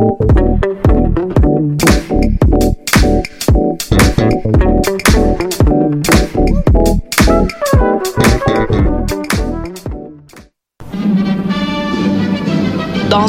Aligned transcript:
Dans 0.00 0.06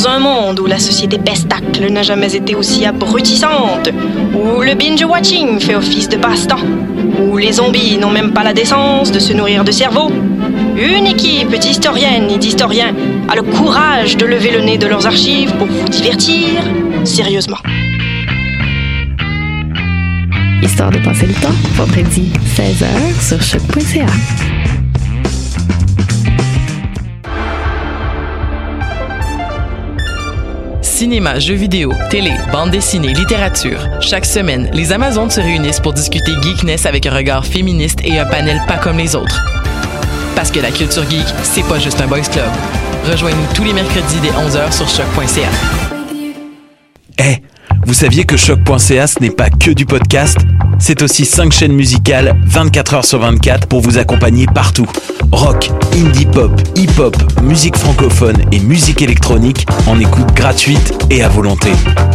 un 0.07 0.19
monde 0.19 0.61
où 0.61 0.65
la 0.65 0.79
société 0.79 1.17
pestacle 1.17 1.91
n'a 1.91 2.03
jamais 2.03 2.33
été 2.33 2.55
aussi 2.55 2.85
abrutissante, 2.85 3.89
où 4.33 4.61
le 4.61 4.73
binge-watching 4.73 5.59
fait 5.59 5.75
office 5.75 6.07
de 6.07 6.15
passe-temps, 6.15 6.55
où 7.19 7.35
les 7.35 7.51
zombies 7.51 7.97
n'ont 7.97 8.11
même 8.11 8.31
pas 8.31 8.43
la 8.43 8.53
décence 8.53 9.11
de 9.11 9.19
se 9.19 9.33
nourrir 9.33 9.65
de 9.65 9.71
cerveau, 9.71 10.09
une 10.81 11.05
équipe 11.05 11.53
d'historiennes 11.55 12.29
et 12.31 12.37
d'historiens 12.37 12.93
a 13.29 13.35
le 13.35 13.43
courage 13.43 14.17
de 14.17 14.25
lever 14.25 14.51
le 14.51 14.61
nez 14.61 14.77
de 14.77 14.87
leurs 14.87 15.05
archives 15.05 15.53
pour 15.55 15.67
vous 15.67 15.87
divertir 15.87 16.63
sérieusement. 17.03 17.57
Histoire 20.63 20.91
de 20.91 20.97
passer 20.99 21.27
le 21.27 21.33
temps, 21.33 21.53
vendredi 21.75 22.31
16h 22.55 23.27
sur 23.27 23.41
choc.ca. 23.41 24.05
Cinéma, 30.81 31.39
jeux 31.39 31.55
vidéo, 31.55 31.93
télé, 32.09 32.31
bande 32.51 32.71
dessinée, 32.71 33.13
littérature. 33.13 33.87
Chaque 34.01 34.25
semaine, 34.25 34.69
les 34.73 34.91
Amazones 34.91 35.31
se 35.31 35.41
réunissent 35.41 35.79
pour 35.79 35.93
discuter 35.93 36.31
geekness 36.41 36.85
avec 36.85 37.05
un 37.05 37.15
regard 37.15 37.45
féministe 37.45 37.99
et 38.03 38.19
un 38.19 38.25
panel 38.25 38.61
pas 38.67 38.77
comme 38.77 38.97
les 38.97 39.15
autres. 39.15 39.60
Parce 40.41 40.49
que 40.49 40.59
la 40.59 40.71
culture 40.71 41.07
geek, 41.07 41.27
c'est 41.43 41.61
pas 41.61 41.77
juste 41.77 42.01
un 42.01 42.07
boys 42.07 42.21
club. 42.21 42.49
Rejoignez-nous 43.05 43.53
tous 43.53 43.63
les 43.63 43.73
mercredis 43.73 44.19
dès 44.23 44.29
11h 44.29 44.71
sur 44.71 44.89
choc.ca. 44.89 45.47
Eh, 47.19 47.43
vous 47.85 47.93
saviez 47.93 48.23
que 48.23 48.35
choc.ca 48.37 49.05
ce 49.05 49.19
n'est 49.19 49.29
pas 49.29 49.51
que 49.51 49.69
du 49.69 49.85
podcast? 49.85 50.39
C'est 50.79 51.03
aussi 51.03 51.25
5 51.25 51.51
chaînes 51.51 51.73
musicales 51.73 52.35
24 52.47 52.93
heures 52.95 53.05
sur 53.05 53.19
24 53.19 53.67
pour 53.67 53.81
vous 53.81 53.99
accompagner 53.99 54.47
partout. 54.47 54.87
Rock, 55.31 55.69
indie 55.93 56.25
pop, 56.25 56.59
hip-hop, 56.75 57.15
musique 57.43 57.77
francophone 57.77 58.37
et 58.51 58.59
musique 58.59 59.03
électronique 59.03 59.67
en 59.85 59.99
écoute 59.99 60.33
gratuite 60.33 60.91
et 61.11 61.21
à 61.21 61.29
volonté. 61.29 61.69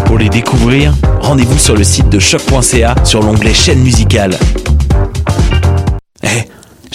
Pour 0.05 0.19
les 0.19 0.31
découvrir, 0.31 0.92
rendez-vous 1.20 1.58
sur 1.58 1.77
le 1.77 1.84
site 1.84 2.08
de 2.08 2.19
choc.ca 2.19 2.97
sur 3.05 3.23
l'onglet 3.23 3.55
chaîne 3.55 3.83
musicale. 3.84 4.36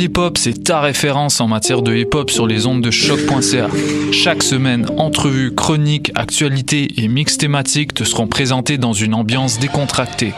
Pool 0.00 0.04
Hip 0.06 0.18
Hop, 0.18 0.38
c'est 0.38 0.64
ta 0.64 0.80
référence 0.80 1.40
en 1.40 1.48
matière 1.48 1.82
de 1.82 1.94
hip 1.94 2.14
hop 2.14 2.30
sur 2.30 2.46
les 2.46 2.66
ondes 2.66 2.80
de 2.80 2.90
choc.ca. 2.90 3.68
Chaque 4.12 4.42
semaine, 4.42 4.86
entrevues, 4.96 5.54
chroniques, 5.54 6.10
actualités 6.14 6.88
et 7.02 7.08
mix 7.08 7.36
thématiques 7.36 7.92
te 7.92 8.04
seront 8.04 8.26
présentés 8.26 8.78
dans 8.78 8.94
une 8.94 9.14
ambiance 9.14 9.58
décontractée. 9.58 10.32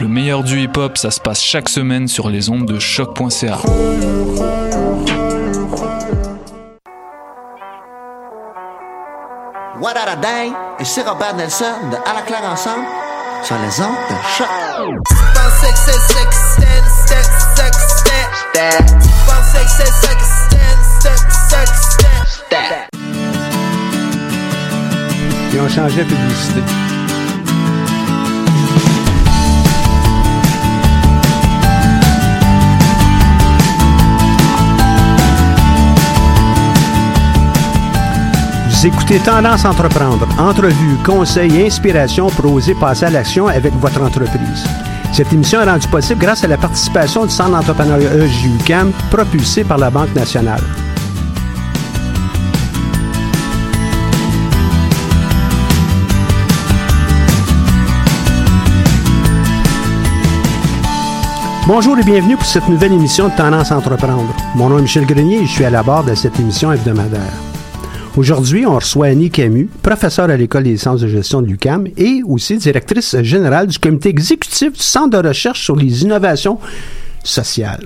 Le 0.00 0.08
meilleur 0.08 0.42
du 0.42 0.60
hip 0.62 0.76
hop, 0.76 0.98
ça 0.98 1.12
se 1.12 1.20
passe 1.20 1.42
chaque 1.42 1.68
semaine 1.68 2.08
sur 2.08 2.30
les 2.30 2.50
ondes 2.50 2.66
de 2.66 2.80
choc.ca. 2.80 3.60
What 9.80 9.94
a 9.96 10.16
Day 10.16 10.52
et 10.80 10.84
c'est 10.84 11.02
Robert 11.02 11.36
Nelson 11.36 11.64
de 11.90 11.96
À 11.96 12.14
la 12.14 12.22
claire 12.22 12.44
ensemble 12.50 12.84
sur 13.44 13.56
les 13.56 13.80
ondes 13.80 13.94
de 14.10 14.16
choc. 14.36 14.48
Ils 25.52 25.60
ont 25.60 25.68
changé 25.68 25.98
la 25.98 26.04
publicité. 26.04 26.60
Vous 38.68 38.86
écoutez 38.86 39.18
Tendance 39.18 39.64
Entreprendre, 39.64 40.28
entrevue, 40.38 40.96
conseils 41.04 41.60
et 41.60 41.66
inspiration 41.66 42.28
pour 42.28 42.52
oser 42.52 42.74
passer 42.74 43.06
à 43.06 43.10
l'action 43.10 43.48
avec 43.48 43.72
votre 43.74 44.00
entreprise. 44.00 44.64
Cette 45.14 45.32
émission 45.32 45.60
est 45.60 45.70
rendue 45.70 45.86
possible 45.86 46.20
grâce 46.20 46.42
à 46.42 46.48
la 46.48 46.58
participation 46.58 47.24
du 47.24 47.30
Centre 47.30 47.52
d'entrepreneuriat 47.52 48.10
EJUCAM 48.14 48.90
propulsé 49.12 49.62
par 49.62 49.78
la 49.78 49.88
Banque 49.88 50.12
nationale. 50.12 50.60
Bonjour 61.68 61.96
et 61.96 62.02
bienvenue 62.02 62.36
pour 62.36 62.44
cette 62.44 62.68
nouvelle 62.68 62.92
émission 62.92 63.28
de 63.28 63.36
Tendance 63.36 63.70
Entreprendre. 63.70 64.34
Mon 64.56 64.68
nom 64.68 64.78
est 64.78 64.82
Michel 64.82 65.06
Grenier 65.06 65.42
et 65.42 65.46
je 65.46 65.52
suis 65.52 65.64
à 65.64 65.70
la 65.70 65.84
barre 65.84 66.02
de 66.02 66.16
cette 66.16 66.40
émission 66.40 66.72
hebdomadaire. 66.72 67.53
Aujourd'hui, 68.16 68.64
on 68.64 68.76
reçoit 68.76 69.08
Annie 69.08 69.28
Camus, 69.28 69.68
professeure 69.82 70.30
à 70.30 70.36
l'École 70.36 70.62
des 70.62 70.76
sciences 70.76 71.00
de 71.00 71.08
gestion 71.08 71.42
de 71.42 71.48
l'UCAM 71.48 71.88
et 71.96 72.22
aussi 72.24 72.56
directrice 72.58 73.20
générale 73.22 73.66
du 73.66 73.76
comité 73.76 74.08
exécutif 74.08 74.72
du 74.74 74.82
Centre 74.82 75.20
de 75.20 75.28
recherche 75.28 75.64
sur 75.64 75.74
les 75.74 76.02
innovations 76.04 76.60
sociales 77.24 77.84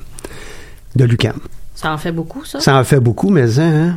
de 0.97 1.05
l'UCAM. 1.07 1.39
Ça 1.75 1.95
en 1.95 1.97
fait 1.97 2.13
beaucoup, 2.13 2.45
ça? 2.45 2.61
Ça 2.61 2.79
en 2.79 2.85
fait 2.85 3.01
beaucoup, 3.01 3.31
mais 3.31 3.59
hein? 3.59 3.97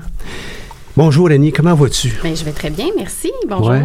Bonjour 0.95 1.29
Annie, 1.29 1.51
comment 1.51 1.75
vas-tu? 1.75 2.13
Ben, 2.23 2.33
je 2.33 2.45
vais 2.45 2.53
très 2.53 2.69
bien, 2.69 2.87
merci. 2.95 3.29
Bonjour. 3.49 3.69
Ouais. 3.69 3.83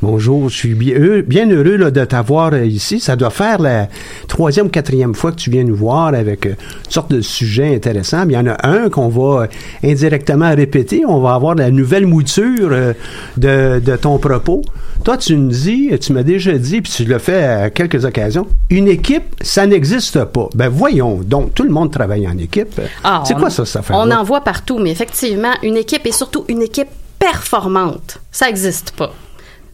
Bonjour, 0.00 0.48
je 0.48 0.56
suis 0.56 0.74
bien 0.74 0.96
heureux, 0.96 1.22
bien 1.22 1.50
heureux 1.50 1.76
là, 1.76 1.90
de 1.90 2.04
t'avoir 2.04 2.52
euh, 2.52 2.64
ici. 2.64 3.00
Ça 3.00 3.16
doit 3.16 3.30
faire 3.30 3.60
la 3.60 3.88
troisième 4.28 4.66
ou 4.66 4.68
quatrième 4.68 5.12
fois 5.12 5.32
que 5.32 5.36
tu 5.38 5.50
viens 5.50 5.64
nous 5.64 5.74
voir 5.74 6.14
avec 6.14 6.46
euh, 6.46 6.54
toutes 6.84 6.92
sortes 6.92 7.10
de 7.10 7.20
sujets 7.20 7.74
intéressants. 7.74 8.24
Mais 8.24 8.34
il 8.34 8.36
y 8.36 8.38
en 8.38 8.46
a 8.46 8.68
un 8.68 8.90
qu'on 8.90 9.08
va 9.08 9.42
euh, 9.42 9.46
indirectement 9.82 10.54
répéter. 10.54 11.02
On 11.04 11.20
va 11.20 11.34
avoir 11.34 11.56
la 11.56 11.72
nouvelle 11.72 12.06
mouture 12.06 12.68
euh, 12.70 12.92
de, 13.38 13.80
de 13.80 13.96
ton 13.96 14.18
propos. 14.18 14.62
Toi, 15.02 15.16
tu 15.16 15.36
me 15.36 15.50
dis, 15.50 15.90
tu 16.00 16.12
m'as 16.12 16.22
déjà 16.22 16.56
dit, 16.56 16.80
puis 16.80 16.92
tu 16.92 17.04
l'as 17.04 17.18
fait 17.18 17.42
à 17.42 17.70
quelques 17.70 18.04
occasions, 18.04 18.46
une 18.70 18.86
équipe, 18.86 19.34
ça 19.40 19.66
n'existe 19.66 20.24
pas. 20.26 20.48
Ben 20.54 20.68
voyons, 20.68 21.20
donc 21.24 21.54
tout 21.54 21.62
le 21.64 21.70
monde 21.70 21.90
travaille 21.90 22.26
en 22.28 22.36
équipe. 22.38 22.80
Ah, 23.02 23.22
C'est 23.26 23.34
quoi 23.34 23.50
ça, 23.50 23.64
ça 23.64 23.82
fait? 23.82 23.94
On 23.94 24.10
en 24.10 24.22
voit 24.24 24.42
partout, 24.42 24.78
mais 24.78 24.90
effectivement, 24.90 25.52
une 25.62 25.76
équipe 25.76 26.04
et 26.06 26.12
surtout 26.12 26.44
une 26.48 26.62
équipe 26.62 26.88
performante, 27.18 28.20
ça 28.30 28.46
n'existe 28.46 28.92
pas. 28.92 29.12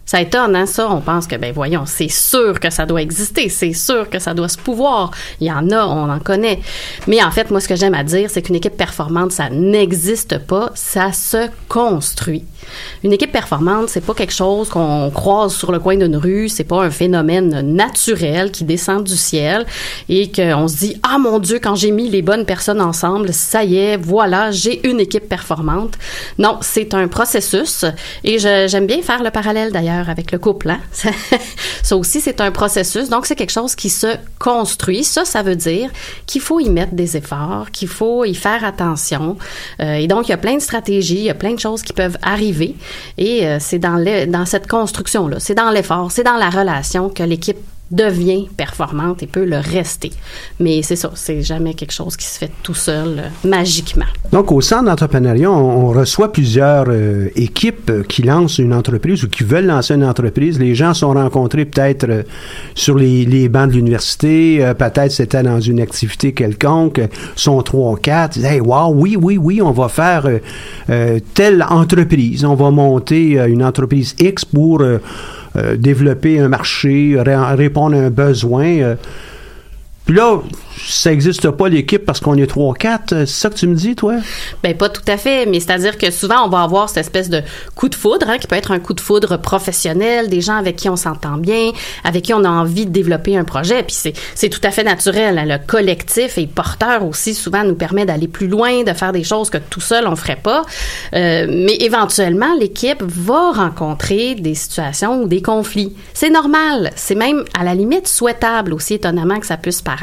Ça 0.07 0.21
étonne, 0.21 0.55
hein, 0.55 0.67
ça. 0.67 0.91
On 0.91 1.01
pense 1.01 1.27
que, 1.27 1.37
ben 1.37 1.53
voyons, 1.53 1.87
c'est 1.87 2.09
sûr 2.09 2.61
que 2.61 2.71
ça 2.71 2.87
doit 2.87 3.03
exister, 3.03 3.49
c'est 3.49 3.73
sûr 3.73 4.09
que 4.11 4.19
ça 4.19 4.35
doit 4.35 4.49
se 4.49 4.59
pouvoir. 4.59 5.11
Il 5.41 5.47
y 5.47 5.53
en 5.53 5.71
a, 5.71 5.85
on 5.87 6.11
en 6.11 6.19
connaît. 6.19 6.61
Mais 7.07 7.23
en 7.23 7.31
fait, 7.31 7.51
moi, 7.51 7.61
ce 7.61 7.69
que 7.69 7.77
j'aime 7.77 7.95
à 7.95 8.05
dire, 8.05 8.31
c'est 8.31 8.43
qu'une 8.43 8.57
équipe 8.57 8.77
performante, 8.77 9.33
ça 9.33 9.49
n'existe 9.51 10.39
pas, 10.39 10.71
ça 10.75 11.13
se 11.13 11.49
construit. 11.69 12.45
Une 13.03 13.13
équipe 13.13 13.33
performante, 13.33 13.89
c'est 13.89 14.05
pas 14.05 14.15
quelque 14.15 14.33
chose 14.33 14.69
qu'on 14.69 15.11
croise 15.11 15.55
sur 15.55 15.73
le 15.73 15.79
coin 15.79 15.97
d'une 15.97 16.17
rue, 16.17 16.49
c'est 16.49 16.65
pas 16.65 16.83
un 16.83 16.91
phénomène 16.91 17.61
naturel 17.61 18.51
qui 18.51 18.65
descend 18.65 19.05
du 19.05 19.17
ciel 19.17 19.67
et 20.09 20.31
qu'on 20.31 20.69
se 20.69 20.77
dit 20.77 21.01
ah 21.03 21.19
mon 21.19 21.39
dieu 21.39 21.59
quand 21.63 21.75
j'ai 21.75 21.91
mis 21.91 22.09
les 22.09 22.23
bonnes 22.23 22.45
personnes 22.45 22.81
ensemble, 22.81 23.33
ça 23.33 23.65
y 23.65 23.77
est, 23.77 23.97
voilà, 23.97 24.51
j'ai 24.51 24.87
une 24.89 25.01
équipe 25.01 25.29
performante. 25.29 25.95
Non, 26.39 26.59
c'est 26.61 26.95
un 26.95 27.09
processus 27.09 27.85
et 28.23 28.39
j'aime 28.39 28.87
bien 28.87 29.03
faire 29.03 29.23
le 29.23 29.31
parallèle 29.31 29.73
d'ailleurs 29.73 30.09
avec 30.09 30.33
le 30.33 30.39
couple. 30.39 30.71
Hein? 30.71 30.81
Ça, 30.93 31.11
ça 31.83 31.97
aussi 31.97 32.21
c'est 32.21 32.41
un 32.41 32.51
processus, 32.51 33.09
donc 33.09 33.27
c'est 33.27 33.37
quelque 33.37 33.53
chose 33.53 33.75
qui 33.75 33.91
se 33.91 34.17
construit. 34.39 35.05
Ça, 35.05 35.25
ça 35.25 35.43
veut 35.43 35.57
dire 35.57 35.91
qu'il 36.27 36.41
faut 36.41 36.61
y 36.61 36.69
mettre 36.71 36.95
des 36.95 37.17
efforts, 37.17 37.71
qu'il 37.73 37.89
faut 37.89 38.25
y 38.25 38.35
faire 38.35 38.65
attention. 38.65 39.37
Euh, 39.81 39.95
et 39.95 40.07
donc 40.07 40.29
il 40.29 40.31
y 40.31 40.35
a 40.35 40.39
plein 40.39 40.57
de 40.57 40.63
stratégies, 40.63 41.17
il 41.17 41.25
y 41.25 41.31
a 41.31 41.35
plein 41.35 41.55
de 41.55 41.61
choses 41.61 41.83
qui 41.83 41.93
peuvent 41.93 42.19
arriver 42.23 42.54
et 43.19 43.47
euh, 43.47 43.59
c'est 43.61 43.79
dans, 43.79 44.47
cette 44.47 44.67
construction 44.67 45.29
là, 45.29 45.37
c'est 45.41 45.55
dans 45.55 45.71
l'effort, 45.71 46.11
c'est 46.11 46.23
dans 46.23 46.37
la 46.37 46.51
relation 46.51 47.09
que 47.09 47.23
l'équipe 47.23 47.59
devient 47.95 48.49
performante 48.57 49.23
et 49.23 49.27
peut 49.27 49.45
le 49.45 49.59
rester. 49.59 50.11
Mais 50.59 50.83
c'est 50.83 50.97
ça, 50.97 51.11
c'est 51.15 51.43
jamais 51.43 51.75
quelque 51.75 51.93
chose 51.93 52.17
qui 52.17 52.27
se 52.27 52.39
fait 52.39 52.51
tout 52.63 52.75
seul 52.75 53.19
euh, 53.19 53.49
magiquement. 53.49 54.05
Donc, 54.33 54.51
au 54.51 54.61
centre 54.61 54.85
d'entrepreneuriat, 54.85 55.51
on, 55.51 55.89
reçoit 55.89 56.33
plusieurs 56.33 56.87
euh, 56.89 57.29
équipes 57.37 57.91
euh, 57.91 58.03
qui 58.03 58.23
lancent 58.23 58.59
une 58.59 58.75
entreprise 58.75 59.23
ou 59.23 59.29
qui 59.29 59.45
veulent 59.45 59.67
lancer 59.67 59.95
une 59.95 60.05
entreprise. 60.05 60.59
Les 60.59 60.75
gens 60.75 60.93
sont 60.93 61.13
rencontrés 61.13 61.65
peut-être 61.65 62.25
sur 62.75 62.97
les, 62.97 63.49
bancs 63.49 63.69
de 63.69 63.75
l'université, 63.75 64.73
peut-être 64.79 65.13
c'était 65.13 65.43
dans 65.43 65.61
une 65.61 65.81
activité 65.81 66.33
quelconque, 66.33 67.01
sont 67.37 67.63
trois 67.63 67.93
ou 67.93 67.97
quatre, 67.97 68.35
disent, 68.35 68.45
hey, 68.45 68.61
wow, 68.61 68.93
oui, 68.93 69.17
oui, 69.21 69.39
oui, 69.39 69.61
on 69.63 69.71
va 69.71 69.89
faire 69.89 70.27
telle 71.35 71.65
entreprise, 71.69 72.45
on 72.45 72.55
va 72.55 72.71
monter 72.71 73.39
une 73.47 73.63
entreprise 73.63 74.15
X 74.19 74.45
pour 74.45 74.83
développer 75.77 76.41
un 76.41 76.49
marché, 76.49 77.17
ré- 77.19 77.55
répondre 77.55 77.97
à 77.97 78.01
un 78.01 78.11
besoin. 78.11 78.97
Puis 80.07 80.15
là, 80.15 80.39
ça 80.87 81.11
n'existe 81.11 81.51
pas 81.51 81.69
l'équipe 81.71 82.05
parce 82.05 82.21
qu'on 82.21 82.37
est 82.37 82.47
trois 82.47 82.71
ou 82.71 82.73
quatre. 82.75 83.09
C'est 83.21 83.27
ça 83.27 83.49
que 83.49 83.55
tu 83.55 83.67
me 83.67 83.75
dis, 83.75 83.97
toi? 83.97 84.17
Ben 84.63 84.77
pas 84.77 84.91
tout 84.91 85.03
à 85.09 85.17
fait, 85.17 85.47
mais 85.47 85.61
c'est-à-dire 85.61 85.97
que 85.97 86.11
souvent 86.11 86.45
on 86.45 86.49
va 86.51 86.63
avoir 86.63 86.91
cette 86.91 86.99
espèce 86.99 87.31
de 87.31 87.41
coup 87.75 87.89
de 87.89 87.95
foudre, 87.95 88.29
hein, 88.29 88.37
qui 88.37 88.47
peut 88.47 88.57
être 88.57 88.71
un 88.71 88.81
coup 88.81 88.93
de 88.93 89.01
foudre 89.01 89.39
professionnel, 89.39 90.29
des 90.29 90.43
gens 90.43 90.57
avec 90.57 90.77
qui 90.77 90.91
on 90.91 90.97
s'entend 90.97 91.39
bien, 91.39 91.71
avec 92.05 92.25
qui 92.25 92.35
on 92.35 92.45
a 92.45 92.51
envie 92.51 92.85
de 92.85 92.91
développer 92.91 93.35
un 93.39 93.45
projet, 93.45 93.83
puis 93.83 93.97
c'est 93.99 94.13
c'est 94.35 94.51
tout 94.51 94.61
à 94.63 94.71
fait 94.71 94.85
naturel. 94.85 95.39
hein. 95.39 95.47
Le 95.47 95.59
collectif 95.67 96.37
et 96.37 96.47
porteur 96.47 97.07
aussi 97.07 97.33
souvent 97.33 97.65
nous 97.65 97.75
permet 97.75 98.05
d'aller 98.05 98.29
plus 98.29 98.49
loin, 98.49 98.83
de 98.83 98.93
faire 98.93 99.13
des 99.13 99.25
choses 99.25 99.49
que 99.49 99.59
tout 99.59 99.81
seul 99.81 100.07
on 100.07 100.17
ferait 100.17 100.37
pas. 100.37 100.63
Euh, 101.15 101.47
mais 101.49 101.77
éventuellement 101.81 102.55
l'équipe 102.61 103.03
va 103.03 103.53
rencontrer 103.53 104.35
des 104.35 104.55
situations 104.55 105.23
ou 105.23 105.29
des 105.29 105.41
conflits. 105.41 105.95
C'est 106.13 106.31
normal, 106.31 106.91
c'est 106.95 107.15
même 107.15 107.45
à 107.59 107.65
la 107.65 107.75
limite 107.75 108.07
souhaitable 108.07 108.75
aussi 108.75 108.95
étonnamment 108.95 109.41
que 109.41 109.47
ça 109.47 109.57
puisse 109.57 109.81
paraître. 109.81 109.94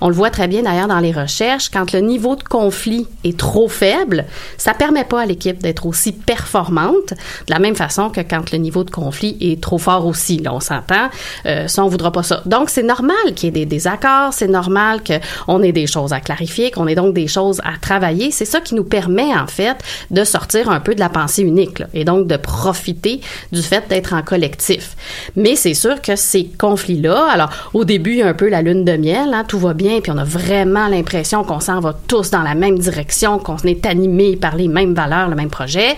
On 0.00 0.08
le 0.08 0.14
voit 0.14 0.30
très 0.30 0.48
bien 0.48 0.62
d'ailleurs 0.62 0.88
dans 0.88 1.00
les 1.00 1.12
recherches, 1.12 1.70
quand 1.70 1.92
le 1.92 2.00
niveau 2.00 2.36
de 2.36 2.42
conflit 2.42 3.06
est 3.24 3.38
trop 3.38 3.68
faible, 3.68 4.24
ça 4.56 4.74
permet 4.74 5.04
pas 5.04 5.22
à 5.22 5.26
l'équipe 5.26 5.60
d'être 5.62 5.86
aussi 5.86 6.12
performante, 6.12 7.10
de 7.10 7.50
la 7.50 7.58
même 7.58 7.76
façon 7.76 8.10
que 8.10 8.20
quand 8.20 8.50
le 8.52 8.58
niveau 8.58 8.84
de 8.84 8.90
conflit 8.90 9.36
est 9.40 9.60
trop 9.60 9.78
fort 9.78 10.06
aussi. 10.06 10.38
Là, 10.38 10.54
on 10.54 10.60
s'entend, 10.60 11.08
euh, 11.46 11.68
ça, 11.68 11.84
on 11.84 11.88
voudra 11.88 12.12
pas 12.12 12.22
ça. 12.22 12.42
Donc, 12.46 12.70
c'est 12.70 12.82
normal 12.82 13.16
qu'il 13.34 13.46
y 13.46 13.48
ait 13.48 13.64
des 13.64 13.66
désaccords, 13.66 14.32
c'est 14.32 14.48
normal 14.48 15.00
qu'on 15.02 15.62
ait 15.62 15.72
des 15.72 15.86
choses 15.86 16.12
à 16.12 16.20
clarifier, 16.20 16.70
qu'on 16.70 16.86
ait 16.86 16.94
donc 16.94 17.14
des 17.14 17.26
choses 17.26 17.60
à 17.64 17.78
travailler. 17.80 18.30
C'est 18.30 18.44
ça 18.44 18.60
qui 18.60 18.74
nous 18.74 18.84
permet, 18.84 19.34
en 19.34 19.46
fait, 19.46 19.76
de 20.10 20.24
sortir 20.24 20.70
un 20.70 20.80
peu 20.80 20.94
de 20.94 21.00
la 21.00 21.08
pensée 21.08 21.42
unique, 21.42 21.82
et 21.94 22.04
donc 22.04 22.26
de 22.26 22.36
profiter 22.36 23.20
du 23.52 23.62
fait 23.62 23.88
d'être 23.88 24.14
en 24.14 24.22
collectif. 24.22 24.96
Mais 25.36 25.56
c'est 25.56 25.74
sûr 25.74 26.00
que 26.00 26.16
ces 26.16 26.44
conflits-là, 26.58 27.26
alors, 27.30 27.50
au 27.74 27.84
début, 27.84 28.22
un 28.22 28.34
peu 28.34 28.48
la 28.48 28.62
lune 28.62 28.84
de 28.84 28.92
hein, 29.08 29.44
tout 29.46 29.58
va 29.58 29.74
bien, 29.74 30.00
puis 30.00 30.12
on 30.12 30.18
a 30.18 30.24
vraiment 30.24 30.88
l'impression 30.88 31.44
qu'on 31.44 31.60
s'en 31.60 31.80
va 31.80 31.96
tous 32.06 32.30
dans 32.30 32.42
la 32.42 32.54
même 32.54 32.78
direction, 32.78 33.38
qu'on 33.38 33.56
est 33.58 33.86
animé 33.86 34.36
par 34.36 34.56
les 34.56 34.68
mêmes 34.68 34.94
valeurs, 34.94 35.28
le 35.28 35.36
même 35.36 35.50
projet. 35.50 35.96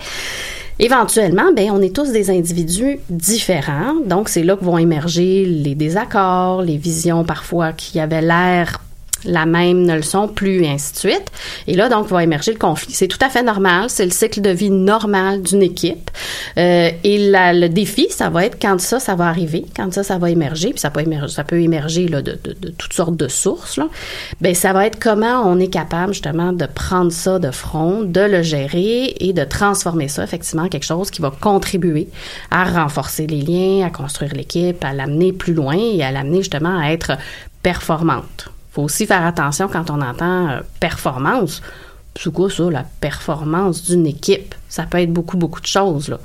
Éventuellement, 0.79 1.53
ben, 1.55 1.71
on 1.71 1.83
est 1.83 1.95
tous 1.95 2.11
des 2.13 2.31
individus 2.31 2.99
différents, 3.11 3.95
donc 4.07 4.29
c'est 4.29 4.43
là 4.43 4.57
que 4.57 4.65
vont 4.65 4.79
émerger 4.79 5.45
les 5.45 5.75
désaccords, 5.75 6.63
les 6.63 6.77
visions 6.77 7.25
parfois 7.25 7.73
qui 7.73 8.01
avaient 8.01 8.23
l'air 8.23 8.81
la 9.25 9.47
même 9.47 9.83
ne 9.85 9.95
le 9.95 10.03
sont 10.03 10.29
plus, 10.29 10.63
et 10.65 10.69
ainsi 10.69 10.93
de 10.93 10.99
suite. 10.99 11.33
Et 11.67 11.75
là, 11.75 11.89
donc, 11.89 12.09
va 12.09 12.23
émerger 12.23 12.53
le 12.53 12.59
conflit. 12.59 12.93
C'est 12.93 13.09
tout 13.09 13.19
à 13.21 13.29
fait 13.29 13.43
normal. 13.43 13.87
C'est 13.89 14.05
le 14.05 14.11
cycle 14.11 14.41
de 14.41 14.51
vie 14.51 14.71
normal 14.71 15.43
d'une 15.43 15.63
équipe. 15.63 16.11
Euh, 16.59 16.91
et 17.05 17.19
la- 17.31 17.53
le 17.53 17.69
défi, 17.69 18.07
ça 18.11 18.29
va 18.31 18.45
être 18.47 18.59
quand 18.61 18.81
ça, 18.81 18.99
ça 19.01 19.15
va 19.15 19.27
arriver, 19.27 19.65
quand 19.77 19.93
ça, 19.93 20.03
ça 20.03 20.19
va 20.19 20.31
émerger, 20.31 20.71
puis 20.71 20.81
ça 20.81 20.91
peut 20.91 21.01
émerger, 21.01 21.35
ça 21.35 21.45
peut 21.45 21.61
émerger 21.61 22.09
là, 22.09 22.23
de, 22.23 22.39
de- 22.43 22.57
de 22.61 22.69
toutes 22.71 22.93
sortes 22.93 23.17
de 23.17 23.29
sources. 23.29 23.77
Là. 23.77 23.89
Ben, 24.41 24.55
ça 24.55 24.73
va 24.73 24.87
être 24.87 24.99
comment 25.01 25.43
on 25.47 25.59
est 25.59 25.69
capable 25.69 26.13
justement 26.13 26.53
de 26.53 26.67
prendre 26.67 27.13
ça 27.13 27.39
de 27.39 27.51
front, 27.51 28.03
de 28.03 28.21
le 28.21 28.43
gérer 28.43 29.15
et 29.21 29.33
de 29.33 29.45
transformer 29.45 30.09
ça 30.09 30.25
effectivement 30.25 30.65
en 30.65 30.69
quelque 30.69 30.85
chose 30.87 31.11
qui 31.11 31.23
va 31.23 31.31
contribuer 31.41 32.09
à 32.51 32.65
renforcer 32.65 33.27
les 33.27 33.43
liens, 33.43 33.87
à 33.87 33.91
construire 33.91 34.33
l'équipe, 34.35 34.85
à 34.85 34.93
l'amener 34.93 35.33
plus 35.33 35.55
loin 35.55 35.77
et 35.79 36.03
à 36.03 36.11
l'amener 36.11 36.39
justement 36.39 36.79
à 36.79 36.93
être 36.93 37.13
performante 37.63 38.49
faut 38.73 38.83
aussi 38.83 39.07
faire 39.07 39.25
attention 39.25 39.69
quand 39.69 39.91
on 39.91 40.01
entend 40.01 40.49
euh, 40.49 40.61
performance. 40.81 41.63
C'est 42.19 42.33
quoi 42.33 42.51
ça, 42.51 42.71
la 42.71 42.85
performance 43.01 43.85
d'une 43.85 44.07
équipe? 44.07 44.55
Ça 44.73 44.85
peut 44.85 44.97
être 44.97 45.13
beaucoup, 45.13 45.37
beaucoup 45.37 45.61
de 45.61 45.67
choses. 45.67 46.09
Là. 46.09 46.19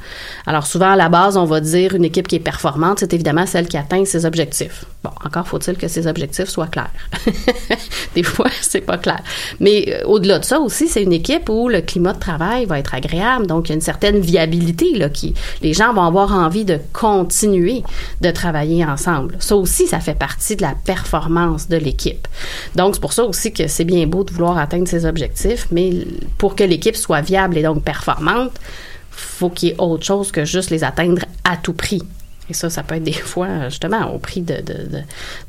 Alors 0.46 0.68
souvent, 0.68 0.92
à 0.92 0.96
la 0.96 1.10
base, 1.10 1.36
on 1.36 1.44
va 1.44 1.60
dire 1.60 1.94
une 1.94 2.06
équipe 2.06 2.30
qui 2.30 2.38
est 2.38 2.40
performante, 2.40 3.00
c'est 3.00 3.14
évidemment 3.14 3.46
celle 3.46 3.68
qui 3.68 3.76
atteint 3.76 4.06
ses 4.06 4.26
objectifs. 4.26 4.86
Bon, 5.04 5.10
encore 5.26 5.46
faut-il 5.46 5.76
que 5.76 5.90
ces 5.90 6.08
objectifs 6.08 6.48
soient 6.48 6.68
clairs. 6.68 6.94
Des 8.16 8.24
fois, 8.24 8.48
c'est 8.62 8.80
pas 8.80 8.98
clair. 8.98 9.20
Mais 9.60 9.86
euh, 9.90 10.06
au-delà 10.06 10.40
de 10.40 10.46
ça 10.46 10.62
aussi, 10.62 10.88
c'est 10.88 11.04
une 11.04 11.12
équipe 11.12 11.50
où 11.50 11.68
le 11.68 11.82
climat 11.82 12.14
de 12.14 12.20
travail 12.20 12.64
va 12.64 12.80
être 12.80 12.96
agréable. 12.96 13.48
Donc, 13.48 13.68
il 13.68 13.70
y 13.70 13.74
a 13.74 13.76
une 13.76 13.82
certaine 13.82 14.20
viabilité. 14.20 14.94
Là, 14.96 15.10
qui, 15.10 15.34
les 15.62 15.74
gens 15.74 15.94
vont 15.94 16.04
avoir 16.04 16.32
envie 16.32 16.64
de 16.64 16.80
continuer 16.94 17.84
de 18.22 18.32
travailler 18.32 18.86
ensemble. 18.86 19.36
Ça 19.40 19.58
aussi, 19.58 19.88
ça 19.88 20.00
fait 20.00 20.18
partie 20.18 20.56
de 20.56 20.62
la 20.62 20.74
performance 20.86 21.68
de 21.68 21.76
l'équipe. 21.76 22.28
Donc, 22.78 22.96
c'est 22.96 23.02
pour 23.02 23.12
ça 23.12 23.26
aussi 23.26 23.52
que 23.52 23.68
c'est 23.68 23.84
bien 23.84 24.08
beau 24.08 24.24
de 24.24 24.32
vouloir 24.32 24.58
atteindre 24.58 24.88
ses 24.88 25.06
objectifs, 25.06 25.68
mais 25.70 25.92
pour 26.38 26.56
que 26.56 26.64
l'équipe 26.64 26.96
soit 26.96 27.20
viable 27.20 27.58
et 27.58 27.64
donc 27.64 27.84
performante, 27.84 28.37
faut 29.12 29.50
qu'il 29.50 29.70
y 29.70 29.72
ait 29.72 29.76
autre 29.80 30.06
chose 30.06 30.32
que 30.32 30.46
juste 30.46 30.70
les 30.70 30.84
atteindre 30.84 31.24
à 31.44 31.58
tout 31.58 31.74
prix. 31.74 32.02
Et 32.50 32.54
ça, 32.54 32.70
ça 32.70 32.82
peut 32.82 32.96
être 32.96 33.04
des 33.04 33.12
fois, 33.12 33.68
justement, 33.68 34.14
au 34.16 34.20
prix 34.20 34.40
de, 34.40 34.54
de- 34.56 34.62
de- 34.90 35.02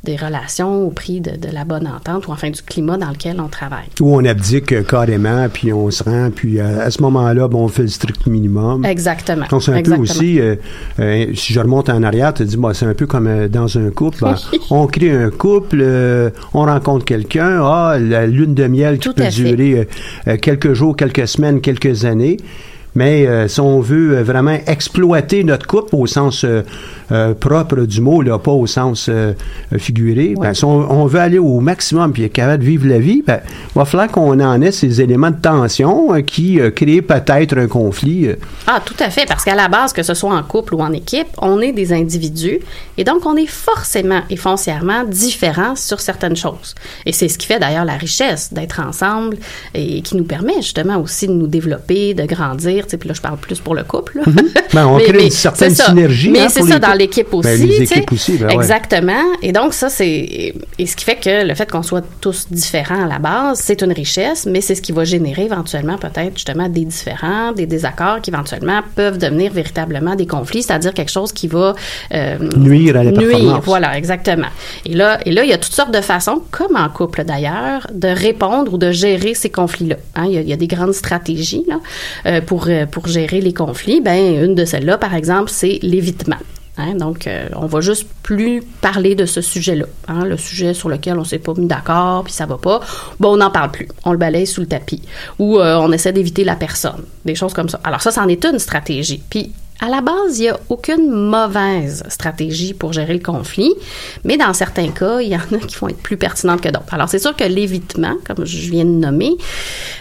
des 0.03 0.17
relations, 0.17 0.83
au 0.85 0.91
prix 0.91 1.21
de, 1.21 1.37
de 1.37 1.49
la 1.53 1.65
bonne 1.65 1.87
entente 1.87 2.27
ou 2.27 2.33
enfin 2.33 2.51
du 2.51 2.61
climat 2.61 2.97
dans 2.97 3.11
lequel 3.11 3.41
on 3.41 3.47
travaille. 3.47 3.87
Où 4.01 4.17
on 4.17 4.25
abdique 4.25 4.73
euh, 4.73 4.83
carrément, 4.83 5.47
puis 5.49 5.73
on 5.73 5.93
se 5.93 6.03
rend, 6.03 6.31
puis 6.35 6.59
euh, 6.59 6.85
à 6.85 6.91
ce 6.91 7.01
moment-là, 7.03 7.47
bon, 7.47 7.63
on 7.63 7.69
fait 7.69 7.83
le 7.83 7.89
strict 7.89 8.27
minimum. 8.27 8.85
Exactement. 8.85 9.47
Donc, 9.49 9.63
c'est 9.63 9.71
un 9.71 9.77
Exactement. 9.77 10.05
peu 10.07 10.11
aussi, 10.11 10.41
euh, 10.41 10.57
euh, 10.99 11.27
si 11.37 11.53
je 11.53 11.61
remonte 11.61 11.89
en 11.89 12.03
arrière, 12.03 12.35
tu 12.35 12.45
dis, 12.45 12.57
bon, 12.57 12.75
c'est 12.75 12.87
un 12.87 12.95
peu 12.95 13.07
comme 13.07 13.29
euh, 13.29 13.47
dans 13.49 13.79
un 13.79 13.91
couple. 13.91 14.19
Ben, 14.23 14.35
on 14.71 14.89
crée 14.89 15.13
un 15.13 15.31
couple, 15.31 15.79
euh, 15.81 16.31
on 16.53 16.63
rencontre 16.65 17.05
quelqu'un, 17.05 17.61
ah, 17.63 17.97
la 18.01 18.27
lune 18.27 18.55
de 18.55 18.67
miel 18.67 18.99
qui 18.99 19.07
Tout 19.09 19.15
peut 19.15 19.29
durer 19.29 19.73
euh, 19.79 19.85
euh, 20.33 20.37
quelques 20.37 20.73
jours, 20.73 20.97
quelques 20.97 21.29
semaines, 21.29 21.61
quelques 21.61 22.05
années. 22.07 22.39
Mais 22.95 23.27
euh, 23.27 23.49
si 23.49 23.61
on 23.61 23.81
veut 23.81 24.17
euh, 24.17 24.23
vraiment 24.23 24.59
exploiter 24.67 25.45
notre 25.45 25.67
couple 25.67 25.95
au 25.95 26.07
sens 26.07 26.45
euh, 26.45 27.35
propre 27.35 27.83
du 27.83 28.01
mot, 28.01 28.23
là, 28.23 28.39
pas 28.39 28.51
au 28.51 28.67
sens 28.67 29.11
figuré, 29.79 30.35
ben, 30.39 30.53
si 30.53 30.65
on, 30.65 30.91
on 30.91 31.07
veut 31.07 31.21
aller 31.21 31.39
au 31.39 31.61
maximum 31.61 32.13
puis 32.13 32.25
être 32.25 32.33
capable 32.33 32.63
de 32.63 32.69
vivre 32.69 32.87
la 32.87 32.99
vie, 32.99 33.23
ben, 33.27 33.41
il 33.47 33.79
va 33.79 33.87
falloir 33.87 34.11
qu'on 34.11 34.39
en 34.41 34.61
ait 34.61 34.73
ces 34.73 35.01
éléments 35.01 35.31
de 35.31 35.41
tension 35.41 36.13
qui 36.23 36.59
créent 36.77 37.01
peut-être 37.01 37.57
un 37.57 37.67
conflit. 37.67 38.29
Ah, 38.67 38.83
tout 38.85 38.95
à 38.99 39.09
fait, 39.09 39.27
parce 39.27 39.43
qu'à 39.43 39.55
la 39.55 39.69
base, 39.69 39.95
que 39.95 40.03
ce 40.03 40.13
soit 40.13 40.35
en 40.35 40.43
couple 40.43 40.75
ou 40.75 40.81
en 40.81 40.93
équipe, 40.93 41.29
on 41.39 41.61
est 41.61 41.73
des 41.73 41.95
individus 41.95 42.61
et 42.99 43.05
donc 43.05 43.25
on 43.25 43.37
est 43.37 43.47
forcément 43.47 44.21
et 44.29 44.37
foncièrement 44.37 45.05
différents 45.05 45.77
sur 45.77 46.01
certaines 46.01 46.37
choses. 46.37 46.75
Et 47.07 47.13
c'est 47.13 47.29
ce 47.29 47.39
qui 47.39 47.47
fait 47.47 47.59
d'ailleurs 47.59 47.87
la 47.87 47.97
richesse 47.97 48.53
d'être 48.53 48.81
ensemble 48.81 49.39
et 49.73 50.03
qui 50.03 50.15
nous 50.15 50.25
permet 50.25 50.57
justement 50.57 50.99
aussi 50.99 51.27
de 51.27 51.33
nous 51.33 51.47
développer, 51.47 52.13
de 52.13 52.25
grandir. 52.25 52.78
Sais, 52.89 52.97
puis 52.97 53.09
là, 53.09 53.15
je 53.15 53.21
parle 53.21 53.39
plus 53.39 53.59
pour 53.61 53.75
le 53.75 53.85
couple. 53.85 54.21
Ben, 54.73 54.87
on 54.87 54.99
crée 54.99 55.25
une 55.25 55.31
certaine 55.31 55.75
synergie, 55.75 56.31
Mais 56.31 56.41
hein, 56.41 56.49
c'est 56.49 56.63
ça 56.63 56.75
les 56.75 56.81
dans 56.81 56.93
l'équipe 56.93 57.33
aussi. 57.33 57.49
Ben, 57.49 57.61
les 57.61 57.77
tu 57.77 57.87
sais. 57.87 57.99
équipes 57.99 58.13
aussi, 58.13 58.37
ben 58.37 58.47
ouais. 58.47 58.55
Exactement. 58.55 59.23
Et 59.43 59.53
donc, 59.53 59.75
ça, 59.75 59.89
c'est. 59.89 60.55
Et 60.79 60.87
ce 60.87 60.97
qui 60.97 61.05
fait 61.05 61.17
que 61.17 61.47
le 61.47 61.55
fait 61.55 61.71
qu'on 61.71 61.83
soit 61.83 62.05
tous 62.21 62.47
différents 62.51 63.05
à 63.05 63.09
la 63.09 63.19
base, 63.19 63.61
c'est 63.61 63.83
une 63.83 63.93
richesse, 63.93 64.47
mais 64.47 64.61
c'est 64.61 64.75
ce 64.75 64.83
qui 64.83 64.93
va 64.93 65.05
générer 65.05 65.45
éventuellement 65.45 65.99
peut-être 65.99 66.35
justement 66.35 66.69
des 66.69 66.85
différends, 66.85 67.53
des 67.53 67.67
désaccords 67.67 68.21
qui 68.21 68.31
éventuellement 68.31 68.81
peuvent 68.95 69.19
devenir 69.19 69.53
véritablement 69.53 70.15
des 70.15 70.27
conflits, 70.27 70.63
c'est-à-dire 70.63 70.95
quelque 70.95 71.11
chose 71.11 71.33
qui 71.33 71.49
va 71.49 71.75
euh, 72.15 72.39
Nuire 72.57 72.97
à 72.97 73.05
la 73.05 73.13
nuire. 73.13 73.61
Voilà, 73.65 73.97
exactement. 73.97 74.49
Et 74.85 74.95
là, 74.95 75.19
et 75.25 75.33
là, 75.33 75.45
il 75.45 75.51
y 75.51 75.53
a 75.53 75.59
toutes 75.59 75.75
sortes 75.75 75.93
de 75.93 76.01
façons, 76.01 76.43
comme 76.51 76.77
en 76.77 76.89
couple 76.89 77.25
d'ailleurs, 77.25 77.87
de 77.93 78.09
répondre 78.09 78.75
ou 78.75 78.79
de 78.79 78.91
gérer 78.91 79.35
ces 79.35 79.51
conflits-là. 79.51 79.97
Hein, 80.15 80.25
il, 80.27 80.33
y 80.33 80.39
a, 80.39 80.41
il 80.41 80.49
y 80.49 80.53
a 80.53 80.57
des 80.57 80.67
grandes 80.67 80.93
stratégies 80.93 81.65
là, 81.69 81.81
euh, 82.27 82.41
pour, 82.41 82.68
euh, 82.69 82.87
pour 82.87 83.07
gérer 83.07 83.41
les 83.41 83.53
conflits. 83.53 84.01
Ben, 84.01 84.45
une 84.45 84.55
de 84.55 84.65
celles-là, 84.65 84.99
par 84.99 85.15
exemple, 85.15 85.51
c'est 85.51 85.79
l'évitement. 85.83 86.37
Hein, 86.79 86.95
donc, 86.95 87.27
euh, 87.27 87.49
on 87.57 87.67
va 87.67 87.81
juste 87.81 88.07
plus 88.23 88.63
parler 88.81 89.17
de 89.17 89.27
ce 89.27 89.41
sujet-là. 89.41 89.87
hein, 90.07 90.25
le 90.25 90.37
sujet 90.37 90.75
sur 90.75 90.89
lequel 90.89 91.19
on 91.19 91.25
s'est 91.25 91.41
pas 91.41 91.53
mis 91.55 91.67
d'accord, 91.67 92.23
puis 92.23 92.33
ça 92.33 92.47
va 92.47 92.57
pas. 92.57 92.81
Bon, 93.19 93.33
on 93.33 93.39
n'en 93.39 93.51
parle 93.51 93.73
plus. 93.73 93.89
On 94.05 94.13
le 94.13 94.19
balaye 94.19 94.47
sous 94.47 94.61
le 94.61 94.69
tapis. 94.69 95.03
Ou 95.41 95.59
euh, 95.59 95.77
on 95.77 95.91
essaie 95.91 96.13
d'éviter 96.13 96.45
la 96.45 96.55
personne. 96.55 97.03
Des 97.25 97.35
choses 97.35 97.53
comme 97.53 97.69
ça. 97.69 97.81
Alors 97.83 98.01
ça, 98.01 98.13
c'en 98.13 98.29
est 98.29 98.45
une 98.45 98.61
stratégie. 98.61 99.21
Puis, 99.29 99.53
à 99.81 99.89
la 99.89 100.01
base, 100.01 100.39
il 100.39 100.43
n'y 100.43 100.49
a 100.49 100.59
aucune 100.71 101.09
mauvaise 101.09 102.03
stratégie 102.09 102.75
pour 102.75 102.93
gérer 102.93 103.13
le 103.13 103.21
conflit, 103.21 103.73
mais 104.25 104.37
dans 104.37 104.53
certains 104.53 104.89
cas, 104.89 105.21
il 105.21 105.29
y 105.29 105.37
en 105.37 105.39
a 105.39 105.59
qui 105.59 105.77
vont 105.77 105.89
être 105.89 106.03
plus 106.03 106.17
pertinentes 106.17 106.61
que 106.61 106.69
d'autres. 106.69 106.93
Alors, 106.93 107.09
c'est 107.09 107.21
sûr 107.21 107.37
que 107.37 107.45
l'évitement, 107.45 108.17
comme 108.27 108.45
je 108.45 108.71
viens 108.71 108.85
de 108.85 108.91
nommer, 108.91 109.37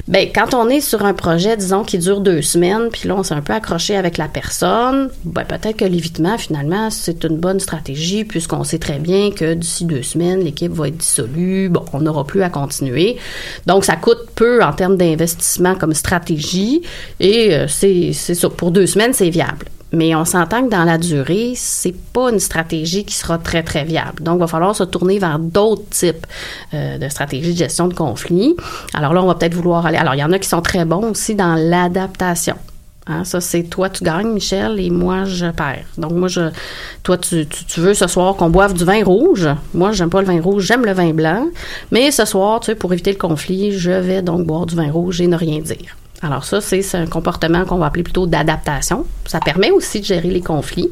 ben, 0.07 0.29
quand 0.33 0.55
on 0.55 0.67
est 0.67 0.81
sur 0.81 1.05
un 1.05 1.13
projet, 1.13 1.55
disons, 1.57 1.83
qui 1.83 1.99
dure 1.99 2.21
deux 2.21 2.41
semaines, 2.41 2.89
puis 2.91 3.07
là, 3.07 3.15
on 3.15 3.23
s'est 3.23 3.35
un 3.35 3.41
peu 3.41 3.53
accroché 3.53 3.95
avec 3.95 4.17
la 4.17 4.27
personne, 4.27 5.11
ben, 5.23 5.43
peut-être 5.43 5.77
que 5.77 5.85
l'évitement, 5.85 6.39
finalement, 6.39 6.89
c'est 6.89 7.23
une 7.23 7.37
bonne 7.37 7.59
stratégie, 7.59 8.23
puisqu'on 8.23 8.63
sait 8.63 8.79
très 8.79 8.97
bien 8.97 9.29
que 9.29 9.53
d'ici 9.53 9.85
deux 9.85 10.01
semaines, 10.01 10.39
l'équipe 10.39 10.71
va 10.71 10.87
être 10.87 10.97
dissolue, 10.97 11.69
bon, 11.69 11.85
on 11.93 12.01
n'aura 12.01 12.25
plus 12.25 12.41
à 12.41 12.49
continuer. 12.49 13.17
Donc, 13.67 13.85
ça 13.85 13.95
coûte 13.95 14.31
peu 14.33 14.63
en 14.63 14.73
termes 14.73 14.97
d'investissement 14.97 15.75
comme 15.75 15.93
stratégie, 15.93 16.81
et 17.19 17.53
euh, 17.53 17.67
c'est 17.67 18.13
ça. 18.13 18.49
Pour 18.49 18.71
deux 18.71 18.87
semaines, 18.87 19.13
c'est 19.13 19.29
viable. 19.29 19.66
Mais 19.93 20.13
on 20.15 20.25
s'entend 20.25 20.65
que 20.65 20.69
dans 20.69 20.83
la 20.83 20.97
durée, 20.97 21.53
c'est 21.55 21.95
pas 21.95 22.29
une 22.29 22.39
stratégie 22.39 23.05
qui 23.05 23.15
sera 23.15 23.37
très, 23.37 23.63
très 23.63 23.85
viable. 23.85 24.21
Donc, 24.21 24.37
il 24.37 24.39
va 24.39 24.47
falloir 24.47 24.75
se 24.75 24.83
tourner 24.83 25.17
vers 25.17 25.39
d'autres 25.39 25.87
types 25.89 26.27
euh, 26.73 26.97
de 26.97 27.07
stratégies 27.07 27.53
de 27.53 27.57
gestion 27.57 27.87
de 27.87 27.93
conflits. 27.93 28.55
Alors 28.93 29.13
là, 29.13 29.23
on 29.23 29.27
va 29.27 29.35
peut-être 29.35 29.53
vouloir 29.53 29.85
aller. 29.85 29.97
Alors, 29.97 30.15
il 30.15 30.19
y 30.19 30.23
en 30.23 30.31
a 30.33 30.39
qui 30.39 30.49
sont 30.49 30.61
très 30.61 30.83
bons 30.83 31.11
aussi 31.11 31.35
dans 31.35 31.55
l'adaptation. 31.55 32.55
Hein, 33.09 33.23
ça, 33.23 33.39
c'est 33.39 33.63
toi, 33.63 33.89
tu 33.89 34.03
gagnes, 34.03 34.33
Michel, 34.33 34.81
et 34.81 34.89
moi, 34.89 35.23
je 35.23 35.45
perds. 35.45 35.85
Donc, 35.97 36.11
moi, 36.11 36.27
je, 36.27 36.49
toi, 37.03 37.17
tu, 37.17 37.47
tu, 37.47 37.79
veux 37.79 37.93
ce 37.93 38.07
soir 38.07 38.35
qu'on 38.35 38.49
boive 38.49 38.73
du 38.73 38.83
vin 38.83 39.01
rouge. 39.05 39.47
Moi, 39.73 39.93
j'aime 39.93 40.09
pas 40.09 40.19
le 40.19 40.27
vin 40.27 40.41
rouge, 40.41 40.65
j'aime 40.65 40.85
le 40.85 40.91
vin 40.91 41.13
blanc. 41.13 41.47
Mais 41.91 42.11
ce 42.11 42.25
soir, 42.25 42.59
tu 42.59 42.65
sais, 42.65 42.75
pour 42.75 42.91
éviter 42.91 43.11
le 43.11 43.17
conflit, 43.17 43.71
je 43.71 43.91
vais 43.91 44.21
donc 44.21 44.45
boire 44.45 44.65
du 44.65 44.75
vin 44.75 44.91
rouge 44.91 45.21
et 45.21 45.27
ne 45.27 45.37
rien 45.37 45.59
dire. 45.59 45.95
Alors 46.21 46.45
ça, 46.45 46.61
c'est 46.61 46.95
un 46.95 47.05
comportement 47.05 47.63
qu'on 47.65 47.77
va 47.77 47.87
appeler 47.87 48.03
plutôt 48.03 48.25
d'adaptation. 48.25 49.05
Ça 49.25 49.39
permet 49.39 49.69
aussi 49.69 49.99
de 49.99 50.05
gérer 50.05 50.29
les 50.29 50.41
conflits. 50.41 50.89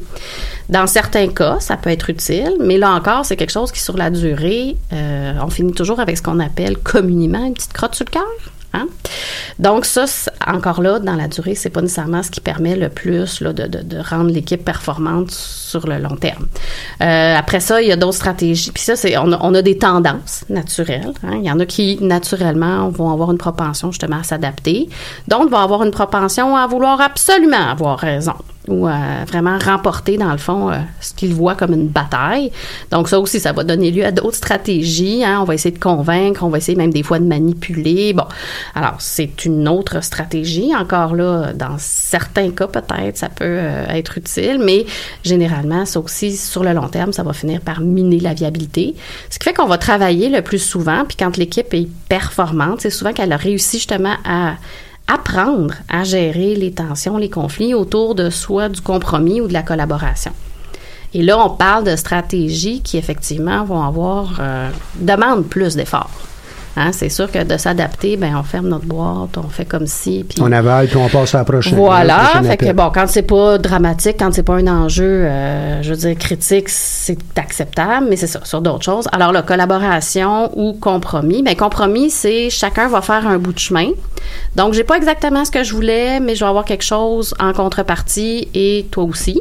Dans 0.68 0.86
certains 0.86 1.28
cas, 1.28 1.58
ça 1.58 1.76
peut 1.76 1.90
être 1.90 2.10
utile, 2.10 2.56
mais 2.60 2.78
là 2.78 2.92
encore, 2.92 3.24
c'est 3.24 3.36
quelque 3.36 3.50
chose 3.50 3.72
qui, 3.72 3.80
sur 3.80 3.96
la 3.96 4.10
durée, 4.10 4.76
euh, 4.92 5.34
on 5.42 5.50
finit 5.50 5.72
toujours 5.72 5.98
avec 5.98 6.16
ce 6.16 6.22
qu'on 6.22 6.38
appelle 6.38 6.78
communément 6.78 7.44
une 7.44 7.54
petite 7.54 7.72
crotte 7.72 7.96
sur 7.96 8.04
le 8.04 8.12
cœur. 8.12 8.52
Hein? 8.76 8.88
Donc 9.58 9.86
ça, 9.86 10.04
encore 10.46 10.82
là, 10.82 10.98
dans 10.98 11.14
la 11.14 11.28
durée, 11.28 11.54
c'est 11.54 11.70
pas 11.70 11.80
nécessairement 11.80 12.22
ce 12.22 12.30
qui 12.30 12.40
permet 12.40 12.76
le 12.76 12.88
plus 12.88 13.42
de, 13.42 13.98
rendre 14.08 14.30
l'équipe 14.30 14.64
performante 14.64 15.30
sur 15.30 15.86
le 15.86 15.98
long 15.98 16.16
terme. 16.16 16.46
Euh, 17.02 17.36
après 17.36 17.60
ça, 17.60 17.80
il 17.80 17.88
y 17.88 17.92
a 17.92 17.96
d'autres 17.96 18.16
stratégies. 18.16 18.72
Puis 18.72 18.82
ça, 18.82 18.96
c'est 18.96 19.16
on 19.16 19.32
a, 19.32 19.38
on 19.40 19.54
a 19.54 19.62
des 19.62 19.78
tendances 19.78 20.44
naturelles. 20.48 21.12
Hein? 21.22 21.36
Il 21.36 21.44
y 21.44 21.50
en 21.50 21.58
a 21.60 21.66
qui 21.66 21.98
naturellement 22.00 22.88
vont 22.90 23.10
avoir 23.10 23.30
une 23.32 23.38
propension 23.38 23.90
justement 23.90 24.18
à 24.18 24.22
s'adapter. 24.22 24.88
D'autres 25.28 25.50
vont 25.50 25.58
avoir 25.58 25.82
une 25.82 25.90
propension 25.90 26.56
à 26.56 26.66
vouloir 26.66 27.00
absolument 27.00 27.70
avoir 27.70 27.98
raison 27.98 28.34
ou 28.68 28.86
à 28.86 29.24
vraiment 29.26 29.58
remporter, 29.58 30.16
dans 30.16 30.32
le 30.32 30.38
fond, 30.38 30.70
euh, 30.70 30.76
ce 31.00 31.14
qu'ils 31.14 31.34
voient 31.34 31.54
comme 31.54 31.72
une 31.72 31.88
bataille. 31.88 32.50
Donc, 32.90 33.08
ça 33.08 33.20
aussi, 33.20 33.40
ça 33.40 33.52
va 33.52 33.64
donner 33.64 33.90
lieu 33.90 34.04
à 34.04 34.12
d'autres 34.12 34.36
stratégies. 34.36 35.24
Hein. 35.24 35.38
On 35.40 35.44
va 35.44 35.54
essayer 35.54 35.74
de 35.74 35.82
convaincre, 35.82 36.42
on 36.42 36.48
va 36.48 36.58
essayer 36.58 36.76
même 36.76 36.92
des 36.92 37.02
fois 37.02 37.18
de 37.18 37.24
manipuler. 37.24 38.12
Bon, 38.12 38.24
alors, 38.74 38.96
c'est 38.98 39.44
une 39.44 39.68
autre 39.68 40.02
stratégie. 40.02 40.74
Encore 40.74 41.14
là, 41.14 41.52
dans 41.54 41.76
certains 41.78 42.50
cas, 42.50 42.66
peut-être, 42.66 43.16
ça 43.16 43.28
peut 43.28 43.44
euh, 43.44 43.86
être 43.88 44.18
utile, 44.18 44.58
mais 44.60 44.86
généralement, 45.24 45.84
ça 45.86 46.00
aussi, 46.00 46.36
sur 46.36 46.64
le 46.64 46.72
long 46.72 46.88
terme, 46.88 47.12
ça 47.12 47.22
va 47.22 47.32
finir 47.32 47.60
par 47.60 47.80
miner 47.80 48.20
la 48.20 48.34
viabilité. 48.34 48.94
Ce 49.30 49.38
qui 49.38 49.44
fait 49.44 49.54
qu'on 49.54 49.66
va 49.66 49.78
travailler 49.78 50.28
le 50.28 50.42
plus 50.42 50.58
souvent, 50.58 51.04
puis 51.06 51.16
quand 51.16 51.36
l'équipe 51.36 51.72
est 51.72 51.88
performante, 52.08 52.80
c'est 52.80 52.90
souvent 52.90 53.12
qu'elle 53.12 53.32
a 53.32 53.36
réussi 53.36 53.78
justement 53.78 54.14
à 54.24 54.54
apprendre 55.08 55.74
à 55.88 56.04
gérer 56.04 56.54
les 56.56 56.72
tensions, 56.72 57.16
les 57.16 57.30
conflits 57.30 57.74
autour 57.74 58.14
de 58.14 58.30
soit 58.30 58.68
du 58.68 58.80
compromis 58.80 59.40
ou 59.40 59.48
de 59.48 59.52
la 59.52 59.62
collaboration. 59.62 60.32
Et 61.14 61.22
là, 61.22 61.38
on 61.38 61.50
parle 61.50 61.84
de 61.84 61.96
stratégies 61.96 62.82
qui, 62.82 62.98
effectivement, 62.98 63.64
vont 63.64 63.82
avoir, 63.82 64.38
euh, 64.40 64.70
demandent 64.96 65.46
plus 65.46 65.76
d'efforts. 65.76 66.10
Hein, 66.78 66.92
c'est 66.92 67.08
sûr 67.08 67.32
que 67.32 67.42
de 67.42 67.56
s'adapter, 67.56 68.18
ben 68.18 68.36
on 68.38 68.42
ferme 68.42 68.68
notre 68.68 68.84
boîte, 68.84 69.38
on 69.38 69.48
fait 69.48 69.64
comme 69.64 69.86
si. 69.86 70.26
Puis 70.28 70.38
on 70.42 70.52
avale, 70.52 70.88
puis 70.88 70.98
on 70.98 71.08
passe 71.08 71.34
à 71.34 71.38
la 71.38 71.44
prochaine. 71.44 71.74
Voilà. 71.74 72.42
fait 72.42 72.58
que 72.58 72.72
bon, 72.72 72.90
quand 72.92 73.06
c'est 73.08 73.22
pas 73.22 73.56
dramatique, 73.56 74.16
quand 74.18 74.34
c'est 74.34 74.42
pas 74.42 74.56
un 74.56 74.66
enjeu, 74.66 75.24
euh, 75.24 75.82
je 75.82 75.90
veux 75.90 75.96
dire 75.96 76.18
critique, 76.18 76.68
c'est 76.68 77.16
acceptable, 77.36 78.06
mais 78.10 78.16
c'est 78.16 78.26
ça 78.26 78.40
sur 78.44 78.60
d'autres 78.60 78.84
choses. 78.84 79.08
Alors 79.12 79.32
la 79.32 79.40
collaboration 79.40 80.50
ou 80.54 80.74
compromis, 80.74 81.42
ben 81.42 81.56
compromis, 81.56 82.10
c'est 82.10 82.50
chacun 82.50 82.88
va 82.88 83.00
faire 83.00 83.26
un 83.26 83.38
bout 83.38 83.54
de 83.54 83.58
chemin. 83.58 83.88
Donc 84.54 84.74
j'ai 84.74 84.84
pas 84.84 84.98
exactement 84.98 85.46
ce 85.46 85.50
que 85.50 85.64
je 85.64 85.72
voulais, 85.72 86.20
mais 86.20 86.34
je 86.34 86.44
vais 86.44 86.50
avoir 86.50 86.66
quelque 86.66 86.84
chose 86.84 87.34
en 87.40 87.54
contrepartie 87.54 88.48
et 88.52 88.86
toi 88.90 89.04
aussi. 89.04 89.40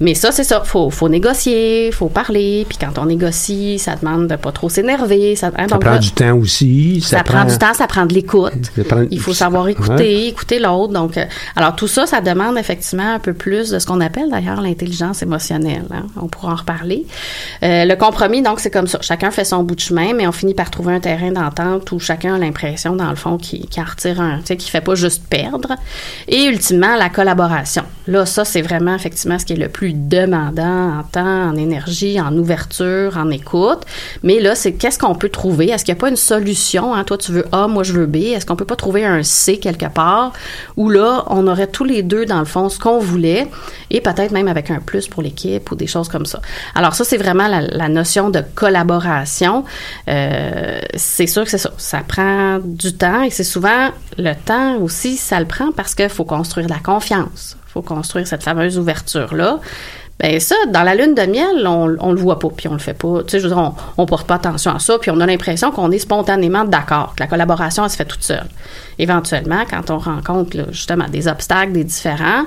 Mais 0.00 0.14
ça, 0.14 0.32
c'est 0.32 0.44
ça. 0.44 0.62
Faut, 0.64 0.88
faut 0.88 1.10
négocier, 1.10 1.92
faut 1.92 2.08
parler. 2.08 2.64
Puis 2.66 2.78
quand 2.78 2.98
on 2.98 3.04
négocie, 3.04 3.78
ça 3.78 3.96
demande 3.96 4.28
de 4.28 4.36
pas 4.36 4.50
trop 4.50 4.70
s'énerver. 4.70 5.36
Ça, 5.36 5.50
hein, 5.58 5.66
ça 5.68 5.78
prend 5.78 5.98
du 5.98 6.10
temps 6.10 6.36
aussi. 6.38 7.02
Ça, 7.02 7.22
prend, 7.22 7.44
du 7.44 7.58
temps, 7.58 7.74
ça 7.74 7.86
prend 7.86 8.06
de 8.06 8.14
l'écoute. 8.14 8.72
Il 9.10 9.20
faut 9.20 9.34
savoir 9.34 9.68
écouter, 9.68 10.28
écouter 10.28 10.58
l'autre. 10.58 10.94
Donc, 10.94 11.18
euh, 11.18 11.26
alors 11.54 11.76
tout 11.76 11.86
ça, 11.86 12.06
ça 12.06 12.22
demande 12.22 12.56
effectivement 12.56 13.14
un 13.14 13.18
peu 13.18 13.34
plus 13.34 13.70
de 13.70 13.78
ce 13.78 13.86
qu'on 13.86 14.00
appelle 14.00 14.30
d'ailleurs 14.30 14.62
l'intelligence 14.62 15.22
émotionnelle. 15.22 15.84
Hein. 15.90 16.06
On 16.16 16.28
pourra 16.28 16.52
en 16.52 16.56
reparler. 16.56 17.06
Euh, 17.62 17.84
le 17.84 17.94
compromis, 17.96 18.40
donc, 18.40 18.60
c'est 18.60 18.70
comme 18.70 18.86
ça. 18.86 18.98
Chacun 19.02 19.30
fait 19.30 19.44
son 19.44 19.64
bout 19.64 19.74
de 19.74 19.80
chemin, 19.80 20.14
mais 20.14 20.26
on 20.26 20.32
finit 20.32 20.54
par 20.54 20.70
trouver 20.70 20.94
un 20.94 21.00
terrain 21.00 21.30
d'entente 21.30 21.92
où 21.92 21.98
chacun 21.98 22.36
a 22.36 22.38
l'impression, 22.38 22.96
dans 22.96 23.10
le 23.10 23.16
fond, 23.16 23.36
qu'il 23.36 23.66
en 23.76 23.84
retire 23.84 24.20
un, 24.20 24.38
tu 24.38 24.46
sais, 24.46 24.56
qu'il 24.56 24.70
fait 24.70 24.80
pas 24.80 24.94
juste 24.94 25.24
perdre. 25.28 25.76
Et 26.26 26.44
ultimement, 26.44 26.96
la 26.96 27.10
collaboration. 27.10 27.82
Là, 28.06 28.24
ça, 28.24 28.46
c'est 28.46 28.62
vraiment 28.62 28.94
effectivement 28.94 29.38
ce 29.38 29.44
qui 29.44 29.52
est 29.52 29.56
le 29.56 29.68
plus 29.68 29.89
demandant 29.92 30.98
en 30.98 31.02
temps, 31.02 31.50
en 31.50 31.56
énergie, 31.56 32.20
en 32.20 32.36
ouverture, 32.36 33.16
en 33.16 33.30
écoute. 33.30 33.80
Mais 34.22 34.40
là, 34.40 34.54
c'est 34.54 34.72
qu'est-ce 34.72 34.98
qu'on 34.98 35.14
peut 35.14 35.28
trouver? 35.28 35.68
Est-ce 35.70 35.84
qu'il 35.84 35.94
n'y 35.94 35.98
a 35.98 36.00
pas 36.00 36.08
une 36.08 36.16
solution? 36.16 36.94
Hein? 36.94 37.04
Toi, 37.04 37.18
tu 37.18 37.32
veux 37.32 37.44
A, 37.52 37.68
moi, 37.68 37.82
je 37.82 37.92
veux 37.92 38.06
B. 38.06 38.16
Est-ce 38.16 38.46
qu'on 38.46 38.56
peut 38.56 38.64
pas 38.64 38.76
trouver 38.76 39.04
un 39.04 39.22
C 39.22 39.58
quelque 39.58 39.86
part? 39.86 40.32
Où 40.76 40.88
là, 40.90 41.24
on 41.28 41.46
aurait 41.46 41.66
tous 41.66 41.84
les 41.84 42.02
deux, 42.02 42.26
dans 42.26 42.38
le 42.38 42.44
fond, 42.44 42.68
ce 42.68 42.78
qu'on 42.78 42.98
voulait 42.98 43.48
et 43.90 44.00
peut-être 44.00 44.30
même 44.30 44.48
avec 44.48 44.70
un 44.70 44.80
plus 44.80 45.08
pour 45.08 45.22
l'équipe 45.22 45.70
ou 45.70 45.74
des 45.74 45.86
choses 45.86 46.08
comme 46.08 46.26
ça. 46.26 46.40
Alors 46.74 46.94
ça, 46.94 47.04
c'est 47.04 47.16
vraiment 47.16 47.48
la, 47.48 47.88
notion 47.88 48.30
de 48.30 48.42
collaboration. 48.54 49.64
Euh, 50.08 50.80
c'est 50.94 51.26
sûr 51.26 51.44
que 51.44 51.50
c'est 51.50 51.58
ça. 51.58 51.72
Ça 51.76 52.00
prend 52.06 52.58
du 52.62 52.94
temps 52.94 53.22
et 53.22 53.30
c'est 53.30 53.44
souvent 53.44 53.90
le 54.16 54.34
temps 54.34 54.76
aussi, 54.78 55.16
ça 55.16 55.40
le 55.40 55.46
prend 55.46 55.72
parce 55.72 55.94
qu'il 55.94 56.08
faut 56.08 56.24
construire 56.24 56.68
la 56.68 56.78
confiance 56.78 57.56
faut 57.72 57.82
construire 57.82 58.26
cette 58.26 58.42
fameuse 58.42 58.78
ouverture-là. 58.78 59.60
Ben 60.18 60.38
ça, 60.38 60.54
dans 60.68 60.82
la 60.82 60.94
lune 60.94 61.14
de 61.14 61.22
miel, 61.22 61.66
on, 61.66 61.96
on 61.98 62.12
le 62.12 62.20
voit 62.20 62.38
pas, 62.38 62.48
puis 62.54 62.68
on 62.68 62.74
le 62.74 62.78
fait 62.78 62.92
pas. 62.92 63.22
Tu 63.22 63.30
sais, 63.30 63.38
je 63.40 63.44
veux 63.44 63.54
dire, 63.54 63.58
on, 63.58 63.74
on 64.02 64.04
porte 64.04 64.26
pas 64.26 64.34
attention 64.34 64.74
à 64.74 64.78
ça, 64.78 64.98
puis 64.98 65.10
on 65.10 65.18
a 65.20 65.26
l'impression 65.26 65.70
qu'on 65.70 65.90
est 65.90 65.98
spontanément 65.98 66.64
d'accord, 66.64 67.14
que 67.16 67.22
la 67.22 67.26
collaboration, 67.26 67.84
elle 67.84 67.90
se 67.90 67.96
fait 67.96 68.04
toute 68.04 68.22
seule. 68.22 68.48
Éventuellement, 68.98 69.64
quand 69.68 69.88
on 69.90 69.98
rencontre 69.98 70.66
justement 70.72 71.08
des 71.08 71.26
obstacles, 71.26 71.72
des 71.72 71.84
différents, 71.84 72.44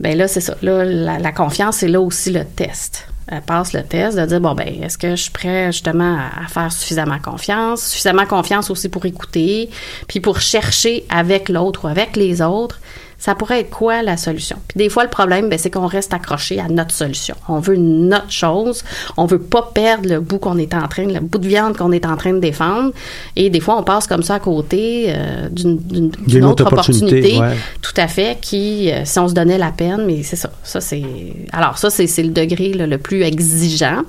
ben 0.00 0.16
là, 0.16 0.26
c'est 0.26 0.40
ça. 0.40 0.56
Là, 0.62 0.84
la, 0.84 1.32
confiance, 1.32 1.76
c'est 1.78 1.88
là 1.88 2.00
aussi 2.00 2.30
le 2.30 2.44
test. 2.44 3.08
Elle 3.28 3.42
passe 3.42 3.72
le 3.72 3.82
test 3.82 4.18
de 4.18 4.26
dire 4.26 4.40
bon 4.40 4.54
ben 4.54 4.66
est-ce 4.82 4.98
que 4.98 5.10
je 5.10 5.22
suis 5.22 5.30
prêt 5.30 5.66
justement 5.70 6.18
à, 6.18 6.48
faire 6.48 6.72
suffisamment 6.72 7.18
confiance, 7.20 7.82
suffisamment 7.86 8.26
confiance 8.26 8.68
aussi 8.68 8.88
pour 8.88 9.06
écouter, 9.06 9.70
puis 10.08 10.20
pour 10.20 10.40
chercher 10.40 11.04
avec 11.08 11.48
l'autre 11.48 11.84
ou 11.84 11.88
avec 11.88 12.16
les 12.16 12.42
autres 12.42 12.80
ça 13.22 13.36
pourrait 13.36 13.60
être 13.60 13.70
quoi 13.70 14.02
la 14.02 14.16
solution? 14.16 14.56
Puis 14.66 14.78
des 14.78 14.88
fois, 14.88 15.04
le 15.04 15.08
problème, 15.08 15.48
ben, 15.48 15.56
c'est 15.56 15.70
qu'on 15.70 15.86
reste 15.86 16.12
accroché 16.12 16.58
à 16.58 16.66
notre 16.66 16.90
solution. 16.90 17.36
On 17.48 17.60
veut 17.60 17.76
notre 17.76 18.32
chose. 18.32 18.82
On 19.16 19.26
veut 19.26 19.38
pas 19.38 19.70
perdre 19.72 20.08
le 20.08 20.18
bout 20.18 20.38
qu'on 20.38 20.58
est 20.58 20.74
en 20.74 20.88
train, 20.88 21.04
le 21.04 21.20
bout 21.20 21.38
de 21.38 21.46
viande 21.46 21.76
qu'on 21.76 21.92
est 21.92 22.04
en 22.04 22.16
train 22.16 22.32
de 22.32 22.40
défendre. 22.40 22.90
Et 23.36 23.48
des 23.48 23.60
fois, 23.60 23.78
on 23.78 23.84
passe 23.84 24.08
comme 24.08 24.24
ça 24.24 24.34
à 24.34 24.40
côté 24.40 25.04
euh, 25.06 25.48
d'une 25.50 26.44
autre, 26.44 26.66
opportunité. 26.66 27.38
Tout 27.80 27.94
à 27.96 28.08
fait, 28.08 28.38
qui, 28.40 28.90
euh, 28.90 29.02
si 29.04 29.20
on 29.20 29.28
se 29.28 29.34
donnait 29.34 29.56
la 29.56 29.70
peine, 29.70 30.04
mais 30.04 30.24
c'est 30.24 30.34
ça. 30.34 30.50
Ça, 30.64 30.80
c'est. 30.80 31.04
Alors, 31.52 31.78
ça, 31.78 31.90
c'est 31.90 32.24
le 32.24 32.30
degré 32.30 32.72
le 32.72 32.98
plus 32.98 33.22
exigeant. 33.22 34.02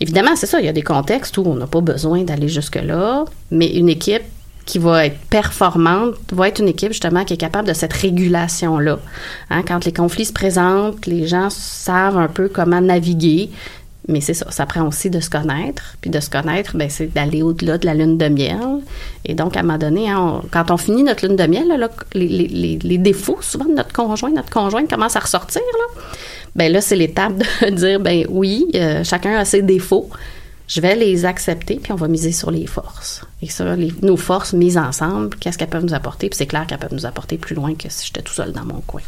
Évidemment, 0.00 0.36
c'est 0.36 0.46
ça. 0.46 0.58
Il 0.58 0.64
y 0.64 0.70
a 0.70 0.72
des 0.72 0.80
contextes 0.80 1.36
où 1.36 1.42
on 1.44 1.56
n'a 1.56 1.66
pas 1.66 1.82
besoin 1.82 2.22
d'aller 2.22 2.48
jusque-là, 2.48 3.26
mais 3.50 3.66
une 3.66 3.90
équipe 3.90 4.22
qui 4.64 4.78
va 4.78 5.06
être 5.06 5.18
performante 5.30 6.14
va 6.32 6.48
être 6.48 6.60
une 6.60 6.68
équipe 6.68 6.92
justement 6.92 7.24
qui 7.24 7.34
est 7.34 7.38
capable 7.38 7.68
de 7.68 7.74
cette 7.74 7.92
régulation-là. 7.92 8.98
Hein, 9.50 9.62
quand 9.66 9.84
les 9.84 9.92
conflits 9.92 10.24
se 10.24 10.32
présentent, 10.32 11.06
les 11.06 11.26
gens 11.26 11.50
savent 11.50 12.18
un 12.18 12.28
peu 12.28 12.48
comment 12.48 12.80
naviguer. 12.80 13.50
Mais 14.06 14.20
c'est 14.20 14.34
ça, 14.34 14.50
ça 14.50 14.66
prend 14.66 14.86
aussi 14.86 15.08
de 15.08 15.20
se 15.20 15.30
connaître. 15.30 15.96
Puis 16.00 16.10
de 16.10 16.20
se 16.20 16.28
connaître, 16.28 16.76
ben, 16.76 16.90
c'est 16.90 17.06
d'aller 17.06 17.42
au-delà 17.42 17.78
de 17.78 17.86
la 17.86 17.94
lune 17.94 18.18
de 18.18 18.28
miel. 18.28 18.80
Et 19.24 19.34
donc, 19.34 19.56
à 19.56 19.60
un 19.60 19.62
moment 19.62 19.78
donné, 19.78 20.10
hein, 20.10 20.42
quand 20.50 20.70
on 20.70 20.76
finit 20.76 21.02
notre 21.02 21.26
lune 21.26 21.36
de 21.36 21.46
miel, 21.46 21.68
là, 21.68 21.88
les, 22.14 22.98
défauts 22.98 23.38
souvent 23.40 23.64
de 23.64 23.74
notre 23.74 23.92
conjoint, 23.92 24.30
notre 24.30 24.50
conjoint 24.50 24.86
commence 24.86 25.16
à 25.16 25.20
ressortir. 25.20 25.62
Là. 25.62 26.02
Ben 26.54 26.70
là, 26.70 26.80
c'est 26.82 26.96
l'étape 26.96 27.32
de 27.38 27.70
dire, 27.70 27.98
ben 27.98 28.26
oui, 28.28 28.66
euh, 28.74 29.02
chacun 29.04 29.36
a 29.38 29.44
ses 29.46 29.62
défauts, 29.62 30.10
je 30.66 30.80
vais 30.80 30.96
les 30.96 31.26
accepter, 31.26 31.78
puis 31.82 31.92
on 31.92 31.96
va 31.96 32.08
miser 32.08 32.32
sur 32.32 32.50
les 32.50 32.66
forces. 32.66 33.22
Et 33.42 33.48
ça, 33.48 33.76
les- 33.76 33.92
nos 34.02 34.16
forces 34.16 34.54
mises 34.54 34.78
ensemble, 34.78 35.36
qu'est-ce 35.38 35.58
qu'elles 35.58 35.68
peuvent 35.68 35.84
nous 35.84 35.92
apporter? 35.94 36.28
Puis 36.30 36.38
c'est 36.38 36.46
clair 36.46 36.66
qu'elles 36.66 36.78
peuvent 36.78 36.94
nous 36.94 37.04
apporter 37.04 37.36
plus 37.36 37.54
loin 37.54 37.74
que 37.74 37.88
si 37.90 38.06
j'étais 38.06 38.22
tout 38.22 38.32
seul 38.32 38.52
dans 38.52 38.64
mon 38.64 38.80
coin. 38.86 39.02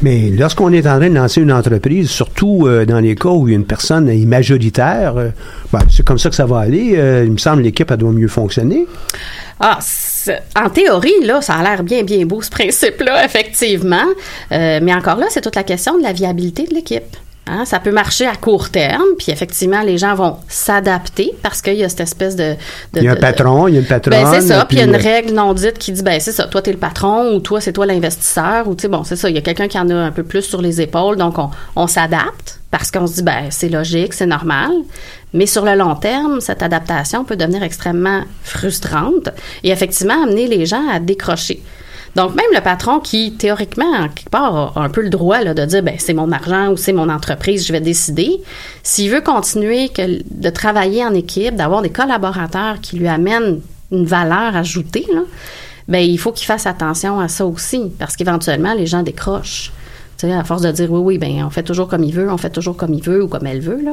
Mais 0.00 0.30
lorsqu'on 0.30 0.72
est 0.72 0.86
en 0.86 0.96
train 0.98 1.10
de 1.10 1.14
lancer 1.14 1.42
une 1.42 1.52
entreprise, 1.52 2.08
surtout 2.08 2.66
euh, 2.66 2.86
dans 2.86 3.00
les 3.00 3.14
cas 3.16 3.28
où 3.28 3.48
une 3.48 3.64
personne 3.66 4.08
est 4.08 4.24
majoritaire, 4.24 5.16
euh, 5.18 5.28
ben, 5.72 5.80
c'est 5.90 6.04
comme 6.06 6.18
ça 6.18 6.30
que 6.30 6.36
ça 6.36 6.46
va 6.46 6.60
aller. 6.60 6.94
Euh, 6.96 7.24
il 7.26 7.32
me 7.32 7.38
semble 7.38 7.58
que 7.58 7.64
l'équipe, 7.64 7.90
elle 7.90 7.96
doit 7.98 8.12
mieux 8.12 8.28
fonctionner. 8.28 8.86
Ah, 9.60 9.78
en 10.56 10.70
théorie, 10.70 11.12
là, 11.24 11.42
ça 11.42 11.54
a 11.56 11.62
l'air 11.62 11.82
bien, 11.82 12.02
bien 12.04 12.24
beau, 12.24 12.40
ce 12.40 12.50
principe-là, 12.50 13.24
effectivement. 13.26 14.06
Mais 14.50 14.94
encore 14.94 15.16
là, 15.16 15.26
c'est 15.30 15.40
toute 15.40 15.56
la 15.56 15.64
question 15.64 15.98
de 15.98 16.02
la 16.02 16.12
viabilité 16.12 16.64
de 16.64 16.74
l'équipe. 16.74 17.16
Hein, 17.50 17.64
ça 17.64 17.78
peut 17.80 17.92
marcher 17.92 18.26
à 18.26 18.36
court 18.36 18.68
terme, 18.68 19.02
puis 19.16 19.32
effectivement, 19.32 19.80
les 19.80 19.96
gens 19.96 20.14
vont 20.14 20.36
s'adapter 20.48 21.32
parce 21.42 21.62
qu'il 21.62 21.74
y 21.76 21.84
a 21.84 21.88
cette 21.88 22.00
espèce 22.00 22.36
de... 22.36 22.52
de- 22.92 22.98
Il 23.00 23.04
y 23.04 23.08
a 23.08 23.12
un 23.12 23.14
de- 23.14 23.20
patron, 23.20 23.68
il 23.68 23.74
y 23.74 23.76
a 23.78 23.80
une 23.80 23.86
patronne. 23.86 24.22
Ben, 24.22 24.30
c'est 24.32 24.42
ça. 24.48 24.64
Puis 24.66 24.76
il 24.76 24.80
y 24.80 24.82
a 24.82 24.86
une 24.86 24.96
règle 24.96 25.32
non 25.32 25.54
dite 25.54 25.78
qui 25.78 25.92
dit, 25.92 26.02
ben, 26.02 26.20
c'est 26.20 26.32
ça, 26.32 26.44
toi, 26.44 26.60
t'es 26.60 26.72
le 26.72 26.78
patron 26.78 27.32
ou 27.34 27.40
toi, 27.40 27.60
c'est 27.60 27.72
toi 27.72 27.86
l'investisseur 27.86 28.68
ou, 28.68 28.74
tu 28.74 28.82
sais, 28.82 28.88
bon, 28.88 29.02
c'est 29.02 29.16
ça. 29.16 29.30
Il 29.30 29.34
y 29.34 29.38
a 29.38 29.40
quelqu'un 29.40 29.66
qui 29.68 29.78
en 29.78 29.88
a 29.88 29.94
un 29.94 30.10
peu 30.12 30.24
plus 30.24 30.42
sur 30.42 30.60
les 30.60 30.80
épaules. 30.82 31.16
Donc, 31.16 31.38
on, 31.38 31.48
on 31.74 31.86
s'adapte 31.86 32.60
parce 32.70 32.90
qu'on 32.90 33.06
se 33.06 33.14
dit, 33.14 33.22
ben, 33.22 33.46
c'est 33.50 33.70
logique, 33.70 34.12
c'est 34.12 34.26
normal. 34.26 34.70
Mais 35.32 35.46
sur 35.46 35.64
le 35.64 35.74
long 35.74 35.94
terme, 35.94 36.40
cette 36.40 36.62
adaptation 36.62 37.24
peut 37.24 37.36
devenir 37.36 37.62
extrêmement 37.62 38.22
frustrante 38.42 39.30
et 39.64 39.70
effectivement 39.70 40.22
amener 40.24 40.46
les 40.48 40.66
gens 40.66 40.86
à 40.90 40.98
décrocher. 41.00 41.62
Donc, 42.18 42.34
même 42.34 42.46
le 42.52 42.60
patron 42.60 42.98
qui, 42.98 43.34
théoriquement, 43.34 43.92
en 43.92 44.08
quelque 44.08 44.28
part, 44.28 44.76
a 44.76 44.82
un 44.82 44.88
peu 44.88 45.02
le 45.02 45.08
droit 45.08 45.40
là, 45.40 45.54
de 45.54 45.64
dire, 45.64 45.84
ben, 45.84 45.94
c'est 45.98 46.14
mon 46.14 46.32
argent 46.32 46.72
ou 46.72 46.76
c'est 46.76 46.92
mon 46.92 47.08
entreprise, 47.08 47.64
je 47.64 47.72
vais 47.72 47.80
décider. 47.80 48.42
S'il 48.82 49.08
veut 49.08 49.20
continuer 49.20 49.88
de 49.88 50.50
travailler 50.50 51.04
en 51.04 51.14
équipe, 51.14 51.54
d'avoir 51.54 51.80
des 51.80 51.90
collaborateurs 51.90 52.80
qui 52.82 52.96
lui 52.96 53.06
amènent 53.06 53.60
une 53.92 54.04
valeur 54.04 54.56
ajoutée, 54.56 55.06
là, 55.14 55.20
ben, 55.86 56.00
il 56.00 56.18
faut 56.18 56.32
qu'il 56.32 56.46
fasse 56.46 56.66
attention 56.66 57.20
à 57.20 57.28
ça 57.28 57.46
aussi, 57.46 57.82
parce 58.00 58.16
qu'éventuellement, 58.16 58.74
les 58.74 58.86
gens 58.86 59.04
décrochent. 59.04 59.70
Tu 60.18 60.26
sais, 60.26 60.32
à 60.32 60.42
force 60.42 60.62
de 60.62 60.72
dire 60.72 60.90
oui, 60.90 61.00
oui, 61.00 61.18
ben 61.18 61.44
on 61.46 61.50
fait 61.50 61.62
toujours 61.62 61.86
comme 61.86 62.02
il 62.02 62.12
veut, 62.12 62.28
on 62.28 62.36
fait 62.38 62.50
toujours 62.50 62.76
comme 62.76 62.92
il 62.92 63.00
veut 63.02 63.22
ou 63.22 63.28
comme 63.28 63.46
elle 63.46 63.60
veut, 63.60 63.80
là, 63.84 63.92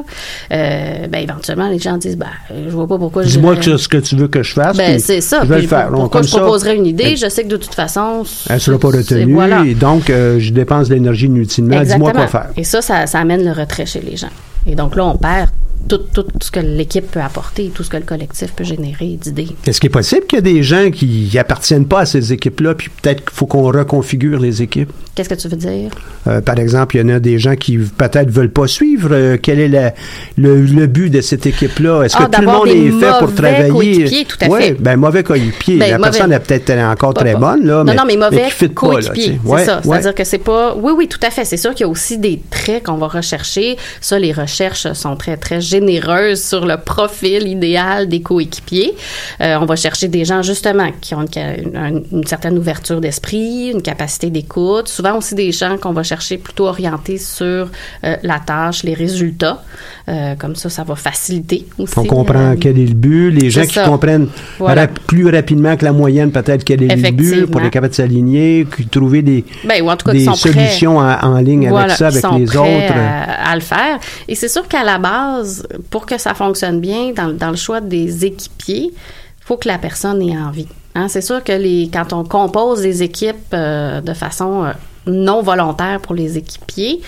euh, 0.52 1.06
ben 1.06 1.18
éventuellement, 1.22 1.68
les 1.68 1.78
gens 1.78 1.96
disent, 1.98 2.16
ben, 2.18 2.26
je 2.50 2.68
vois 2.70 2.88
pas 2.88 2.98
pourquoi 2.98 3.22
je 3.22 3.28
Dis-moi 3.28 3.54
dirais- 3.54 3.66
que- 3.66 3.76
ce 3.76 3.88
que 3.88 3.98
tu 3.98 4.16
veux 4.16 4.26
que 4.26 4.42
je 4.42 4.52
fasse. 4.52 4.76
ben, 4.76 4.98
c'est 4.98 5.20
ça. 5.20 5.40
Je 5.44 5.46
vais 5.48 5.62
le 5.62 5.68
faire. 5.68 5.88
Pourquoi 5.88 6.08
comme 6.08 6.24
je 6.24 6.30
ça, 6.32 6.38
proposerais 6.40 6.74
une 6.74 6.86
idée? 6.86 7.04
elle- 7.12 7.16
Je 7.16 7.28
sais 7.28 7.44
que 7.44 7.48
de 7.48 7.56
toute 7.56 7.74
façon. 7.74 8.24
Elle 8.48 8.56
ne 8.56 8.60
sera 8.60 8.78
pas 8.78 8.88
retenue. 8.88 9.34
Voilà. 9.34 9.64
Et 9.64 9.74
donc, 9.74 10.10
euh, 10.10 10.40
je 10.40 10.50
dépense 10.52 10.88
de 10.88 10.94
l'énergie 10.94 11.26
inutilement. 11.26 11.80
Dis-moi 11.80 12.10
quoi 12.12 12.26
faire. 12.26 12.48
Et 12.56 12.64
ça, 12.64 12.82
ça, 12.82 13.06
ça 13.06 13.20
amène 13.20 13.44
le 13.44 13.52
retrait 13.52 13.86
chez 13.86 14.00
les 14.00 14.16
gens. 14.16 14.26
Et 14.66 14.74
donc 14.74 14.96
là, 14.96 15.04
on 15.06 15.16
perd 15.16 15.50
tout, 15.88 15.98
tout 16.12 16.24
ce 16.42 16.50
que 16.50 16.58
l'équipe 16.58 17.08
peut 17.12 17.20
apporter, 17.20 17.70
tout 17.72 17.84
ce 17.84 17.90
que 17.90 17.96
le 17.96 18.02
collectif 18.02 18.52
peut 18.52 18.64
générer 18.64 19.16
d'idées. 19.22 19.48
Est-ce 19.66 19.80
qu'il 19.80 19.86
est 19.88 19.92
possible 19.92 20.26
qu'il 20.26 20.36
y 20.38 20.40
a 20.40 20.42
des 20.42 20.62
gens 20.64 20.90
qui 20.90 21.38
appartiennent 21.38 21.86
pas 21.86 22.00
à 22.00 22.06
ces 22.06 22.32
équipes-là, 22.32 22.74
puis 22.74 22.88
peut-être 23.00 23.20
qu'il 23.24 23.30
faut 23.36 23.46
qu'on 23.46 23.62
reconfigure 23.70 24.40
les 24.40 24.62
équipes? 24.62 24.90
Qu'est-ce 25.14 25.28
que 25.28 25.34
tu 25.34 25.46
veux 25.48 25.56
dire? 25.56 25.90
Euh, 26.26 26.40
par 26.40 26.58
exemple, 26.58 26.96
il 26.96 27.00
y 27.00 27.02
en 27.04 27.14
a 27.14 27.20
des 27.20 27.38
gens 27.38 27.54
qui 27.54 27.78
peut-être 27.78 28.28
veulent 28.30 28.50
pas 28.50 28.66
suivre. 28.66 29.10
Euh, 29.12 29.36
quel 29.40 29.60
est 29.60 29.68
la- 29.68 29.94
le, 30.36 30.60
le 30.62 30.86
but 30.88 31.08
de 31.08 31.20
cette 31.20 31.46
équipe-là? 31.46 32.02
Est-ce 32.02 32.16
Ah, 32.18 32.26
que 32.26 32.34
tout 32.36 32.40
le 32.42 32.46
monde 32.48 32.68
est 32.68 32.90
fait 32.90 33.12
pour 33.18 33.28
mauvais 33.28 33.34
travailler? 33.36 33.70
coéquipiers, 33.70 34.24
tout 34.24 34.36
à 34.40 34.48
Ouais, 34.48 34.60
fait. 34.62 34.74
ben 34.74 34.96
mauvais 34.96 35.22
coéquipier. 35.22 35.78
Ben, 35.78 35.90
la 35.92 35.98
mauvais- 35.98 36.10
personne 36.10 36.32
est 36.32 36.40
peut-être 36.40 36.70
encore 36.82 37.14
Pas- 37.14 37.20
très 37.22 37.32
pas- 37.34 37.38
bonne, 37.38 37.64
là. 37.64 37.84
non, 37.84 37.94
non, 37.94 38.02
mais 38.06 38.16
mauvais 38.16 38.48
coéquipier. 38.74 39.40
Ouais, 39.44 39.60
c'est 39.60 39.66
ça. 39.66 39.76
ouais. 39.76 39.82
C'est-à-dire 39.84 40.14
que 40.16 40.24
c'est 40.24 40.38
pas. 40.38 40.74
Oui, 40.74 40.92
oui, 40.96 41.08
tout 41.08 41.20
à 41.22 41.30
fait. 41.30 41.44
C'est 41.46 41.56
sûr 41.56 41.70
qu'il 41.74 41.82
y 41.82 41.88
a 41.88 41.90
aussi 41.90 42.18
des 42.18 42.42
traits 42.50 42.82
qu'on 42.84 42.96
va 42.96 43.06
rechercher. 43.06 43.76
Ça, 44.02 44.18
les 44.18 44.32
recherches 44.32 44.55
sont 44.94 45.16
très, 45.16 45.36
très 45.36 45.60
généreuses 45.60 46.42
sur 46.42 46.66
le 46.66 46.76
profil 46.76 47.46
idéal 47.46 48.08
des 48.08 48.20
coéquipiers. 48.22 48.94
Euh, 49.40 49.56
on 49.60 49.66
va 49.66 49.76
chercher 49.76 50.08
des 50.08 50.24
gens, 50.24 50.42
justement, 50.42 50.90
qui 51.00 51.14
ont 51.14 51.22
une, 51.22 51.32
ca- 51.32 51.56
une- 51.56 52.04
une 52.12 52.26
certaine 52.26 52.58
ouverture 52.58 53.00
d'esprit, 53.00 53.70
une 53.72 53.82
capacité 53.82 54.30
d'écoute. 54.30 54.88
Souvent 54.88 55.16
aussi 55.18 55.34
des 55.34 55.52
gens 55.52 55.76
qu'on 55.76 55.92
va 55.92 56.02
chercher 56.02 56.38
plutôt 56.38 56.66
orientés 56.66 57.18
sur 57.18 57.68
euh, 58.04 58.16
la 58.22 58.38
tâche, 58.40 58.82
les 58.82 58.94
résultats. 58.94 59.62
Euh, 60.08 60.34
comme 60.36 60.54
ça, 60.54 60.70
ça 60.70 60.84
va 60.84 60.94
faciliter 60.94 61.66
aussi. 61.78 61.98
On 61.98 62.04
comprend 62.04 62.54
quel 62.60 62.78
est 62.78 62.86
le 62.86 62.94
but. 62.94 63.30
Les 63.32 63.50
gens 63.50 63.62
qui 63.62 63.74
ça. 63.74 63.84
comprennent 63.84 64.28
Voilà. 64.58 64.82
rap- 64.82 64.98
plus 65.06 65.28
rapidement 65.28 65.76
que 65.76 65.84
la 65.84 65.92
moyenne, 65.92 66.30
peut-être 66.30 66.62
quel 66.64 66.82
est 66.84 66.94
le 66.96 67.10
but, 67.10 67.46
pour 67.46 67.60
être 67.60 67.70
capable 67.70 67.90
de 67.90 67.96
s'aligner, 67.96 68.66
trouver 68.90 69.22
des, 69.22 69.44
Ben, 69.64 69.82
ou 69.82 69.90
en 69.90 69.96
tout 69.96 70.06
cas, 70.06 70.12
des 70.12 70.18
qui 70.20 70.24
sont 70.24 70.32
prêts. 70.32 70.52
solutions 70.52 70.98
en, 70.98 71.18
en 71.22 71.38
ligne 71.38 71.68
Voilà, 71.68 71.94
avec 71.94 71.96
ça, 71.96 72.06
avec 72.28 72.40
les 72.40 72.56
autres. 72.56 72.92
À, 72.94 73.50
à 73.50 73.54
le 73.56 73.60
faire. 73.60 73.98
Et 74.28 74.34
c'est 74.34 74.45
sûr 74.48 74.66
qu'à 74.68 74.84
la 74.84 74.98
base, 74.98 75.66
pour 75.90 76.06
que 76.06 76.18
ça 76.18 76.34
fonctionne 76.34 76.80
bien, 76.80 77.12
dans, 77.12 77.50
le 77.50 77.56
choix 77.56 77.80
des 77.80 78.24
équipiers, 78.24 78.92
faut 79.40 79.56
que 79.56 79.68
la 79.68 79.78
personne 79.78 80.22
ait 80.22 80.36
envie. 80.36 80.68
Hein, 80.94 81.08
c'est 81.08 81.20
sûr 81.20 81.44
que 81.44 81.52
les, 81.52 81.90
quand 81.92 82.12
on 82.12 82.24
compose 82.24 82.82
des 82.82 83.02
équipes 83.02 83.52
euh, 83.52 84.00
de 84.00 84.14
façon 84.14 84.64
euh, 84.64 84.72
non 85.06 85.42
volontaire 85.42 86.00
pour 86.00 86.14
les 86.14 86.38
équipiers, 86.38 87.00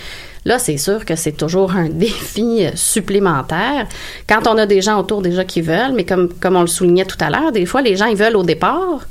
Là, 0.44 0.58
c'est 0.58 0.78
sûr 0.78 1.04
que 1.04 1.14
c'est 1.14 1.32
toujours 1.32 1.72
un 1.72 1.88
défi 1.90 2.64
euh, 2.64 2.70
supplémentaire. 2.74 3.86
Quand 4.26 4.46
on 4.46 4.56
a 4.56 4.64
des 4.64 4.80
gens 4.80 4.98
autour 4.98 5.20
déjà 5.20 5.44
qui 5.44 5.60
veulent, 5.60 5.92
mais 5.94 6.04
comme, 6.04 6.32
comme 6.32 6.56
on 6.56 6.62
le 6.62 6.66
soulignait 6.68 7.04
tout 7.04 7.18
à 7.20 7.28
l'heure, 7.28 7.52
des 7.52 7.66
fois, 7.66 7.82
les 7.82 7.96
gens, 7.96 8.06
ils 8.06 8.16
veulent 8.16 8.36
au 8.36 8.44
départ, 8.44 9.06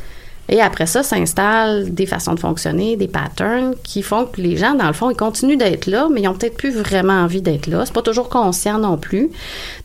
et 0.49 0.61
après 0.61 0.85
ça, 0.85 1.03
s'installent 1.03 1.93
des 1.93 2.05
façons 2.05 2.33
de 2.33 2.39
fonctionner, 2.39 2.95
des 2.95 3.07
patterns 3.07 3.73
qui 3.83 4.01
font 4.01 4.25
que 4.25 4.41
les 4.41 4.55
gens, 4.57 4.75
dans 4.75 4.87
le 4.87 4.93
fond, 4.93 5.09
ils 5.09 5.15
continuent 5.15 5.57
d'être 5.57 5.87
là, 5.87 6.07
mais 6.11 6.21
ils 6.21 6.27
ont 6.27 6.33
peut-être 6.33 6.57
plus 6.57 6.71
vraiment 6.71 7.21
envie 7.21 7.41
d'être 7.41 7.67
là. 7.67 7.83
C'est 7.85 7.93
pas 7.93 8.01
toujours 8.01 8.29
conscient 8.29 8.79
non 8.79 8.97
plus. 8.97 9.29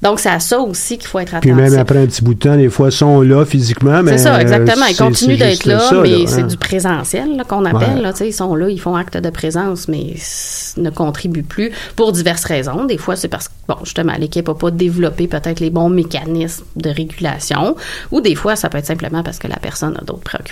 Donc, 0.02 0.20
c'est 0.20 0.30
à 0.30 0.40
ça 0.40 0.60
aussi 0.60 0.98
qu'il 0.98 1.08
faut 1.08 1.18
être 1.18 1.40
Puis 1.40 1.50
attentif. 1.50 1.70
même 1.70 1.80
après 1.80 1.98
un 1.98 2.06
petit 2.06 2.22
bout 2.22 2.34
de 2.34 2.38
temps, 2.38 2.56
des 2.56 2.68
fois, 2.68 2.90
sont 2.90 3.22
là 3.22 3.44
physiquement, 3.44 4.02
mais... 4.02 4.12
C'est 4.12 4.24
ça, 4.24 4.40
exactement. 4.40 4.86
Ils 4.86 4.96
continuent 4.96 5.38
d'être 5.38 5.64
là, 5.64 5.80
ça, 5.80 6.00
mais 6.00 6.10
là, 6.10 6.24
c'est 6.26 6.42
hein. 6.42 6.46
du 6.46 6.56
présentiel 6.56 7.42
qu'on 7.48 7.64
appelle. 7.64 7.96
Ouais. 7.96 8.02
Là, 8.02 8.12
ils 8.20 8.32
sont 8.32 8.54
là, 8.54 8.68
ils 8.68 8.80
font 8.80 8.94
acte 8.94 9.16
de 9.16 9.30
présence, 9.30 9.88
mais 9.88 10.14
ne 10.76 10.90
contribuent 10.90 11.42
plus 11.42 11.72
pour 11.96 12.12
diverses 12.12 12.44
raisons. 12.44 12.84
Des 12.84 12.98
fois, 12.98 13.16
c'est 13.16 13.28
parce 13.28 13.48
que, 13.48 13.54
bon, 13.68 13.76
justement, 13.84 14.14
l'équipe 14.18 14.46
n'a 14.46 14.54
pas 14.54 14.70
développé 14.70 15.26
peut-être 15.26 15.60
les 15.60 15.70
bons 15.70 15.88
mécanismes 15.88 16.64
de 16.76 16.90
régulation, 16.90 17.76
ou 18.10 18.20
des 18.20 18.34
fois, 18.34 18.56
ça 18.56 18.68
peut 18.68 18.78
être 18.78 18.86
simplement 18.86 19.22
parce 19.22 19.38
que 19.38 19.48
la 19.48 19.56
personne 19.56 19.96
a 20.00 20.04
d'autres 20.04 20.22
préoccupations, 20.22 20.51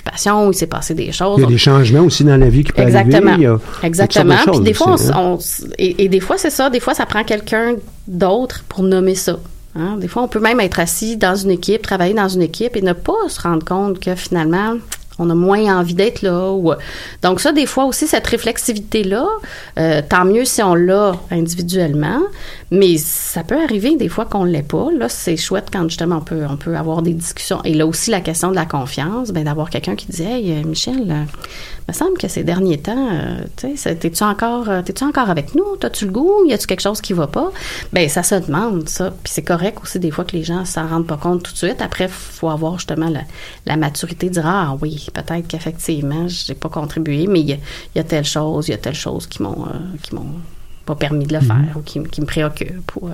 il 0.51 0.53
s'est 0.55 0.67
passé 0.67 0.93
des 0.93 1.11
choses. 1.11 1.37
Il 1.39 1.43
y 1.43 1.45
a 1.45 1.49
des 1.49 1.57
changements 1.57 2.01
aussi 2.01 2.23
dans 2.23 2.37
la 2.37 2.49
vie 2.49 2.63
qui 2.63 2.71
peuvent 2.71 2.87
Exactement. 2.87 3.31
arriver. 3.31 3.43
Il 3.43 3.43
y 3.43 3.47
a 3.47 3.59
Exactement. 3.87 4.35
de 4.45 4.51
Puis 4.51 4.59
des 4.61 4.73
choses 4.73 4.77
fois, 4.85 4.93
aussi, 4.93 5.11
on, 5.15 5.33
on 5.33 5.37
s- 5.37 5.65
et, 5.77 6.03
et 6.03 6.09
des 6.09 6.19
fois, 6.19 6.37
c'est 6.37 6.49
ça. 6.49 6.69
Des 6.69 6.79
fois, 6.79 6.93
ça 6.93 7.05
prend 7.05 7.23
quelqu'un 7.23 7.75
d'autre 8.07 8.63
pour 8.67 8.83
nommer 8.83 9.15
ça. 9.15 9.37
Hein? 9.75 9.97
Des 9.99 10.07
fois, 10.07 10.23
on 10.23 10.27
peut 10.27 10.39
même 10.39 10.59
être 10.59 10.79
assis 10.79 11.17
dans 11.17 11.35
une 11.35 11.51
équipe, 11.51 11.81
travailler 11.83 12.13
dans 12.13 12.27
une 12.27 12.41
équipe 12.41 12.75
et 12.75 12.81
ne 12.81 12.93
pas 12.93 13.13
se 13.29 13.39
rendre 13.41 13.63
compte 13.65 13.99
que 13.99 14.15
finalement, 14.15 14.75
on 15.19 15.29
a 15.29 15.35
moins 15.35 15.77
envie 15.77 15.93
d'être 15.93 16.21
là. 16.21 16.51
Ou... 16.51 16.73
Donc 17.21 17.39
ça, 17.39 17.51
des 17.51 17.65
fois 17.65 17.85
aussi, 17.85 18.07
cette 18.07 18.27
réflexivité-là, 18.27 19.27
euh, 19.77 20.01
tant 20.07 20.25
mieux 20.25 20.45
si 20.45 20.61
on 20.63 20.75
l'a 20.75 21.13
individuellement, 21.29 22.21
mais 22.71 22.97
ça 22.97 23.43
peut 23.43 23.61
arriver 23.61 23.95
des 23.95 24.09
fois 24.09 24.25
qu'on 24.25 24.45
ne 24.45 24.51
l'ait 24.51 24.63
pas. 24.63 24.87
Là, 24.97 25.09
c'est 25.09 25.37
chouette 25.37 25.67
quand 25.71 25.83
justement 25.83 26.23
on 26.41 26.55
peut, 26.55 26.75
avoir 26.75 27.01
des 27.01 27.13
discussions. 27.13 27.61
Et 27.63 27.73
là 27.73 27.85
aussi, 27.85 28.11
la 28.11 28.21
question 28.21 28.49
de 28.49 28.55
la 28.55 28.65
confiance, 28.65 29.31
ben, 29.31 29.43
d'avoir 29.43 29.69
quelqu'un 29.69 29.95
qui 29.95 30.07
dit 30.07 30.23
Hey, 30.23 30.51
euh, 30.51 30.63
Michel, 30.67 31.05
euh, 31.09 31.23
me 31.87 31.93
semble 31.93 32.17
que 32.17 32.27
ces 32.27 32.43
derniers 32.43 32.77
temps, 32.79 33.09
euh, 33.11 33.39
tu 33.57 33.75
sais, 33.77 33.95
t'es-tu 33.95 34.23
encore, 34.23 34.69
euh, 34.69 34.81
t'es-tu 34.81 35.03
encore 35.03 35.29
avec 35.29 35.55
nous? 35.55 35.75
T'as-tu 35.79 36.05
le 36.05 36.11
goût? 36.11 36.45
Y 36.47 36.53
a-tu 36.53 36.67
quelque 36.67 36.81
chose 36.81 37.01
qui 37.01 37.13
va 37.13 37.27
pas? 37.27 37.51
Ben, 37.93 38.07
ça 38.09 38.23
se 38.23 38.35
demande, 38.35 38.87
ça. 38.89 39.11
Puis 39.23 39.33
c'est 39.33 39.43
correct 39.43 39.79
aussi, 39.81 39.99
des 39.99 40.11
fois, 40.11 40.23
que 40.23 40.35
les 40.35 40.43
gens 40.43 40.63
s'en 40.65 40.87
rendent 40.87 41.07
pas 41.07 41.17
compte 41.17 41.43
tout 41.43 41.51
de 41.53 41.57
suite. 41.57 41.81
Après, 41.81 42.07
faut 42.07 42.49
avoir 42.49 42.77
justement 42.77 43.09
la, 43.09 43.21
la 43.65 43.77
maturité 43.77 44.27
de 44.29 44.33
dire, 44.33 44.45
ah 44.47 44.77
oui, 44.81 45.07
peut-être 45.13 45.47
qu'effectivement, 45.47 46.27
j'ai 46.27 46.53
pas 46.55 46.69
contribué, 46.69 47.27
mais 47.27 47.41
il 47.41 47.49
y, 47.49 47.53
a- 47.53 47.57
il 47.95 47.97
y 47.97 47.99
a 47.99 48.03
telle 48.03 48.25
chose, 48.25 48.67
il 48.67 48.71
y 48.71 48.73
a 48.75 48.77
telle 48.77 48.95
chose 48.95 49.27
qui 49.27 49.41
m'ont, 49.43 49.65
euh, 49.65 49.77
qui 50.03 50.15
m'ont 50.15 50.25
pas 50.85 50.95
permis 50.95 51.25
de 51.27 51.33
le 51.33 51.41
faire 51.41 51.75
ou 51.77 51.81
qui, 51.81 51.99
me 51.99 52.25
préoccupe 52.25 52.91
ou, 52.99 53.07
euh, 53.07 53.11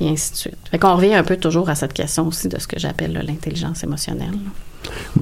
et 0.00 0.08
ainsi 0.08 0.32
de 0.32 0.36
suite. 0.36 0.56
Fait 0.70 0.78
qu'on 0.78 0.96
revient 0.96 1.14
un 1.14 1.24
peu 1.24 1.36
toujours 1.36 1.68
à 1.68 1.74
cette 1.74 1.92
question 1.92 2.26
aussi 2.26 2.48
de 2.48 2.58
ce 2.58 2.66
que 2.66 2.78
j'appelle 2.78 3.12
l'intelligence 3.26 3.84
émotionnelle. 3.84 4.30
là. 4.30 4.50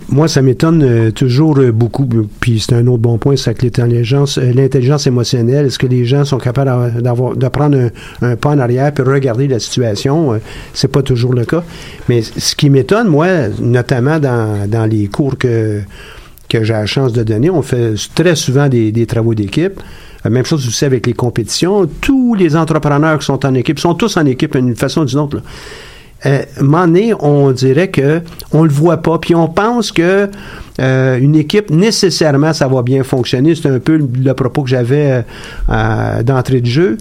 Moi, 0.08 0.28
ça 0.28 0.42
m'étonne 0.42 0.82
euh, 0.82 1.10
toujours 1.10 1.58
euh, 1.58 1.72
beaucoup. 1.72 2.08
Puis 2.40 2.60
c'est 2.60 2.74
un 2.74 2.86
autre 2.86 3.02
bon 3.02 3.18
point, 3.18 3.36
c'est 3.36 3.54
que 3.54 3.64
l'intelligence, 3.64 4.38
euh, 4.38 4.52
l'intelligence 4.52 5.06
émotionnelle, 5.06 5.66
est-ce 5.66 5.78
que 5.78 5.86
les 5.86 6.04
gens 6.04 6.24
sont 6.24 6.38
capables 6.38 7.02
d'avoir, 7.02 7.36
de 7.36 7.48
prendre 7.48 7.90
un, 8.22 8.36
pas 8.36 8.50
en 8.50 8.58
arrière 8.58 8.92
puis 8.92 9.04
regarder 9.04 9.48
la 9.48 9.58
situation? 9.58 10.34
Euh, 10.34 10.38
c'est 10.74 10.88
pas 10.90 11.02
toujours 11.02 11.34
le 11.34 11.44
cas. 11.44 11.62
Mais 12.08 12.22
ce 12.22 12.54
qui 12.54 12.70
m'étonne, 12.70 13.08
moi, 13.08 13.48
notamment 13.60 14.18
dans, 14.18 14.68
dans 14.68 14.86
les 14.86 15.06
cours 15.08 15.36
que, 15.38 15.82
que 16.50 16.64
j'ai 16.64 16.72
la 16.74 16.86
chance 16.86 17.12
de 17.12 17.22
donner, 17.22 17.48
on 17.48 17.62
fait 17.62 17.94
très 18.14 18.34
souvent 18.34 18.68
des, 18.68 19.06
travaux 19.06 19.34
d'équipe. 19.34 19.80
Euh, 20.26 20.30
Même 20.30 20.44
chose 20.44 20.66
aussi 20.66 20.84
avec 20.84 21.06
les 21.06 21.14
compétitions. 21.14 21.86
Tous 22.00 22.34
les 22.34 22.56
entrepreneurs 22.56 23.18
qui 23.18 23.24
sont 23.24 23.46
en 23.46 23.54
équipe 23.54 23.78
sont 23.78 23.94
tous 23.94 24.16
en 24.18 24.26
équipe 24.26 24.56
d'une 24.56 24.76
façon 24.76 25.02
ou 25.02 25.04
d'une 25.06 25.18
autre. 25.20 25.42
Euh, 26.26 26.44
on 27.20 27.50
dirait 27.52 27.88
que 27.88 28.22
on 28.52 28.64
le 28.64 28.70
voit 28.70 28.98
pas, 28.98 29.18
puis 29.18 29.34
on 29.34 29.48
pense 29.48 29.92
que 29.92 30.28
euh, 30.80 31.18
une 31.18 31.36
équipe 31.36 31.70
nécessairement 31.70 32.52
ça 32.52 32.68
va 32.68 32.82
bien 32.82 33.02
fonctionner. 33.04 33.54
C'est 33.54 33.68
un 33.68 33.78
peu 33.78 33.96
le, 33.96 34.34
propos 34.34 34.62
que 34.62 34.70
j'avais 34.70 35.24
euh, 35.68 36.22
d'entrée 36.22 36.60
de 36.60 36.66
jeu. 36.66 36.98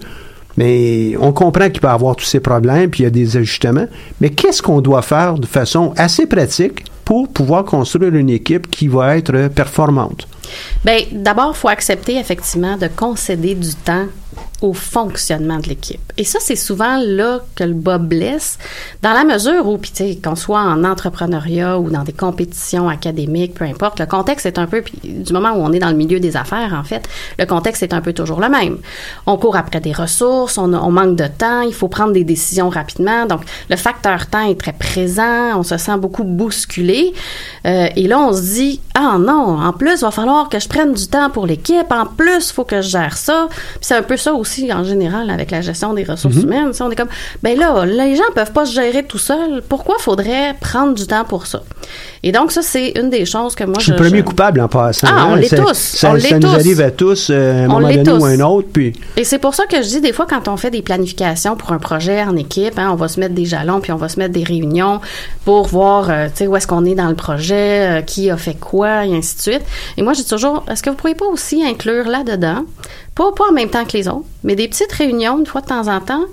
Mais 0.57 1.15
on 1.21 1.31
comprend 1.31 1.69
qu'il 1.69 1.79
peut 1.79 1.87
avoir 1.87 2.17
tous 2.17 2.25
ces 2.25 2.41
problèmes, 2.41 2.89
puis 2.89 3.01
il 3.01 3.03
y 3.03 3.07
a 3.07 3.11
des 3.11 3.37
ajustements. 3.37 3.87
Mais 4.19 4.29
qu'est-ce 4.29 4.61
qu'on 4.61 4.81
doit 4.81 5.01
faire 5.01 5.35
de 5.35 5.45
façon 5.45 5.93
assez 5.95 6.25
pratique 6.25 6.83
pour 7.05 7.29
pouvoir 7.29 7.63
construire 7.63 8.13
une 8.13 8.29
équipe 8.29 8.69
qui 8.69 8.89
va 8.89 9.15
être 9.15 9.47
performante? 9.47 10.27
Bien, 10.83 10.97
d'abord, 11.13 11.53
il 11.55 11.57
faut 11.57 11.69
accepter 11.69 12.17
effectivement 12.17 12.75
de 12.75 12.87
concéder 12.87 13.55
du 13.55 13.73
temps 13.73 14.07
au 14.61 14.73
fonctionnement 14.73 15.59
de 15.59 15.69
l'équipe. 15.69 16.01
Et 16.17 16.23
ça, 16.23 16.39
c'est 16.41 16.55
souvent 16.55 16.99
là 17.01 17.39
que 17.55 17.63
le 17.63 17.73
bas 17.73 17.97
blesse, 17.97 18.57
dans 19.01 19.13
la 19.13 19.23
mesure 19.23 19.67
où, 19.67 19.77
puis 19.77 20.19
qu'on 20.21 20.35
soit 20.35 20.59
en 20.59 20.83
entrepreneuriat 20.83 21.79
ou 21.79 21.89
dans 21.89 22.03
des 22.03 22.13
compétitions 22.13 22.89
académiques, 22.89 23.53
peu 23.53 23.65
importe, 23.65 23.99
le 23.99 24.05
contexte 24.05 24.45
est 24.45 24.59
un 24.59 24.67
peu, 24.67 24.81
puis 24.81 24.99
du 25.03 25.31
moment 25.31 25.51
où 25.51 25.59
on 25.59 25.71
est 25.71 25.79
dans 25.79 25.89
le 25.89 25.95
milieu 25.95 26.19
des 26.19 26.35
affaires, 26.35 26.73
en 26.77 26.83
fait, 26.83 27.07
le 27.37 27.45
contexte 27.45 27.83
est 27.83 27.93
un 27.93 28.01
peu 28.01 28.11
toujours 28.11 28.41
le 28.41 28.49
même. 28.49 28.77
On 29.25 29.37
court 29.37 29.55
après 29.55 29.79
des 29.79 29.93
ressources, 29.93 30.57
on, 30.57 30.73
on 30.73 30.91
manque 30.91 31.15
de 31.15 31.27
temps, 31.27 31.61
il 31.61 31.73
faut 31.73 31.87
prendre 31.87 32.11
des 32.11 32.25
décisions 32.25 32.69
rapidement, 32.69 33.25
donc 33.25 33.41
le 33.69 33.77
facteur 33.77 34.27
temps 34.27 34.47
est 34.47 34.59
très 34.59 34.73
présent, 34.73 35.57
on 35.57 35.63
se 35.63 35.77
sent 35.77 35.97
beaucoup 35.97 36.25
bousculé, 36.25 37.13
euh, 37.65 37.87
et 37.95 38.07
là, 38.07 38.19
on 38.19 38.33
se 38.33 38.41
dit, 38.41 38.81
ah 38.93 39.17
non, 39.17 39.61
en 39.61 39.71
plus, 39.71 39.99
il 39.99 40.01
va 40.01 40.11
falloir 40.11 40.49
que 40.49 40.59
je 40.59 40.67
prenne 40.67 40.93
du 40.93 41.07
temps 41.07 41.29
pour 41.29 41.45
l'équipe, 41.45 41.91
en 41.91 42.05
plus, 42.05 42.49
il 42.49 42.53
faut 42.53 42.65
que 42.65 42.81
je 42.81 42.89
gère 42.89 43.15
ça, 43.15 43.47
puis 43.49 43.79
c'est 43.81 43.95
un 43.95 44.03
peu 44.03 44.17
ça 44.17 44.33
aussi 44.33 44.48
en 44.71 44.83
général 44.83 45.29
avec 45.29 45.51
la 45.51 45.61
gestion 45.61 45.93
des 45.93 46.03
ressources 46.03 46.35
Mhm. 46.35 46.43
humaines. 46.43 46.71
On 46.79 46.89
est 46.91 46.95
comme, 46.95 47.07
ben 47.43 47.57
là, 47.57 47.85
les 47.85 48.15
gens 48.15 48.23
peuvent 48.35 48.51
pas 48.51 48.65
se 48.65 48.73
gérer 48.73 49.03
tout 49.03 49.17
seuls. 49.17 49.61
Pourquoi 49.67 49.95
faudrait 49.99 50.55
prendre 50.59 50.93
du 50.93 51.05
temps 51.07 51.25
pour 51.25 51.45
ça? 51.47 51.61
Et 52.23 52.31
donc, 52.31 52.51
ça, 52.51 52.61
c'est 52.61 52.89
une 52.99 53.09
des 53.09 53.25
choses 53.25 53.55
que 53.55 53.63
moi, 53.63 53.75
Je 53.79 53.83
suis 53.83 53.91
le 53.91 53.97
premier 53.97 54.21
coupable 54.23 54.59
en 54.61 54.67
passant. 54.67 55.07
Ah, 55.09 55.27
on 55.29 55.33
hein. 55.33 55.35
l'est 55.37 55.55
tous. 55.55 55.73
Ça, 55.73 56.09
On 56.11 56.19
ça 56.19 56.29
l'est 56.29 56.33
nous 56.35 56.39
tous. 56.41 56.55
arrive 56.55 56.81
à 56.81 56.91
tous 56.91 57.29
euh, 57.29 57.53
à 57.53 57.63
un 57.63 57.65
On 57.65 57.73
moment 57.79 57.87
donné 57.87 58.01
ou 58.01 58.17
tous. 58.17 58.25
à 58.25 58.27
un 58.27 58.39
autre. 58.41 58.67
Puis 58.73 58.93
Et 59.17 59.23
c'est 59.23 59.39
pour 59.39 59.53
ça 59.55 59.65
que 59.65 59.77
je 59.81 59.87
dis 59.87 60.01
des 60.01 60.11
fois 60.13 60.25
quand 60.29 60.47
on 60.47 60.57
fait 60.57 60.71
des 60.71 60.81
planifications 60.81 61.55
pour 61.55 61.71
un 61.71 61.77
projet 61.79 62.21
en 62.23 62.35
équipe, 62.35 62.77
hein, 62.77 62.89
on 62.91 62.95
va 62.95 63.07
se 63.07 63.19
mettre 63.19 63.33
des 63.35 63.45
jalons 63.45 63.79
puis 63.79 63.91
on 63.91 63.97
va 63.97 64.09
se 64.09 64.19
mettre 64.19 64.33
des 64.33 64.43
réunions 64.43 64.99
pour 65.45 65.67
voir 65.67 66.09
euh, 66.09 66.27
tu 66.27 66.39
sais 66.39 66.47
où 66.47 66.55
est-ce 66.55 66.67
qu'on 66.67 66.85
est 66.85 66.95
dans 66.95 67.07
le 67.09 67.15
projet, 67.15 67.99
euh, 67.99 68.01
qui 68.01 68.29
a 68.29 68.37
fait 68.37 68.55
quoi 68.59 69.05
et 69.05 69.15
ainsi 69.15 69.35
de 69.37 69.41
suite. 69.41 69.61
Et 69.97 70.01
moi 70.03 70.13
je 70.13 70.21
dis 70.21 70.27
toujours 70.27 70.65
est-ce 70.69 70.83
que 70.83 70.89
vous 70.89 70.95
pourriez 70.97 71.15
pas 71.15 71.25
aussi 71.27 71.63
inclure 71.65 72.07
là-dedans 72.07 72.63
pas 73.19 73.33
pas 73.33 73.49
en 73.49 73.53
même 73.53 73.69
temps 73.69 73.83
que 73.83 73.97
les 73.97 74.07
autres, 74.07 74.25
mais 74.45 74.55
des 74.55 74.69
petites 74.69 74.93
réunions 74.93 75.39
une 75.39 75.45
fois 75.45 75.59
de 75.59 75.67
temps 75.67 75.87
en 75.87 75.99
temps 75.99 76.23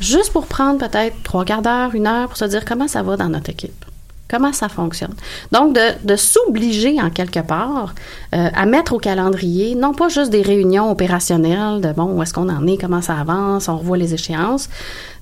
juste 0.00 0.32
pour 0.32 0.46
prendre 0.46 0.78
peut-être 0.78 1.14
trois 1.22 1.44
quarts 1.44 1.62
d'heure, 1.62 1.94
une 1.94 2.08
heure 2.08 2.26
pour 2.28 2.36
se 2.36 2.44
dire 2.44 2.64
comment 2.64 2.88
ça 2.88 3.02
va 3.02 3.16
dans 3.16 3.28
notre 3.28 3.50
équipe. 3.50 3.84
Comment 4.28 4.52
ça 4.52 4.68
fonctionne? 4.68 5.14
Donc, 5.52 5.76
de, 5.76 6.16
s'obliger 6.16 7.00
en 7.00 7.10
quelque 7.10 7.40
part 7.40 7.94
euh, 8.34 8.48
à 8.52 8.66
mettre 8.66 8.94
au 8.94 8.98
calendrier, 8.98 9.76
non 9.76 9.92
pas 9.92 10.08
juste 10.08 10.30
des 10.30 10.42
réunions 10.42 10.90
opérationnelles 10.90 11.80
de 11.80 11.92
bon, 11.92 12.06
où 12.06 12.22
est-ce 12.22 12.34
qu'on 12.34 12.48
en 12.48 12.66
est, 12.66 12.78
comment 12.78 13.02
ça 13.02 13.16
avance, 13.16 13.68
on 13.68 13.76
revoit 13.76 13.98
les 13.98 14.12
échéances, 14.14 14.68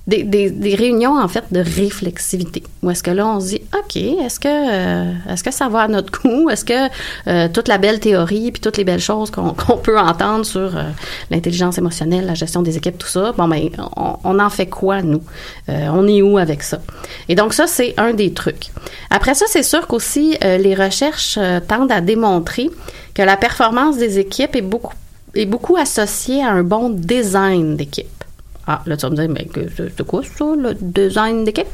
des, 0.05 0.23
des, 0.23 0.75
réunions 0.75 1.17
en 1.17 1.27
fait 1.29 1.45
de 1.51 1.61
réflexivité. 1.61 2.61
Où 2.81 2.89
est-ce 2.89 3.01
que 3.01 3.11
là, 3.11 3.25
on 3.25 3.39
se 3.39 3.47
dit, 3.47 3.61
OK, 3.73 3.95
est-ce 3.95 4.37
que, 4.37 4.47
euh, 4.49 5.13
est-ce 5.29 5.43
que 5.43 5.51
ça 5.51 5.69
va 5.69 5.81
à 5.81 5.87
notre 5.87 6.21
goût? 6.21 6.49
Est-ce 6.49 6.65
que 6.65 6.89
euh, 7.27 7.47
toute 7.47 7.69
la 7.69 7.77
belle 7.77 8.01
théorie 8.01 8.51
puis 8.51 8.59
toutes 8.59 8.77
les 8.77 8.83
belles 8.83 8.99
choses 8.99 9.31
qu'on 9.31 9.77
peut 9.77 9.97
entendre 9.97 10.45
sur 10.45 10.75
euh, 10.75 10.83
l'intelligence 11.31 11.77
émotionnelle, 11.77 12.25
la 12.25 12.33
gestion 12.33 12.61
des 12.61 12.75
équipes, 12.75 12.97
tout 12.97 13.07
ça, 13.07 13.31
bon, 13.31 13.47
ben, 13.47 13.69
on, 13.95 14.17
on 14.25 14.39
en 14.39 14.49
fait 14.49 14.67
quoi, 14.67 15.01
nous? 15.01 15.21
On 15.67 16.07
est 16.07 16.21
où 16.21 16.37
avec 16.37 16.63
ça? 16.63 16.79
Et 17.29 17.35
donc, 17.35 17.53
ça, 17.53 17.67
c'est 17.67 17.93
un 17.97 18.13
des 18.13 18.33
trucs. 18.33 18.71
Après 19.09 19.33
ça, 19.33 19.45
c'est 19.47 19.63
sûr 19.63 19.87
qu'aussi, 19.87 20.37
les 20.41 20.75
recherches 20.75 21.39
tendent 21.67 21.91
à 21.91 22.01
démontrer 22.01 22.69
que 23.13 23.21
la 23.21 23.37
performance 23.37 23.97
des 23.97 24.19
équipes 24.19 24.55
est 24.55 24.61
beaucoup, 24.61 24.93
est 25.35 25.45
beaucoup 25.45 25.77
associée 25.77 26.43
à 26.43 26.49
un 26.49 26.63
bon 26.63 26.89
design 26.89 27.77
d'équipe. 27.77 28.22
Ah, 28.65 28.81
là, 28.85 28.95
tu 28.95 29.01
vas 29.01 29.09
me 29.09 29.15
dire, 29.15 29.29
mais 29.29 29.47
c'est 29.77 30.07
quoi 30.07 30.21
ça, 30.23 30.45
le 30.57 30.73
design 30.79 31.43
d'équipe? 31.43 31.67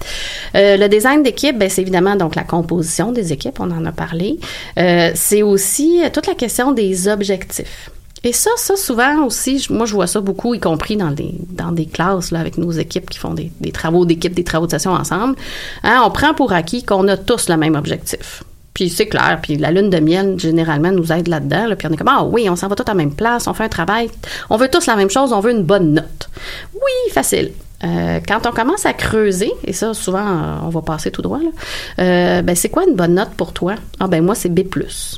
Euh, 0.55 0.75
le 0.75 0.87
design 0.87 1.21
d'équipe, 1.21 1.57
ben, 1.57 1.69
c'est 1.69 1.81
évidemment 1.81 2.15
donc 2.15 2.35
la 2.35 2.43
composition 2.43 3.11
des 3.11 3.31
équipes, 3.31 3.59
on 3.59 3.69
en 3.69 3.85
a 3.85 3.91
parlé. 3.91 4.39
Euh, 4.77 5.11
c'est 5.13 5.43
aussi 5.43 6.01
euh, 6.03 6.09
toute 6.11 6.25
la 6.25 6.33
question 6.33 6.71
des 6.71 7.07
objectifs. 7.07 7.91
Et 8.23 8.33
ça, 8.33 8.49
ça, 8.57 8.75
souvent 8.75 9.23
aussi, 9.23 9.65
moi, 9.69 9.85
je 9.85 9.93
vois 9.93 10.07
ça 10.07 10.19
beaucoup, 10.19 10.53
y 10.53 10.59
compris 10.59 10.97
dans 10.97 11.11
des, 11.11 11.35
dans 11.51 11.71
des 11.71 11.85
classes, 11.85 12.31
là, 12.31 12.39
avec 12.39 12.57
nos 12.57 12.71
équipes 12.71 13.09
qui 13.09 13.19
font 13.19 13.33
des, 13.33 13.51
des 13.61 13.71
travaux 13.71 14.03
d'équipe, 14.03 14.33
des 14.33 14.43
travaux 14.43 14.65
de 14.65 14.71
session 14.71 14.91
ensemble. 14.91 15.35
Hein, 15.83 16.01
on 16.03 16.09
prend 16.09 16.33
pour 16.33 16.51
acquis 16.51 16.83
qu'on 16.83 17.07
a 17.07 17.15
tous 17.15 17.47
le 17.49 17.55
même 17.55 17.75
objectif. 17.75 18.43
Puis 18.73 18.89
c'est 18.89 19.07
clair, 19.07 19.39
puis 19.41 19.57
la 19.57 19.71
lune 19.71 19.89
de 19.89 19.99
miel, 19.99 20.39
généralement, 20.39 20.91
nous 20.91 21.11
aide 21.11 21.27
là-dedans. 21.27 21.67
là. 21.67 21.75
puis 21.75 21.87
on 21.87 21.91
est 21.91 21.97
comme, 21.97 22.07
ah 22.07 22.23
oui, 22.23 22.49
on 22.49 22.55
s'en 22.55 22.67
va 22.67 22.75
tous 22.75 22.83
à 22.83 22.91
la 22.91 22.93
même 22.95 23.13
place, 23.13 23.47
on 23.47 23.53
fait 23.53 23.63
un 23.63 23.69
travail, 23.69 24.09
on 24.49 24.57
veut 24.57 24.69
tous 24.69 24.85
la 24.85 24.95
même 24.95 25.09
chose, 25.09 25.33
on 25.33 25.39
veut 25.39 25.51
une 25.51 25.63
bonne 25.63 25.93
note. 25.93 26.29
Oui, 26.73 27.11
facile. 27.11 27.51
Euh, 27.83 28.19
quand 28.27 28.45
on 28.45 28.51
commence 28.51 28.85
à 28.85 28.93
creuser, 28.93 29.51
et 29.63 29.71
ça, 29.71 29.93
souvent, 29.93 30.25
euh, 30.25 30.55
on 30.63 30.69
va 30.69 30.81
passer 30.81 31.11
tout 31.11 31.21
droit, 31.21 31.39
euh, 31.99 32.41
ben, 32.41 32.55
c'est 32.55 32.69
quoi 32.69 32.83
une 32.85 32.95
bonne 32.95 33.13
note 33.15 33.31
pour 33.37 33.53
toi? 33.53 33.75
Ah, 33.99 34.07
ben, 34.07 34.23
moi, 34.23 34.35
c'est 34.35 34.49
B. 34.49 34.61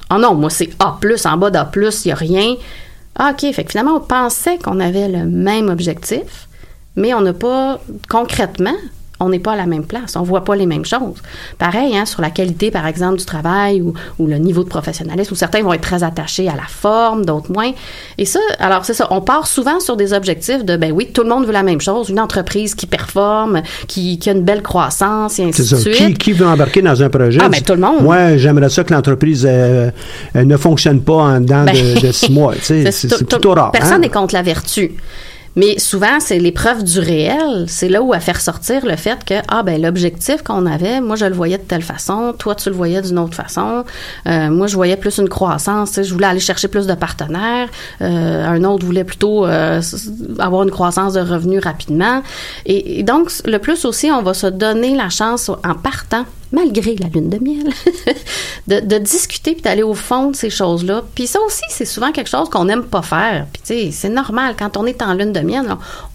Ah 0.09 0.17
non, 0.19 0.35
moi, 0.35 0.49
c'est 0.49 0.69
A, 0.79 0.97
en 1.25 1.37
bas 1.37 1.49
d'A, 1.49 1.71
il 1.75 1.89
n'y 2.05 2.11
a 2.11 2.15
rien. 2.15 2.55
Ah, 3.15 3.33
OK. 3.33 3.51
Fait 3.53 3.63
que 3.63 3.71
finalement, 3.71 3.95
on 3.95 3.99
pensait 3.99 4.57
qu'on 4.57 4.79
avait 4.79 5.07
le 5.07 5.25
même 5.25 5.69
objectif, 5.69 6.47
mais 6.95 7.13
on 7.13 7.21
n'a 7.21 7.33
pas, 7.33 7.79
concrètement, 8.09 8.77
on 9.21 9.29
n'est 9.29 9.39
pas 9.39 9.53
à 9.53 9.55
la 9.55 9.65
même 9.65 9.86
place. 9.86 10.15
On 10.15 10.23
voit 10.23 10.43
pas 10.43 10.55
les 10.55 10.65
mêmes 10.65 10.86
choses. 10.86 11.21
Pareil, 11.57 11.95
hein, 11.95 12.05
sur 12.05 12.21
la 12.21 12.29
qualité, 12.29 12.71
par 12.71 12.88
exemple, 12.88 13.19
du 13.19 13.25
travail 13.25 13.81
ou, 13.81 13.93
ou 14.19 14.27
le 14.27 14.38
niveau 14.38 14.63
de 14.63 14.69
professionnalisme, 14.69 15.34
où 15.34 15.36
certains 15.36 15.62
vont 15.62 15.73
être 15.73 15.81
très 15.81 16.03
attachés 16.03 16.47
à 16.47 16.55
la 16.55 16.67
forme, 16.67 17.25
d'autres 17.25 17.51
moins. 17.51 17.71
Et 18.17 18.25
ça, 18.25 18.39
alors 18.60 18.84
c'est 18.84 18.93
ça, 18.93 19.07
on 19.12 19.21
part 19.21 19.47
souvent 19.47 19.79
sur 19.79 19.95
des 19.95 20.13
objectifs 20.13 20.65
de, 20.65 20.75
ben 20.75 20.91
oui, 20.91 21.10
tout 21.13 21.23
le 21.23 21.29
monde 21.29 21.45
veut 21.45 21.53
la 21.53 21.63
même 21.63 21.81
chose, 21.81 22.10
une 22.10 22.19
entreprise 22.19 22.75
qui 22.75 22.88
performe, 22.88 23.62
qui, 23.88 24.17
qui 24.17 24.29
a 24.29 24.34
une 24.34 24.43
belle 24.43 24.62
croissance 24.62 25.39
et 25.39 25.43
ainsi 25.43 25.62
de 25.62 25.75
suite. 25.75 25.95
Qui, 25.95 26.13
qui 26.13 26.31
veut 26.34 26.47
embarquer 26.47 26.81
dans 26.81 27.01
un 27.01 27.10
projet? 27.10 27.39
Ah, 27.41 27.49
ben, 27.49 27.62
tout 27.62 27.73
le 27.73 27.79
monde. 27.79 28.01
Moi, 28.01 28.38
j'aimerais 28.38 28.69
ça 28.69 28.84
que 28.84 28.93
l'entreprise 28.93 29.45
euh, 29.47 29.91
euh, 30.36 30.43
ne 30.43 30.57
fonctionne 30.57 31.01
pas 31.01 31.13
en 31.13 31.39
dedans 31.39 31.63
Ben, 31.65 31.75
de, 31.75 32.07
de 32.07 32.12
six 32.12 32.31
mois. 32.31 32.53
C'est 32.62 33.27
plutôt 33.27 33.53
rare. 33.53 33.71
Personne 33.71 33.93
hein? 33.93 33.99
n'est 33.99 34.10
contre 34.10 34.34
la 34.34 34.41
vertu. 34.41 34.91
Mais 35.55 35.79
souvent, 35.79 36.19
c'est 36.19 36.39
l'épreuve 36.39 36.83
du 36.83 36.99
réel. 36.99 37.65
C'est 37.67 37.89
là 37.89 38.01
où 38.01 38.13
à 38.13 38.19
faire 38.19 38.39
sortir 38.39 38.85
le 38.85 38.95
fait 38.95 39.23
que, 39.25 39.35
ah, 39.49 39.63
ben, 39.63 39.81
l'objectif 39.81 40.43
qu'on 40.43 40.65
avait, 40.65 41.01
moi, 41.01 41.15
je 41.15 41.25
le 41.25 41.33
voyais 41.33 41.57
de 41.57 41.63
telle 41.63 41.81
façon, 41.81 42.33
toi, 42.37 42.55
tu 42.55 42.69
le 42.69 42.75
voyais 42.75 43.01
d'une 43.01 43.19
autre 43.19 43.35
façon. 43.35 43.83
Euh, 44.27 44.49
moi, 44.49 44.67
je 44.67 44.75
voyais 44.75 44.95
plus 44.95 45.17
une 45.17 45.29
croissance. 45.29 46.01
Je 46.01 46.13
voulais 46.13 46.27
aller 46.27 46.39
chercher 46.39 46.67
plus 46.67 46.87
de 46.87 46.93
partenaires. 46.93 47.67
Euh, 48.01 48.45
un 48.45 48.63
autre 48.63 48.85
voulait 48.85 49.03
plutôt 49.03 49.45
euh, 49.45 49.81
avoir 50.39 50.63
une 50.63 50.71
croissance 50.71 51.13
de 51.13 51.21
revenus 51.21 51.61
rapidement. 51.63 52.23
Et, 52.65 52.99
et 52.99 53.03
donc, 53.03 53.31
le 53.45 53.57
plus 53.57 53.85
aussi, 53.85 54.09
on 54.11 54.21
va 54.21 54.33
se 54.33 54.47
donner 54.47 54.95
la 54.95 55.09
chance 55.09 55.49
en 55.49 55.75
partant 55.75 56.25
malgré 56.51 56.95
la 56.95 57.07
lune 57.07 57.29
de 57.29 57.37
miel, 57.39 57.73
de, 58.67 58.97
discuter 58.97 59.53
puis 59.53 59.61
d'aller 59.61 59.83
au 59.83 59.93
fond 59.93 60.31
de 60.31 60.35
ces 60.35 60.49
choses-là. 60.49 61.03
Puis 61.15 61.27
ça 61.27 61.39
aussi, 61.41 61.63
c'est 61.69 61.85
souvent 61.85 62.11
quelque 62.11 62.29
chose 62.29 62.49
qu'on 62.49 62.65
n'aime 62.65 62.83
pas 62.83 63.01
faire. 63.01 63.47
Puis 63.51 63.61
tu 63.61 63.73
sais, 63.73 63.91
c'est 63.91 64.09
normal 64.09 64.55
quand 64.57 64.77
on 64.77 64.85
est 64.85 65.01
en 65.01 65.13
lune 65.13 65.31
de 65.31 65.39
miel, 65.39 65.65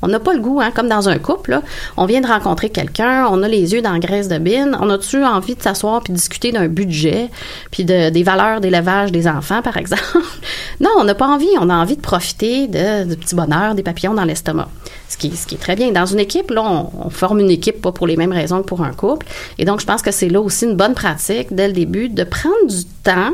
on 0.03 0.09
n'a 0.09 0.21
pas 0.21 0.35
le 0.35 0.41
goût, 0.41 0.61
hein, 0.61 0.71
comme 0.75 0.89
dans 0.89 1.09
un 1.09 1.19
couple. 1.19 1.61
On 1.97 2.07
vient 2.07 2.21
de 2.21 2.27
rencontrer 2.27 2.71
quelqu'un, 2.71 3.27
on 3.31 3.43
a 3.43 3.49
les 3.49 3.73
yeux 3.73 3.83
dans 3.83 3.93
la 3.93 3.99
graisse 3.99 4.29
de 4.29 4.39
bine, 4.39 4.77
on 4.81 4.91
a-tu 4.91 5.25
envie 5.25 5.55
de 5.55 5.63
s'asseoir 5.63 6.03
puis 6.03 6.13
discuter 6.13 6.53
d'un 6.53 6.69
budget, 6.69 7.31
puis 7.71 7.85
de, 7.85 8.11
des 8.11 8.23
valeurs 8.23 8.61
d'élevage 8.61 9.13
des 9.13 9.27
enfants, 9.27 9.63
par 9.63 9.77
exemple? 9.77 10.05
non, 10.81 10.91
on 10.99 11.05
n'a 11.05 11.15
pas 11.15 11.27
envie. 11.27 11.47
On 11.61 11.71
a 11.71 11.75
envie 11.75 11.97
de 11.97 12.03
profiter 12.03 12.67
de, 12.69 13.05
de 13.05 13.15
petits 13.15 13.35
bonheurs, 13.35 13.75
des 13.75 13.83
papillons 13.83 14.15
dans 14.15 14.25
l'estomac. 14.25 14.69
Ce 15.09 15.17
qui, 15.17 15.37
ce 15.37 15.47
qui 15.47 15.55
est 15.55 15.59
très 15.59 15.77
bien. 15.77 15.93
Dans 15.93 16.07
une 16.07 16.19
équipe, 16.19 16.51
là, 16.51 16.63
on, 16.65 16.91
on 17.07 17.11
forme 17.11 17.39
une 17.41 17.51
équipe 17.51 17.81
pas 17.81 17.93
pour 17.93 18.07
les 18.09 18.17
mêmes 18.17 18.33
raisons 18.33 18.63
que 18.63 18.67
pour 18.67 18.83
un 18.83 18.93
couple. 18.93 19.25
Et 19.57 19.65
donc, 19.65 19.81
je 19.81 19.87
pense 19.87 20.03
que 20.03 20.11
c'est 20.11 20.29
là 20.29 20.41
aussi 20.41 20.65
une 20.65 20.75
bonne 20.75 20.95
pratique 20.95 21.49
dès 21.55 21.69
le 21.69 21.73
début 21.73 22.09
de 22.09 22.25
prendre 22.25 22.67
du 22.67 22.85
temps, 23.05 23.31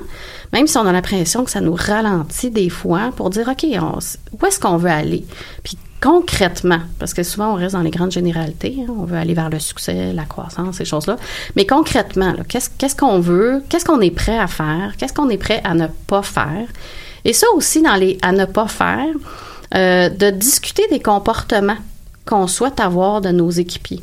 même 0.53 0.67
si 0.67 0.77
on 0.77 0.87
a 0.87 0.93
l'impression 0.93 1.45
que 1.45 1.51
ça 1.51 1.63
nous 1.63 1.75
ralentit 1.75 2.51
des 2.51 2.69
fois, 2.69 3.11
pour 3.17 3.31
dire, 3.31 3.49
OK, 3.49 3.65
on- 3.81 3.99
où 4.41 4.47
est-ce 4.47 4.61
qu'on 4.61 4.77
veut 4.77 4.91
aller? 4.91 5.25
Puis 5.65 5.79
concrètement, 6.03 6.81
parce 6.99 7.15
que 7.15 7.23
souvent 7.23 7.53
on 7.53 7.55
reste 7.55 7.75
dans 7.75 7.81
les 7.81 7.91
grandes 7.91 8.11
généralités, 8.11 8.77
hein, 8.81 8.93
on 8.99 9.05
veut 9.05 9.17
aller 9.17 9.35
vers 9.35 9.49
le 9.51 9.61
succès, 9.61 10.13
la 10.13 10.25
croissance, 10.25 10.77
ces 10.77 10.85
choses-là, 10.85 11.17
mais 11.55 11.65
concrètement, 11.65 12.35
qu'est-ce 12.49 12.97
qu'on 12.97 13.21
veut, 13.21 13.63
qu'est-ce 13.69 13.85
qu'on 13.85 14.01
est 14.01 14.11
prêt 14.11 14.37
à 14.37 14.49
faire, 14.49 14.95
qu'est-ce 14.99 15.13
qu'on 15.13 15.31
est 15.31 15.39
prêt 15.39 15.61
à 15.63 15.75
ne 15.75 15.87
pas 16.09 16.23
faire, 16.23 16.67
et 17.25 17.33
ça 17.33 17.47
aussi 17.55 17.83
dans 17.83 17.95
les 17.95 18.19
à 18.21 18.33
ne 18.33 18.47
pas 18.47 18.67
faire, 18.67 19.15
euh, 19.75 20.09
de 20.09 20.31
discuter 20.31 20.83
des 20.91 21.01
comportements 21.01 21.77
qu'on 22.25 22.47
souhaite 22.47 22.79
avoir 22.79 23.21
de 23.21 23.31
nos 23.31 23.51
équipiers. 23.51 24.01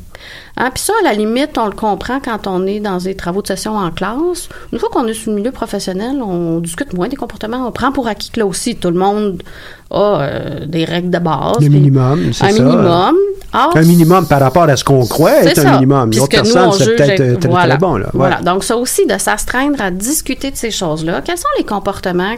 Hein, 0.58 0.68
Puis 0.74 0.82
ça, 0.82 0.92
à 1.00 1.04
la 1.04 1.14
limite, 1.14 1.56
on 1.56 1.64
le 1.64 1.72
comprend 1.72 2.20
quand 2.20 2.46
on 2.46 2.66
est 2.66 2.78
dans 2.78 2.98
des 2.98 3.14
travaux 3.14 3.40
de 3.40 3.46
session 3.46 3.76
en 3.76 3.90
classe. 3.90 4.50
Une 4.74 4.78
fois 4.78 4.90
qu'on 4.92 5.06
est 5.06 5.14
sur 5.14 5.30
le 5.30 5.36
milieu 5.38 5.52
professionnel, 5.52 6.20
on 6.22 6.58
discute 6.60 6.92
moins 6.92 7.08
des 7.08 7.16
comportements. 7.16 7.66
On 7.66 7.72
prend 7.72 7.92
pour 7.92 8.06
acquis 8.08 8.28
que 8.30 8.40
là 8.40 8.44
aussi, 8.46 8.76
tout 8.76 8.88
le 8.90 8.98
monde 8.98 9.42
a 9.90 10.20
euh, 10.20 10.66
des 10.66 10.84
règles 10.84 11.08
de 11.08 11.18
base. 11.18 11.54
Le 11.54 11.60
Puis 11.60 11.68
minimum, 11.70 12.30
c'est 12.34 12.44
Un 12.44 12.50
ça. 12.50 12.62
minimum. 12.62 13.16
Ah, 13.54 13.70
Un 13.74 13.82
minimum 13.82 14.26
par 14.26 14.40
rapport 14.40 14.64
à 14.64 14.76
ce 14.76 14.84
qu'on 14.84 15.06
croit 15.06 15.40
c'est 15.42 15.48
être 15.52 15.58
un 15.60 15.62
ça. 15.62 15.72
minimum. 15.72 16.10
L'autre 16.12 16.28
personne, 16.28 16.68
on 16.68 16.72
c'est 16.72 16.84
peut-être 16.94 17.10
être- 17.10 17.20
euh, 17.22 17.36
très, 17.36 17.48
voilà. 17.48 17.68
très 17.76 17.78
bon. 17.78 17.96
Là. 17.96 18.04
Ouais. 18.06 18.10
Voilà. 18.12 18.40
Donc, 18.42 18.62
ça 18.64 18.76
aussi, 18.76 19.06
de 19.06 19.16
s'astreindre 19.18 19.80
à 19.80 19.90
discuter 19.90 20.50
de 20.50 20.56
ces 20.56 20.70
choses-là. 20.70 21.22
Quels 21.24 21.38
sont 21.38 21.48
les 21.58 21.64
comportements 21.64 22.34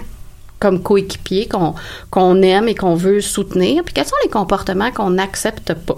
comme 0.62 0.80
coéquipier 0.80 1.48
qu'on 2.10 2.42
aime 2.42 2.68
et 2.68 2.76
qu'on 2.76 2.94
veut 2.94 3.20
soutenir, 3.20 3.82
puis 3.82 3.92
quels 3.92 4.06
sont 4.06 4.14
les 4.22 4.30
comportements 4.30 4.92
qu'on 4.92 5.10
n'accepte 5.10 5.74
pas? 5.74 5.96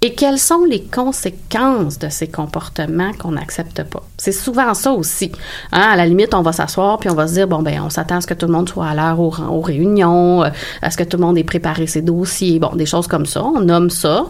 Et 0.00 0.14
quelles 0.14 0.38
sont 0.38 0.64
les 0.64 0.82
conséquences 0.82 1.98
de 1.98 2.08
ces 2.08 2.28
comportements 2.28 3.12
qu'on 3.12 3.32
n'accepte 3.32 3.82
pas? 3.82 4.02
C'est 4.16 4.32
souvent 4.32 4.72
ça 4.74 4.92
aussi. 4.92 5.32
Hein, 5.72 5.88
à 5.92 5.96
la 5.96 6.06
limite, 6.06 6.32
on 6.34 6.40
va 6.40 6.52
s'asseoir 6.52 6.98
puis 7.00 7.10
on 7.10 7.14
va 7.14 7.26
se 7.26 7.34
dire, 7.34 7.48
bon, 7.48 7.62
ben, 7.62 7.82
on 7.84 7.90
s'attend 7.90 8.16
à 8.16 8.20
ce 8.20 8.28
que 8.28 8.32
tout 8.32 8.46
le 8.46 8.52
monde 8.52 8.68
soit 8.68 8.86
à 8.86 8.94
l'heure 8.94 9.18
aux, 9.18 9.34
aux 9.50 9.60
réunions, 9.60 10.44
euh, 10.44 10.50
à 10.82 10.90
ce 10.90 10.96
que 10.96 11.04
tout 11.04 11.16
le 11.16 11.24
monde 11.24 11.36
ait 11.36 11.44
préparé 11.44 11.88
ses 11.88 12.00
dossiers, 12.00 12.60
bon, 12.60 12.76
des 12.76 12.86
choses 12.86 13.08
comme 13.08 13.26
ça. 13.26 13.42
On 13.42 13.60
nomme 13.60 13.90
ça. 13.90 14.26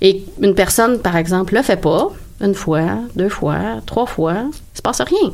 Et 0.00 0.24
une 0.40 0.54
personne, 0.54 0.98
par 0.98 1.16
exemple, 1.16 1.54
le 1.54 1.62
fait 1.62 1.76
pas, 1.76 2.08
une 2.40 2.54
fois, 2.54 2.98
deux 3.14 3.28
fois, 3.28 3.82
trois 3.86 4.06
fois, 4.06 4.46
il 4.50 4.76
se 4.76 4.82
passe 4.82 5.02
rien. 5.02 5.30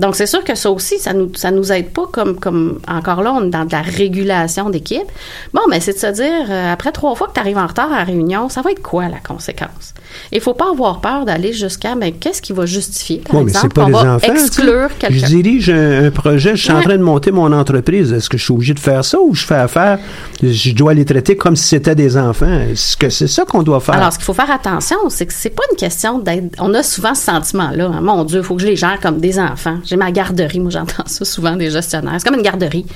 Donc, 0.00 0.16
c'est 0.16 0.26
sûr 0.26 0.42
que 0.42 0.54
ça 0.54 0.70
aussi, 0.70 0.98
ça 0.98 1.12
nous, 1.12 1.32
ça 1.34 1.50
nous 1.50 1.70
aide 1.72 1.90
pas 1.90 2.06
comme, 2.10 2.38
comme, 2.38 2.80
encore 2.88 3.22
là, 3.22 3.32
on 3.32 3.46
est 3.46 3.50
dans 3.50 3.64
de 3.64 3.72
la 3.72 3.82
régulation 3.82 4.70
d'équipe. 4.70 5.06
Bon, 5.52 5.62
mais 5.68 5.80
c'est 5.80 5.92
de 5.92 5.98
se 5.98 6.06
dire, 6.08 6.46
euh, 6.50 6.72
après 6.72 6.90
trois 6.90 7.14
fois 7.14 7.28
que 7.28 7.34
tu 7.34 7.40
arrives 7.40 7.58
en 7.58 7.66
retard 7.66 7.92
à 7.92 7.98
la 7.98 8.04
réunion, 8.04 8.48
ça 8.48 8.62
va 8.62 8.72
être 8.72 8.82
quoi 8.82 9.08
la 9.08 9.20
conséquence? 9.20 9.94
Il 10.32 10.40
faut 10.40 10.54
pas 10.54 10.70
avoir 10.70 11.00
peur 11.00 11.24
d'aller 11.24 11.52
jusqu'à, 11.52 11.94
mais 11.94 12.12
qu'est-ce 12.12 12.40
qui 12.42 12.52
va 12.52 12.66
justifier, 12.66 13.22
par 13.30 13.40
exemple, 13.40 13.74
qu'on 13.74 13.90
va 13.90 14.14
enfants. 14.14 14.32
exclure 14.32 14.88
sais. 15.00 15.06
Je 15.10 15.20
quelqu'un? 15.20 15.26
dirige 15.28 15.70
un, 15.70 16.04
un 16.06 16.10
projet, 16.10 16.56
je 16.56 16.62
suis 16.62 16.72
en 16.72 16.80
train 16.82 16.96
de 16.96 17.02
monter 17.02 17.30
mon 17.30 17.52
entreprise. 17.52 18.12
Est-ce 18.12 18.28
que 18.28 18.36
je 18.38 18.44
suis 18.44 18.52
obligé 18.52 18.74
de 18.74 18.80
faire 18.80 19.04
ça 19.04 19.18
ou 19.20 19.34
je 19.34 19.44
fais 19.44 19.54
affaire? 19.56 19.98
Je 20.42 20.72
dois 20.72 20.94
les 20.94 21.04
traiter 21.04 21.36
comme 21.36 21.56
si 21.56 21.64
c'était 21.68 21.94
des 21.94 22.16
enfants. 22.16 22.60
Est-ce 22.70 22.96
que 22.96 23.08
c'est 23.10 23.28
ça 23.28 23.44
qu'on 23.44 23.62
doit 23.62 23.80
faire? 23.80 23.94
Alors, 23.94 24.12
ce 24.12 24.18
qu'il 24.18 24.24
faut 24.24 24.34
faire 24.34 24.50
attention, 24.50 24.96
c'est 25.08 25.26
que 25.26 25.32
c'est 25.32 25.50
pas 25.50 25.62
une 25.70 25.76
question 25.76 26.18
d'être. 26.18 26.56
On 26.58 26.72
a 26.74 26.82
souvent 26.82 27.14
ce 27.14 27.22
sentiment-là. 27.24 27.86
hein. 27.94 28.00
Mon 28.00 28.24
Dieu, 28.24 28.38
il 28.38 28.44
faut 28.44 28.54
que 28.56 28.62
je 28.62 28.66
les 28.66 28.76
gère 28.76 28.98
comme 29.00 29.18
des 29.18 29.38
enfants. 29.38 29.78
J'ai 29.84 29.96
ma 29.96 30.10
garderie. 30.12 30.60
Moi, 30.60 30.70
j'entends 30.70 31.04
ça 31.06 31.24
souvent 31.24 31.56
des 31.56 31.70
gestionnaires. 31.70 32.14
C'est 32.18 32.24
comme 32.28 32.36
une 32.38 32.42
garderie. 32.42 32.86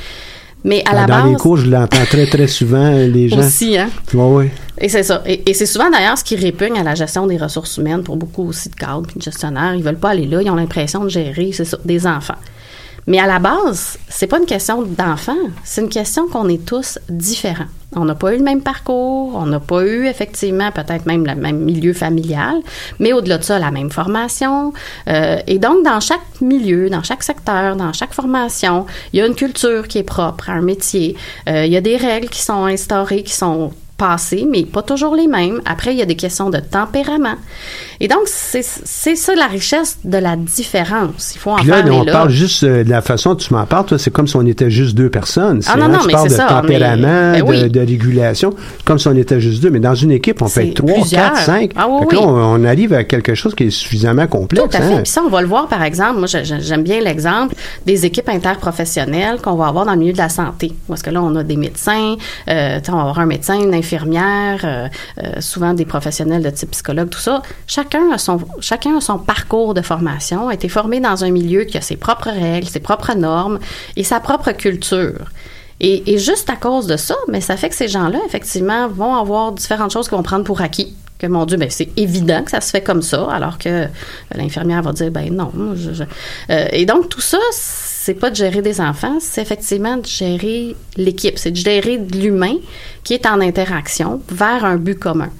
Mais 0.64 0.82
à 0.88 0.92
la 0.94 1.06
dans 1.06 1.22
base. 1.22 1.30
les 1.30 1.36
cours, 1.36 1.56
je 1.56 1.70
l'entends 1.70 2.04
très, 2.08 2.26
très 2.26 2.46
souvent, 2.58 2.90
les 2.90 3.28
gens. 3.28 3.38
Aussi, 3.38 3.78
hein? 3.78 3.88
Ouais, 4.12 4.24
ouais. 4.24 4.50
Et 4.80 4.88
c'est 4.88 5.02
ça. 5.02 5.22
Et, 5.26 5.48
et 5.48 5.54
c'est 5.54 5.66
souvent 5.66 5.90
d'ailleurs 5.90 6.18
ce 6.18 6.24
qui 6.24 6.36
répugne 6.36 6.78
à 6.78 6.82
la 6.82 6.94
gestion 6.94 7.26
des 7.26 7.36
ressources 7.36 7.76
humaines 7.78 8.02
pour 8.02 8.16
beaucoup 8.16 8.48
aussi 8.48 8.68
de 8.68 8.74
cadres 8.74 9.06
puis 9.06 9.18
de 9.18 9.22
gestionnaires. 9.22 9.74
Ils 9.74 9.82
veulent 9.82 9.98
pas 9.98 10.10
aller 10.10 10.26
là. 10.26 10.42
Ils 10.42 10.50
ont 10.50 10.54
l'impression 10.56 11.04
de 11.04 11.08
gérer, 11.08 11.50
c'est 11.52 11.64
ça, 11.64 11.78
des 11.84 12.06
enfants. 12.06 12.34
Mais 13.08 13.18
à 13.18 13.26
la 13.26 13.38
base, 13.38 13.98
c'est 14.06 14.26
pas 14.26 14.38
une 14.38 14.44
question 14.44 14.82
d'enfants. 14.82 15.32
C'est 15.64 15.80
une 15.80 15.88
question 15.88 16.28
qu'on 16.28 16.46
est 16.46 16.62
tous 16.62 16.98
différents. 17.08 17.64
On 17.96 18.04
n'a 18.04 18.14
pas 18.14 18.34
eu 18.34 18.36
le 18.36 18.44
même 18.44 18.60
parcours, 18.60 19.34
on 19.34 19.46
n'a 19.46 19.60
pas 19.60 19.82
eu 19.82 20.06
effectivement 20.06 20.70
peut-être 20.70 21.06
même 21.06 21.26
le 21.26 21.34
même 21.34 21.58
milieu 21.58 21.94
familial, 21.94 22.56
mais 22.98 23.14
au-delà 23.14 23.38
de 23.38 23.44
ça, 23.44 23.58
la 23.58 23.70
même 23.70 23.90
formation. 23.90 24.74
Euh, 25.08 25.38
et 25.46 25.58
donc, 25.58 25.86
dans 25.86 26.00
chaque 26.00 26.42
milieu, 26.42 26.90
dans 26.90 27.02
chaque 27.02 27.22
secteur, 27.22 27.76
dans 27.76 27.94
chaque 27.94 28.12
formation, 28.12 28.84
il 29.14 29.20
y 29.20 29.22
a 29.22 29.26
une 29.26 29.34
culture 29.34 29.88
qui 29.88 29.96
est 29.96 30.02
propre 30.02 30.50
à 30.50 30.52
un 30.52 30.60
métier. 30.60 31.16
Euh, 31.48 31.64
il 31.64 31.72
y 31.72 31.78
a 31.78 31.80
des 31.80 31.96
règles 31.96 32.28
qui 32.28 32.42
sont 32.42 32.66
instaurées, 32.66 33.22
qui 33.22 33.34
sont 33.34 33.72
passées, 33.98 34.46
mais 34.48 34.64
pas 34.64 34.82
toujours 34.82 35.14
les 35.14 35.26
mêmes. 35.26 35.60
Après, 35.66 35.92
il 35.92 35.98
y 35.98 36.02
a 36.02 36.06
des 36.06 36.16
questions 36.16 36.50
de 36.50 36.58
tempérament. 36.58 37.36
Et 38.00 38.08
donc, 38.08 38.20
c'est 38.26 38.62
ça 38.62 39.34
la 39.34 39.46
richesse 39.46 39.98
de 40.04 40.18
la 40.18 40.36
différence. 40.36 41.32
Il 41.34 41.38
faut 41.38 41.50
en 41.50 41.56
Puis 41.56 41.66
là, 41.68 41.82
faire 41.82 41.94
on 41.96 42.04
parle 42.04 42.30
juste 42.30 42.62
euh, 42.62 42.84
de 42.84 42.90
la 42.90 43.02
façon 43.02 43.30
dont 43.30 43.36
tu 43.36 43.52
m'en 43.52 43.66
parles. 43.66 43.86
Toi, 43.86 43.98
c'est 43.98 44.10
comme 44.12 44.26
si 44.28 44.36
on 44.36 44.46
était 44.46 44.70
juste 44.70 44.94
deux 44.96 45.10
personnes. 45.10 45.60
Ah 45.66 45.72
C'est- 45.72 45.78
non, 45.78 45.84
hein, 45.86 45.88
non, 45.88 45.98
tu 45.98 46.06
mais 46.06 46.12
parles 46.12 46.28
de 46.28 46.34
ça, 46.34 46.46
tempérament, 46.46 47.32
ben 47.32 47.38
de, 47.38 47.42
oui. 47.42 47.70
de 47.70 47.80
régulation, 47.80 48.54
comme 48.84 48.98
si 48.98 49.08
on 49.08 49.16
était 49.16 49.40
juste 49.40 49.62
deux. 49.62 49.70
Mais 49.70 49.80
dans 49.80 49.94
une 49.94 50.12
équipe, 50.12 50.40
on 50.42 50.48
peut 50.48 50.60
être 50.60 50.74
trois, 50.74 50.94
plusieurs. 50.94 51.32
quatre, 51.32 51.42
cinq. 51.42 51.72
Ah 51.76 51.86
oui, 51.88 52.00
Fait 52.00 52.06
que 52.06 52.14
là, 52.14 52.20
on, 52.22 52.60
on 52.60 52.64
arrive 52.64 52.92
à 52.92 53.04
quelque 53.04 53.34
chose 53.34 53.54
qui 53.54 53.64
est 53.64 53.70
suffisamment 53.70 54.26
complexe. 54.26 54.64
Tout 54.70 54.76
à 54.76 54.80
fait. 54.80 54.92
hein. 54.94 55.00
Puis 55.02 55.10
ça, 55.12 55.22
on 55.24 55.28
va 55.30 55.40
le 55.42 55.48
voir, 55.48 55.66
par 55.68 55.82
exemple, 55.82 56.18
moi, 56.18 56.26
j'aime 56.28 56.82
bien 56.82 57.00
l'exemple 57.00 57.54
des 57.84 58.06
équipes 58.06 58.28
interprofessionnelles 58.28 59.40
qu'on 59.42 59.54
va 59.56 59.66
avoir 59.66 59.84
dans 59.86 59.92
le 59.92 59.98
milieu 59.98 60.12
de 60.12 60.18
la 60.18 60.28
santé. 60.28 60.72
Parce 60.86 61.02
que 61.02 61.10
là, 61.10 61.22
on 61.22 61.34
a 61.36 61.42
des 61.42 61.56
médecins, 61.56 62.14
euh, 62.48 62.78
on 62.88 62.92
va 62.92 63.00
avoir 63.00 63.18
un 63.18 63.26
médecin, 63.26 63.60
une 63.60 63.74
infirmière, 63.74 64.60
euh, 64.64 64.88
euh, 65.22 65.40
souvent 65.40 65.74
des 65.74 65.84
professionnels 65.84 66.42
de 66.42 66.50
type 66.50 66.70
psychologue, 66.70 67.08
tout 67.10 67.18
ça. 67.18 67.42
Chacun 67.90 68.12
a 68.12 68.18
son, 68.18 68.38
chacun 68.60 68.98
a 68.98 69.00
son 69.00 69.18
parcours 69.18 69.72
de 69.72 69.80
formation, 69.80 70.48
a 70.48 70.54
été 70.54 70.68
formé 70.68 71.00
dans 71.00 71.24
un 71.24 71.30
milieu 71.30 71.64
qui 71.64 71.78
a 71.78 71.80
ses 71.80 71.96
propres 71.96 72.28
règles, 72.28 72.66
ses 72.66 72.80
propres 72.80 73.14
normes 73.14 73.58
et 73.96 74.04
sa 74.04 74.20
propre 74.20 74.52
culture. 74.52 75.30
Et, 75.80 76.18
juste 76.18 76.50
à 76.50 76.56
cause 76.56 76.86
de 76.86 76.98
ça, 76.98 77.14
mais 77.28 77.40
ça 77.40 77.56
fait 77.56 77.70
que 77.70 77.74
ces 77.74 77.88
gens-là, 77.88 78.18
effectivement, 78.26 78.88
vont 78.88 79.14
avoir 79.14 79.52
différentes 79.52 79.90
choses 79.90 80.06
qu'ils 80.08 80.18
vont 80.18 80.22
prendre 80.22 80.44
pour 80.44 80.60
acquis. 80.60 80.94
Que 81.18 81.26
mon 81.26 81.46
Dieu, 81.46 81.56
ben 81.56 81.70
c'est 81.70 81.88
évident 81.96 82.42
que 82.44 82.50
ça 82.50 82.60
se 82.60 82.70
fait 82.70 82.82
comme 82.82 83.00
ça, 83.00 83.26
alors 83.30 83.56
que 83.56 83.68
euh, 83.68 83.86
l'infirmière 84.34 84.82
va 84.82 84.92
dire 84.92 85.10
ben 85.10 85.34
non. 85.34 85.50
Euh, 85.54 86.66
et 86.70 86.84
donc 86.84 87.08
tout 87.08 87.20
ça, 87.22 87.38
c'est 87.52 88.14
pas 88.14 88.30
de 88.30 88.36
gérer 88.36 88.60
des 88.60 88.80
enfants, 88.80 89.16
c'est 89.18 89.40
effectivement 89.40 89.96
de 89.96 90.06
gérer 90.06 90.76
l'équipe, 90.96 91.38
c'est 91.38 91.52
de 91.52 91.56
gérer 91.56 91.98
de 91.98 92.18
l'humain 92.18 92.56
qui 93.02 93.14
est 93.14 93.26
en 93.26 93.40
interaction 93.40 94.20
vers 94.30 94.64
un 94.64 94.76
but 94.76 94.98
commun. 94.98 95.30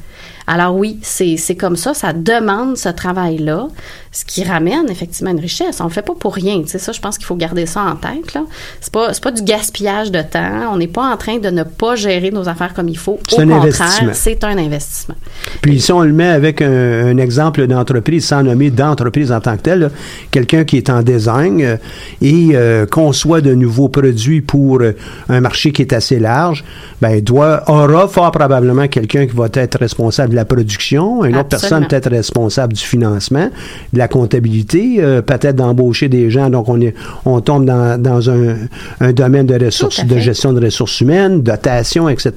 Alors 0.51 0.75
oui, 0.75 0.99
c'est 1.03 1.57
comme 1.57 1.77
ça, 1.77 1.93
ça 1.93 2.15
demande 2.15 2.79
ce 2.79 2.89
travail-là, 2.89 3.69
ce 4.13 4.25
qui 4.25 4.45
ramène 4.45 4.89
effectivement 4.91 5.31
une 5.31 5.41
richesse. 5.41 5.81
On 5.81 5.85
le 5.85 5.91
fait 5.91 6.03
pas 6.03 6.15
pour 6.19 6.35
rien, 6.35 6.63
tu 6.63 6.69
sais 6.69 6.79
ça, 6.79 6.93
je 6.93 7.01
pense 7.01 7.19
qu'il 7.19 7.27
faut 7.27 7.37
garder 7.37 7.67
ça 7.67 7.83
en 7.83 7.97
tête 7.97 8.35
là. 8.35 8.45
C'est 8.81 8.93
pas 8.93 9.13
c'est 9.13 9.23
pas 9.23 9.33
du 9.33 9.43
gaspillage 9.43 10.11
de 10.11 10.23
temps, 10.23 10.73
on 10.73 10.77
n'est 10.79 10.89
pas 10.89 11.03
en 11.13 11.17
train 11.17 11.39
de 11.39 11.51
ne 11.51 11.63
pas 11.63 11.97
gérer 11.97 12.31
nos 12.31 12.49
affaires 12.49 12.75
comme 12.75 12.89
il 12.89 12.99
faut. 12.99 13.19
C'est 13.29 13.39
Au 13.39 13.41
un 13.41 13.61
contraire, 13.61 13.87
investissement. 13.87 14.13
c'est 14.15 14.45
un 14.45 14.59
investissement. 14.59 15.15
Puis 15.63 15.81
si 15.81 15.93
on 15.93 16.03
le 16.03 16.13
met 16.13 16.29
avec 16.29 16.63
un, 16.63 17.07
un 17.09 17.19
exemple 17.19 17.67
d'entreprise, 17.67 18.27
sans 18.27 18.43
nommer 18.43 18.71
d'entreprise 18.71 19.33
en 19.33 19.41
tant 19.41 19.57
que 19.57 19.63
telle, 19.63 19.81
là, 19.81 19.89
quelqu'un 20.31 20.65
qui 20.65 20.77
est 20.77 20.91
en 20.91 21.03
design 21.03 21.61
euh, 21.63 21.77
et 22.21 22.51
euh, 22.55 22.87
conçoit 22.87 23.41
de 23.41 23.55
nouveaux 23.55 23.89
produits 23.89 24.41
pour 24.41 24.81
euh, 24.81 24.93
un 25.29 25.41
marché 25.41 25.73
qui 25.73 25.83
est 25.83 25.93
assez 25.93 26.19
large, 26.19 26.65
ben 27.01 27.21
doit 27.21 27.63
aura 27.69 28.09
fort 28.09 28.31
probablement 28.31 28.89
quelqu'un 28.89 29.27
qui 29.27 29.35
va 29.35 29.49
être 29.53 29.79
responsable 29.79 30.31
de 30.31 30.37
la 30.37 30.45
production, 30.45 31.25
une 31.25 31.37
autre 31.37 31.49
personne 31.49 31.87
peut-être 31.87 32.11
responsable 32.11 32.73
du 32.73 32.83
financement, 32.83 33.51
de 33.93 33.98
la 33.99 34.09
comptabilité, 34.09 34.97
euh, 35.01 35.21
peut-être 35.23 35.57
d'embaucher 35.57 36.09
des 36.09 36.31
gens. 36.31 36.49
Donc 36.51 36.69
on 36.69 36.81
est 36.81 36.95
on 37.25 37.41
tombe 37.41 37.65
dans, 37.67 38.01
dans 38.01 38.31
un, 38.31 38.57
un 39.01 39.13
domaine 39.13 39.47
de 39.47 39.63
ressources 39.65 40.05
de 40.05 40.19
gestion 40.19 40.53
de 40.53 40.65
ressources 40.65 41.01
humaines, 41.01 41.43
dotation, 41.43 42.09
etc. 42.09 42.33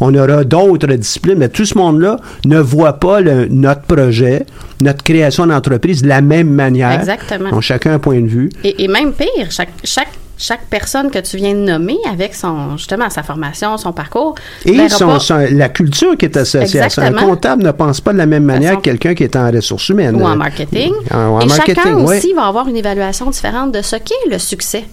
On 0.00 0.14
aura 0.14 0.44
d'autres 0.44 0.86
disciplines, 0.94 1.38
mais 1.38 1.48
tout 1.48 1.64
ce 1.66 1.76
monde-là 1.76 2.16
ne 2.46 2.58
voit 2.58 2.94
pas 2.94 3.20
le- 3.20 3.46
notre 3.48 3.82
projet, 3.82 4.46
notre 4.80 5.02
création 5.04 5.46
d'entreprise 5.46 6.02
de 6.02 6.08
la 6.08 6.20
même 6.20 6.48
manière. 6.50 6.92
Exactement. 6.92 7.50
Ont 7.52 7.60
chacun 7.60 7.94
un 7.94 7.98
point 7.98 8.20
de 8.20 8.26
vue. 8.26 8.50
Et, 8.62 8.84
et 8.84 8.88
même 8.88 9.12
pire, 9.12 9.50
chaque, 9.50 9.70
chaque, 9.84 10.08
chaque 10.36 10.66
personne 10.66 11.10
que 11.10 11.18
tu 11.18 11.36
viens 11.36 11.54
de 11.54 11.60
nommer 11.60 11.96
avec 12.10 12.34
son 12.34 12.76
justement 12.76 13.08
sa 13.10 13.22
formation, 13.22 13.76
son 13.78 13.92
parcours, 13.92 14.34
Et 14.64 14.88
son- 14.88 15.18
la 15.50 15.68
culture 15.68 16.16
qui 16.16 16.24
est 16.24 16.36
associée 16.36 16.80
à 16.80 16.88
ça. 16.90 17.02
Un 17.02 17.12
comptable 17.12 17.62
ne 17.62 17.70
pense 17.70 18.00
pas 18.00 18.12
de 18.12 18.18
la 18.18 18.26
même 18.26 18.44
manière 18.44 18.76
que 18.76 18.82
quelqu'un 18.82 19.14
qui 19.14 19.22
est 19.24 19.36
en 19.36 19.50
ressources 19.50 19.88
humaines. 19.88 20.16
ou 20.20 20.24
en 20.26 20.36
marketing. 20.36 20.92
En- 21.12 21.16
en 21.16 21.40
et 21.40 21.46
marketing, 21.46 21.74
chacun 21.82 21.94
ouais. 22.04 22.18
aussi 22.18 22.32
va 22.32 22.46
avoir 22.46 22.68
une 22.68 22.76
évaluation 22.76 23.30
différente 23.30 23.72
de 23.72 23.82
ce 23.82 23.96
qu'est 23.96 24.14
le 24.30 24.38
succès. 24.38 24.84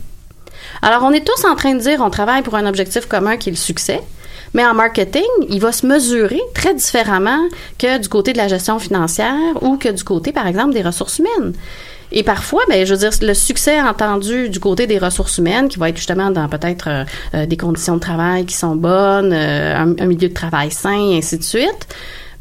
Alors, 0.82 1.04
on 1.04 1.12
est 1.12 1.26
tous 1.26 1.46
en 1.46 1.56
train 1.56 1.74
de 1.76 1.80
dire 1.80 2.02
on 2.04 2.10
travaille 2.10 2.42
pour 2.44 2.56
un 2.56 2.66
objectif 2.66 3.06
commun 3.08 3.38
qui 3.38 3.50
est 3.50 3.54
le 3.54 3.58
succès. 3.58 4.02
Mais 4.54 4.66
en 4.66 4.74
marketing, 4.74 5.24
il 5.48 5.62
va 5.62 5.72
se 5.72 5.86
mesurer 5.86 6.42
très 6.54 6.74
différemment 6.74 7.40
que 7.78 8.00
du 8.00 8.10
côté 8.10 8.34
de 8.34 8.38
la 8.38 8.48
gestion 8.50 8.80
financière 8.80 9.34
ou 9.62 9.78
que 9.78 9.88
du 9.90 10.04
côté, 10.04 10.34
par 10.34 10.46
exemple, 10.46 10.74
des 10.74 10.82
ressources 10.82 11.20
humaines. 11.20 11.54
Et 12.12 12.24
parfois, 12.24 12.62
ben, 12.68 12.86
je 12.86 12.94
veux 12.94 13.00
dire, 13.00 13.12
le 13.22 13.34
succès 13.34 13.80
entendu 13.82 14.50
du 14.50 14.60
côté 14.60 14.86
des 14.86 14.98
ressources 14.98 15.38
humaines, 15.38 15.70
qui 15.70 15.80
va 15.80 15.90
être 15.90 15.98
justement 15.98 16.30
dans 16.30 16.50
peut-être 16.50 16.90
euh, 16.90 17.04
euh, 17.36 17.46
des 17.46 17.58
conditions 17.58 17.96
de 17.96 18.02
travail 18.02 18.46
qui 18.46 18.56
sont 18.56 18.76
bonnes, 18.76 19.32
euh, 19.34 19.78
un, 19.78 20.06
milieu 20.06 20.28
de 20.28 20.34
travail 20.34 20.72
sain, 20.72 21.12
et 21.12 21.18
ainsi 21.18 21.38
de 21.38 21.44
suite, 21.44 21.88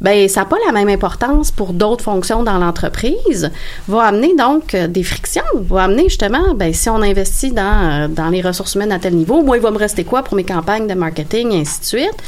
ben 0.00 0.28
ça 0.28 0.40
n'a 0.40 0.46
pas 0.46 0.56
la 0.66 0.72
même 0.72 0.88
importance 0.88 1.50
pour 1.52 1.72
d'autres 1.72 2.02
fonctions 2.02 2.42
dans 2.42 2.58
l'entreprise, 2.58 3.50
va 3.86 4.04
amener 4.04 4.34
donc 4.34 4.74
des 4.74 5.02
frictions, 5.02 5.42
va 5.54 5.84
amener 5.84 6.04
justement, 6.04 6.54
ben 6.54 6.72
si 6.72 6.88
on 6.88 7.02
investit 7.02 7.52
dans, 7.52 8.10
dans 8.10 8.30
les 8.30 8.40
ressources 8.40 8.74
humaines 8.76 8.92
à 8.92 8.98
tel 8.98 9.14
niveau, 9.14 9.42
moi, 9.42 9.58
il 9.58 9.62
va 9.62 9.70
me 9.70 9.78
rester 9.78 10.04
quoi 10.04 10.22
pour 10.22 10.36
mes 10.36 10.44
campagnes 10.44 10.86
de 10.86 10.94
marketing, 10.94 11.52
et 11.52 11.60
ainsi 11.60 11.80
de 11.80 11.84
suite. 11.84 12.22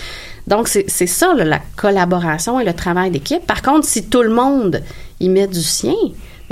Donc, 0.47 0.69
c'est 0.69 1.07
ça, 1.07 1.35
là, 1.35 1.45
la 1.45 1.61
collaboration 1.77 2.59
et 2.59 2.65
le 2.65 2.75
travail 2.75 3.11
d'équipe. 3.11 3.47
Par 3.47 3.63
contre, 3.63 3.87
si 3.87 4.09
tout 4.09 4.23
le 4.23 4.31
monde 4.31 4.83
y 5.21 5.29
met 5.29 5.47
du 5.47 5.63
sien, 5.63 5.95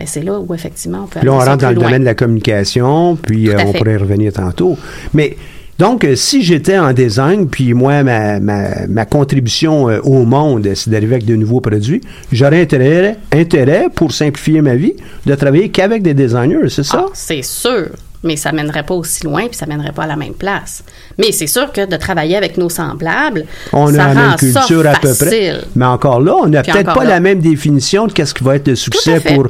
ben 0.01 0.07
c'est 0.07 0.23
là 0.23 0.41
où 0.41 0.55
effectivement 0.55 1.03
on 1.05 1.07
peut 1.07 1.21
là, 1.23 1.33
on 1.33 1.39
rentre 1.39 1.59
dans 1.59 1.69
le 1.69 1.75
loin. 1.75 1.85
domaine 1.85 2.01
de 2.01 2.07
la 2.07 2.15
communication, 2.15 3.17
puis 3.17 3.51
euh, 3.51 3.59
on 3.67 3.73
pourrait 3.75 3.93
y 3.93 3.97
revenir 3.99 4.33
tantôt. 4.33 4.79
Mais 5.13 5.37
donc, 5.79 6.05
euh, 6.05 6.17
si 6.17 6.43
j'étais 6.43 6.79
en 6.79 6.95
design, 6.95 7.49
puis 7.49 7.75
moi, 7.75 8.03
ma, 8.03 8.41
ma, 8.41 8.87
ma 8.87 9.05
contribution 9.05 9.91
euh, 9.91 10.01
au 10.01 10.25
monde, 10.25 10.67
c'est 10.75 10.89
d'arriver 10.89 11.17
avec 11.17 11.27
de 11.27 11.37
nouveaux 11.37 11.61
produits, 11.61 12.01
j'aurais 12.33 12.63
intérêt, 12.63 13.17
intérêt, 13.31 13.89
pour 13.95 14.13
simplifier 14.13 14.63
ma 14.63 14.75
vie, 14.75 14.95
de 15.27 15.35
travailler 15.35 15.69
qu'avec 15.69 16.03
des 16.03 16.15
designers, 16.15 16.69
c'est 16.71 16.83
ça? 16.83 17.05
Ah, 17.07 17.11
c'est 17.13 17.43
sûr. 17.43 17.89
Mais 18.23 18.37
ça 18.37 18.53
mènerait 18.53 18.83
pas 18.83 18.95
aussi 18.95 19.25
loin, 19.25 19.47
puis 19.47 19.57
ça 19.57 19.67
mènerait 19.67 19.93
pas 19.93 20.05
à 20.05 20.07
la 20.07 20.17
même 20.17 20.35
place. 20.35 20.83
Mais 21.19 21.33
c'est 21.33 21.47
sûr 21.47 21.73
que 21.73 21.87
de 21.87 21.97
travailler 21.97 22.37
avec 22.37 22.57
nos 22.59 22.69
semblables, 22.69 23.47
On 23.73 23.87
ça 23.93 24.05
a 24.05 24.15
la 24.15 24.21
rend 24.21 24.29
même 24.29 24.37
culture 24.37 24.83
ça 24.83 24.91
à 24.91 24.97
peu 24.97 25.15
près. 25.15 25.55
Mais 25.75 25.85
encore 25.87 26.21
là, 26.21 26.35
on 26.37 26.47
n'a 26.49 26.63
peut-être 26.63 26.93
pas 26.95 27.05
là. 27.05 27.11
la 27.11 27.21
même 27.21 27.41
définition 27.41 28.07
de 28.07 28.13
qu'est-ce 28.13 28.35
qui 28.35 28.45
va 28.45 28.57
être 28.57 28.69
le 28.69 28.77
succès 28.77 29.21
pour 29.21 29.49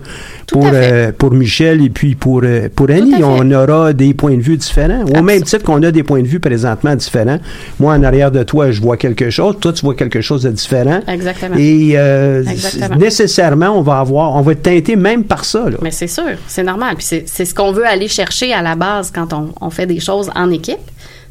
euh, 0.56 1.12
pour 1.16 1.33
Michel 1.33 1.83
et 1.85 1.90
puis 1.90 2.14
pour 2.14 2.40
euh, 2.44 2.68
pour 2.74 2.90
Annie. 2.90 3.22
On 3.22 3.50
aura 3.52 3.92
des 3.92 4.14
points 4.14 4.37
de 4.37 4.42
vue 4.42 4.56
différents. 4.56 5.04
Au 5.04 5.22
même 5.22 5.42
titre 5.42 5.64
qu'on 5.64 5.83
a 5.83 5.90
des 5.90 6.02
points 6.02 6.22
de 6.22 6.26
vue 6.26 6.40
présentement 6.40 6.94
différents. 6.94 7.38
Moi, 7.78 7.94
en 7.94 8.02
arrière 8.02 8.30
de 8.30 8.42
toi, 8.42 8.70
je 8.70 8.80
vois 8.80 8.96
quelque 8.96 9.30
chose. 9.30 9.56
Toi, 9.61 9.72
tu 9.72 9.85
vois 9.85 9.94
quelque 9.94 10.20
chose 10.20 10.42
de 10.42 10.50
différent. 10.50 11.00
Exactement. 11.06 11.56
Et 11.56 11.92
euh, 11.96 12.44
Exactement. 12.44 12.96
nécessairement, 12.96 13.78
on 13.78 13.83
va 13.83 13.98
avoir, 13.98 14.37
on 14.37 14.42
va 14.42 14.52
être 14.52 14.62
teinté 14.62 14.96
même 14.96 15.24
par 15.24 15.44
ça. 15.44 15.70
Là. 15.70 15.76
Mais 15.83 15.90
c'est 15.90 16.06
sûr, 16.09 16.24
c'est 16.46 16.62
normal. 16.62 16.96
Puis 16.96 17.06
c'est 17.06 17.24
c'est 17.26 17.44
ce 17.44 17.54
qu'on 17.54 17.72
veut 17.72 17.87
aller 17.87 18.09
chercher 18.09 18.52
à 18.52 18.59
la 18.62 18.74
base 18.76 19.10
quand 19.10 19.32
on, 19.32 19.52
on 19.60 19.70
fait 19.70 19.86
des 19.86 20.00
choses 20.00 20.30
en 20.34 20.50
équipe. 20.50 20.78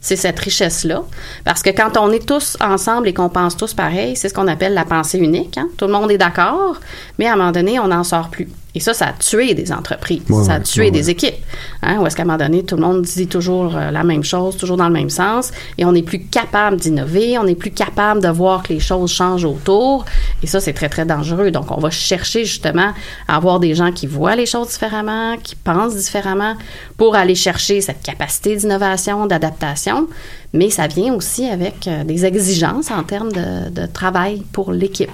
C'est 0.02 0.16
cette 0.16 0.40
richesse-là. 0.40 1.04
Parce 1.44 1.62
que 1.62 1.72
quand 1.72 1.98
on 1.98 2.10
est 2.12 2.26
tous 2.26 2.56
ensemble 2.62 3.10
et 3.10 3.14
qu'on 3.14 3.28
pense 3.28 3.58
tous 3.58 3.74
pareil, 3.74 4.16
c'est 4.16 4.30
ce 4.30 4.34
qu'on 4.34 4.48
appelle 4.48 4.74
la 4.74 4.86
pensée 4.86 5.18
unique. 5.18 5.58
hein. 5.58 5.68
Tout 5.78 5.88
le 5.88 5.92
monde 5.92 6.10
est 6.10 6.18
d'accord, 6.18 6.78
mais 7.18 7.28
à 7.28 7.34
un 7.34 7.36
moment 7.36 7.52
donné, 7.52 7.80
on 7.80 7.88
n'en 7.90 8.06
sort 8.06 8.30
plus. 8.30 8.48
Et 8.80 8.82
ça, 8.82 8.94
ça 8.94 9.08
a 9.08 9.12
tué 9.12 9.54
des 9.56 9.74
entreprises. 9.74 10.22
Ouais, 10.30 10.42
ça 10.46 10.54
a 10.54 10.60
tué 10.62 10.84
ouais, 10.84 10.92
des 10.92 11.08
ouais. 11.08 11.12
équipes. 11.12 11.36
Hein, 11.84 12.00
où 12.00 12.08
est-ce 12.08 12.16
qu'à 12.16 12.24
un 12.24 12.26
moment 12.26 12.38
donné, 12.38 12.64
tout 12.64 12.78
le 12.78 12.82
monde 12.82 13.02
dit 13.02 13.28
toujours 13.28 13.76
euh, 13.76 13.92
la 13.92 14.06
même 14.06 14.24
chose, 14.24 14.56
toujours 14.56 14.78
dans 14.78 14.88
le 14.88 14.94
même 14.94 15.10
sens, 15.10 15.52
et 15.78 15.84
on 15.84 15.92
n'est 15.92 16.02
plus 16.02 16.20
capable 16.20 16.78
d'innover, 16.78 17.38
on 17.38 17.44
n'est 17.44 17.56
plus 17.56 17.72
capable 17.72 18.22
de 18.22 18.30
voir 18.30 18.64
que 18.64 18.72
les 18.72 18.80
choses 18.80 19.12
changent 19.12 19.44
autour. 19.44 20.06
Et 20.42 20.48
ça, 20.48 20.62
c'est 20.62 20.72
très, 20.72 20.88
très 20.88 21.04
dangereux. 21.04 21.52
Donc, 21.52 21.72
on 21.72 21.82
va 21.82 21.90
chercher 21.90 22.46
justement 22.46 22.94
à 23.28 23.36
avoir 23.36 23.60
des 23.60 23.76
gens 23.76 23.92
qui 23.92 24.08
voient 24.08 24.38
les 24.38 24.46
choses 24.46 24.70
différemment, 24.70 25.36
qui 25.44 25.58
pensent 25.58 25.98
différemment, 25.98 26.56
pour 26.96 27.16
aller 27.16 27.36
chercher 27.36 27.82
cette 27.82 28.02
capacité 28.02 28.56
d'innovation, 28.56 29.26
d'adaptation. 29.26 30.08
Mais 30.54 30.70
ça 30.70 30.88
vient 30.88 31.14
aussi 31.16 31.50
avec 31.50 31.86
euh, 31.86 32.06
des 32.06 32.26
exigences 32.26 32.92
en 32.92 33.04
termes 33.04 33.34
de, 33.34 33.70
de 33.72 33.86
travail 33.88 34.42
pour 34.54 34.72
l'équipe. 34.72 35.12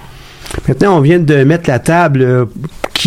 Maintenant, 0.68 0.98
on 0.98 1.00
vient 1.00 1.18
de 1.18 1.42
mettre 1.42 1.68
la 1.68 1.80
table 1.80 2.22
euh, 2.22 2.44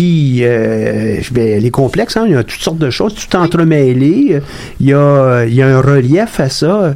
qui, 0.00 0.40
euh, 0.44 1.20
ben, 1.30 1.46
elle 1.46 1.66
est 1.66 1.70
complexe, 1.70 2.16
hein, 2.16 2.24
il 2.26 2.32
y 2.32 2.34
a 2.34 2.42
toutes 2.42 2.62
sortes 2.62 2.78
de 2.78 2.88
choses, 2.88 3.14
tout 3.14 3.36
entremêlé, 3.36 4.40
il 4.80 4.86
y 4.86 4.94
a, 4.94 5.44
il 5.44 5.52
y 5.52 5.60
a 5.60 5.66
un 5.66 5.80
relief 5.82 6.40
à 6.40 6.48
ça. 6.48 6.94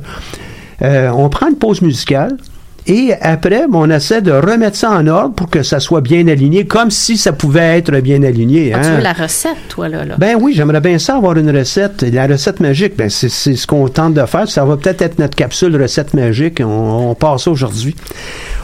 Euh, 0.80 1.10
on 1.10 1.28
prend 1.28 1.48
une 1.48 1.56
pause 1.56 1.82
musicale. 1.82 2.38
Et 2.86 3.12
après, 3.20 3.64
on 3.70 3.90
essaie 3.90 4.22
de 4.22 4.32
remettre 4.32 4.76
ça 4.76 4.90
en 4.90 5.06
ordre 5.06 5.34
pour 5.34 5.50
que 5.50 5.62
ça 5.62 5.80
soit 5.80 6.00
bien 6.00 6.28
aligné, 6.28 6.64
comme 6.64 6.90
si 6.90 7.18
ça 7.18 7.32
pouvait 7.32 7.78
être 7.78 7.92
bien 8.00 8.22
aligné. 8.22 8.72
Ah, 8.72 8.80
tu 8.80 8.86
hein. 8.86 8.96
veux 8.96 9.02
la 9.02 9.12
recette, 9.12 9.68
toi, 9.68 9.88
là? 9.88 10.04
là? 10.06 10.16
Ben 10.18 10.36
oui, 10.40 10.54
j'aimerais 10.54 10.80
bien 10.80 10.98
ça 10.98 11.16
avoir 11.16 11.36
une 11.36 11.54
recette. 11.54 12.02
La 12.10 12.26
recette 12.26 12.60
magique, 12.60 12.96
ben 12.96 13.10
c'est 13.10 13.28
ce 13.28 13.66
qu'on 13.66 13.88
tente 13.88 14.14
de 14.14 14.24
faire. 14.24 14.48
Ça 14.48 14.64
va 14.64 14.78
peut-être 14.78 15.02
être 15.02 15.18
notre 15.18 15.36
capsule 15.36 15.80
recette 15.80 16.14
magique. 16.14 16.60
On, 16.64 17.10
on 17.10 17.14
passe 17.14 17.44
ça 17.44 17.50
aujourd'hui. 17.50 17.94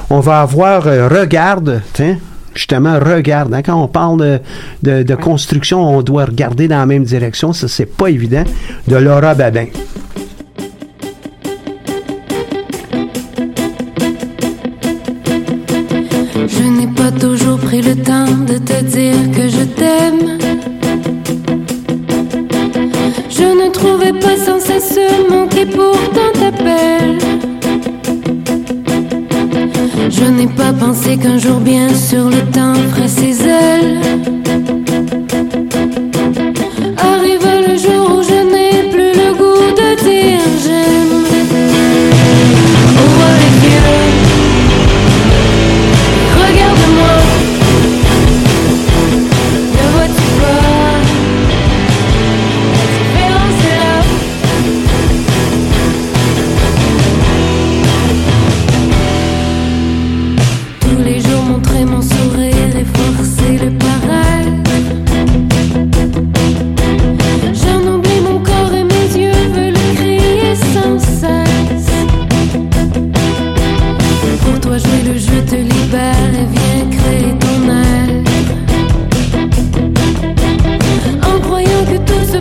On 0.09 0.20
va 0.20 0.40
avoir 0.40 0.87
euh, 0.87 1.09
Regarde, 1.09 1.83
tiens, 1.92 2.16
justement, 2.54 2.98
Regarde. 2.98 3.52
hein. 3.54 3.62
Quand 3.62 3.82
on 3.82 3.88
parle 3.88 4.20
de, 4.20 4.38
de- 4.82 5.02
de 5.02 5.14
construction, 5.14 5.82
on 5.88 6.02
doit 6.02 6.24
regarder 6.26 6.68
dans 6.68 6.78
la 6.78 6.86
même 6.86 7.04
direction. 7.04 7.52
Ça, 7.52 7.68
c'est 7.68 7.86
pas 7.86 8.08
évident. 8.08 8.44
De 8.88 8.96
Laura 8.96 9.34
Babin. 9.34 9.66
Je 16.46 16.62
n'ai 16.62 16.86
pas 16.88 17.10
toujours 17.12 17.58
pris 17.58 17.82
le 17.82 17.94
temps 17.96 18.26
de 18.46 18.58
te 18.58 18.82
dire 18.84 19.14
que 19.34 19.48
je 19.48 19.64
t'aime. 19.78 20.38
Je 23.28 23.42
ne 23.44 23.70
trouvais 23.70 24.12
pas 24.12 24.36
sans 24.44 24.60
cesse 24.60 24.98
qui 25.50 25.64
pourtant 25.66 26.30
n'ai 30.40 30.46
pas 30.46 30.72
pensé 30.72 31.18
qu'un 31.18 31.38
jour, 31.38 31.61
bien 31.61 31.92
sûr, 31.94 32.31
le 32.31 32.40
temps 32.50 32.74
ferait 32.74 33.09
ses 33.09 33.46
ailes. 33.46 34.39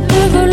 Que 0.07 0.29
tout 0.31 0.48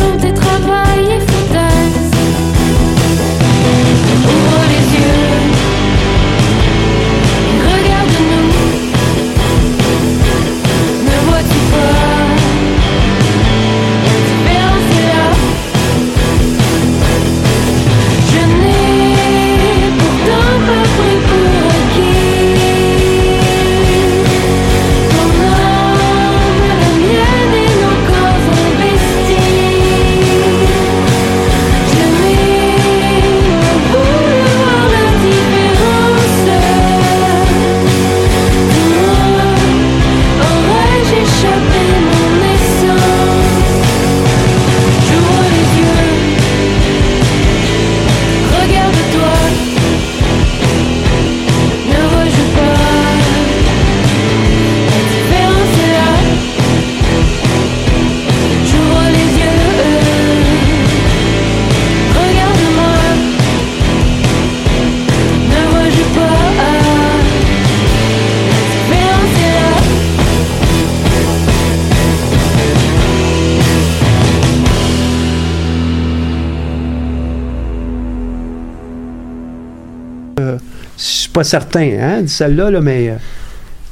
pas 81.36 81.44
certain, 81.44 81.98
hein, 82.00 82.22
de 82.22 82.28
celle-là, 82.28 82.70
là, 82.70 82.80
mais. 82.80 83.10
euh, 83.10 83.16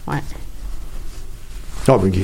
Ouais. 0.07 0.23
Ben, 1.87 1.95
ok. 1.95 2.19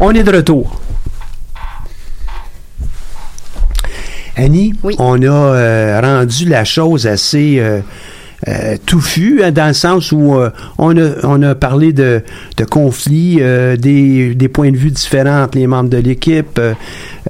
On 0.00 0.10
est 0.10 0.24
de 0.24 0.32
retour. 0.36 0.80
Annie, 4.36 4.74
Oui. 4.82 4.96
on 4.98 5.22
a 5.22 5.26
euh, 5.26 6.00
rendu 6.00 6.46
la 6.48 6.64
chose 6.64 7.06
assez 7.06 7.58
euh, 7.60 7.80
euh, 8.48 8.76
touffue, 8.84 9.42
hein, 9.44 9.52
dans 9.52 9.68
le 9.68 9.72
sens 9.74 10.10
où 10.10 10.34
on, 10.78 10.96
a, 10.96 11.10
on 11.22 11.42
a 11.42 11.54
parlé 11.54 11.92
de, 11.92 12.24
de 12.56 12.64
conflits, 12.64 13.36
des, 13.78 14.34
des 14.34 14.48
points 14.48 14.72
de 14.72 14.76
vue 14.76 14.90
différents 14.90 15.44
entre 15.44 15.58
les 15.58 15.68
membres 15.68 15.90
de 15.90 15.98
l'équipe, 15.98 16.60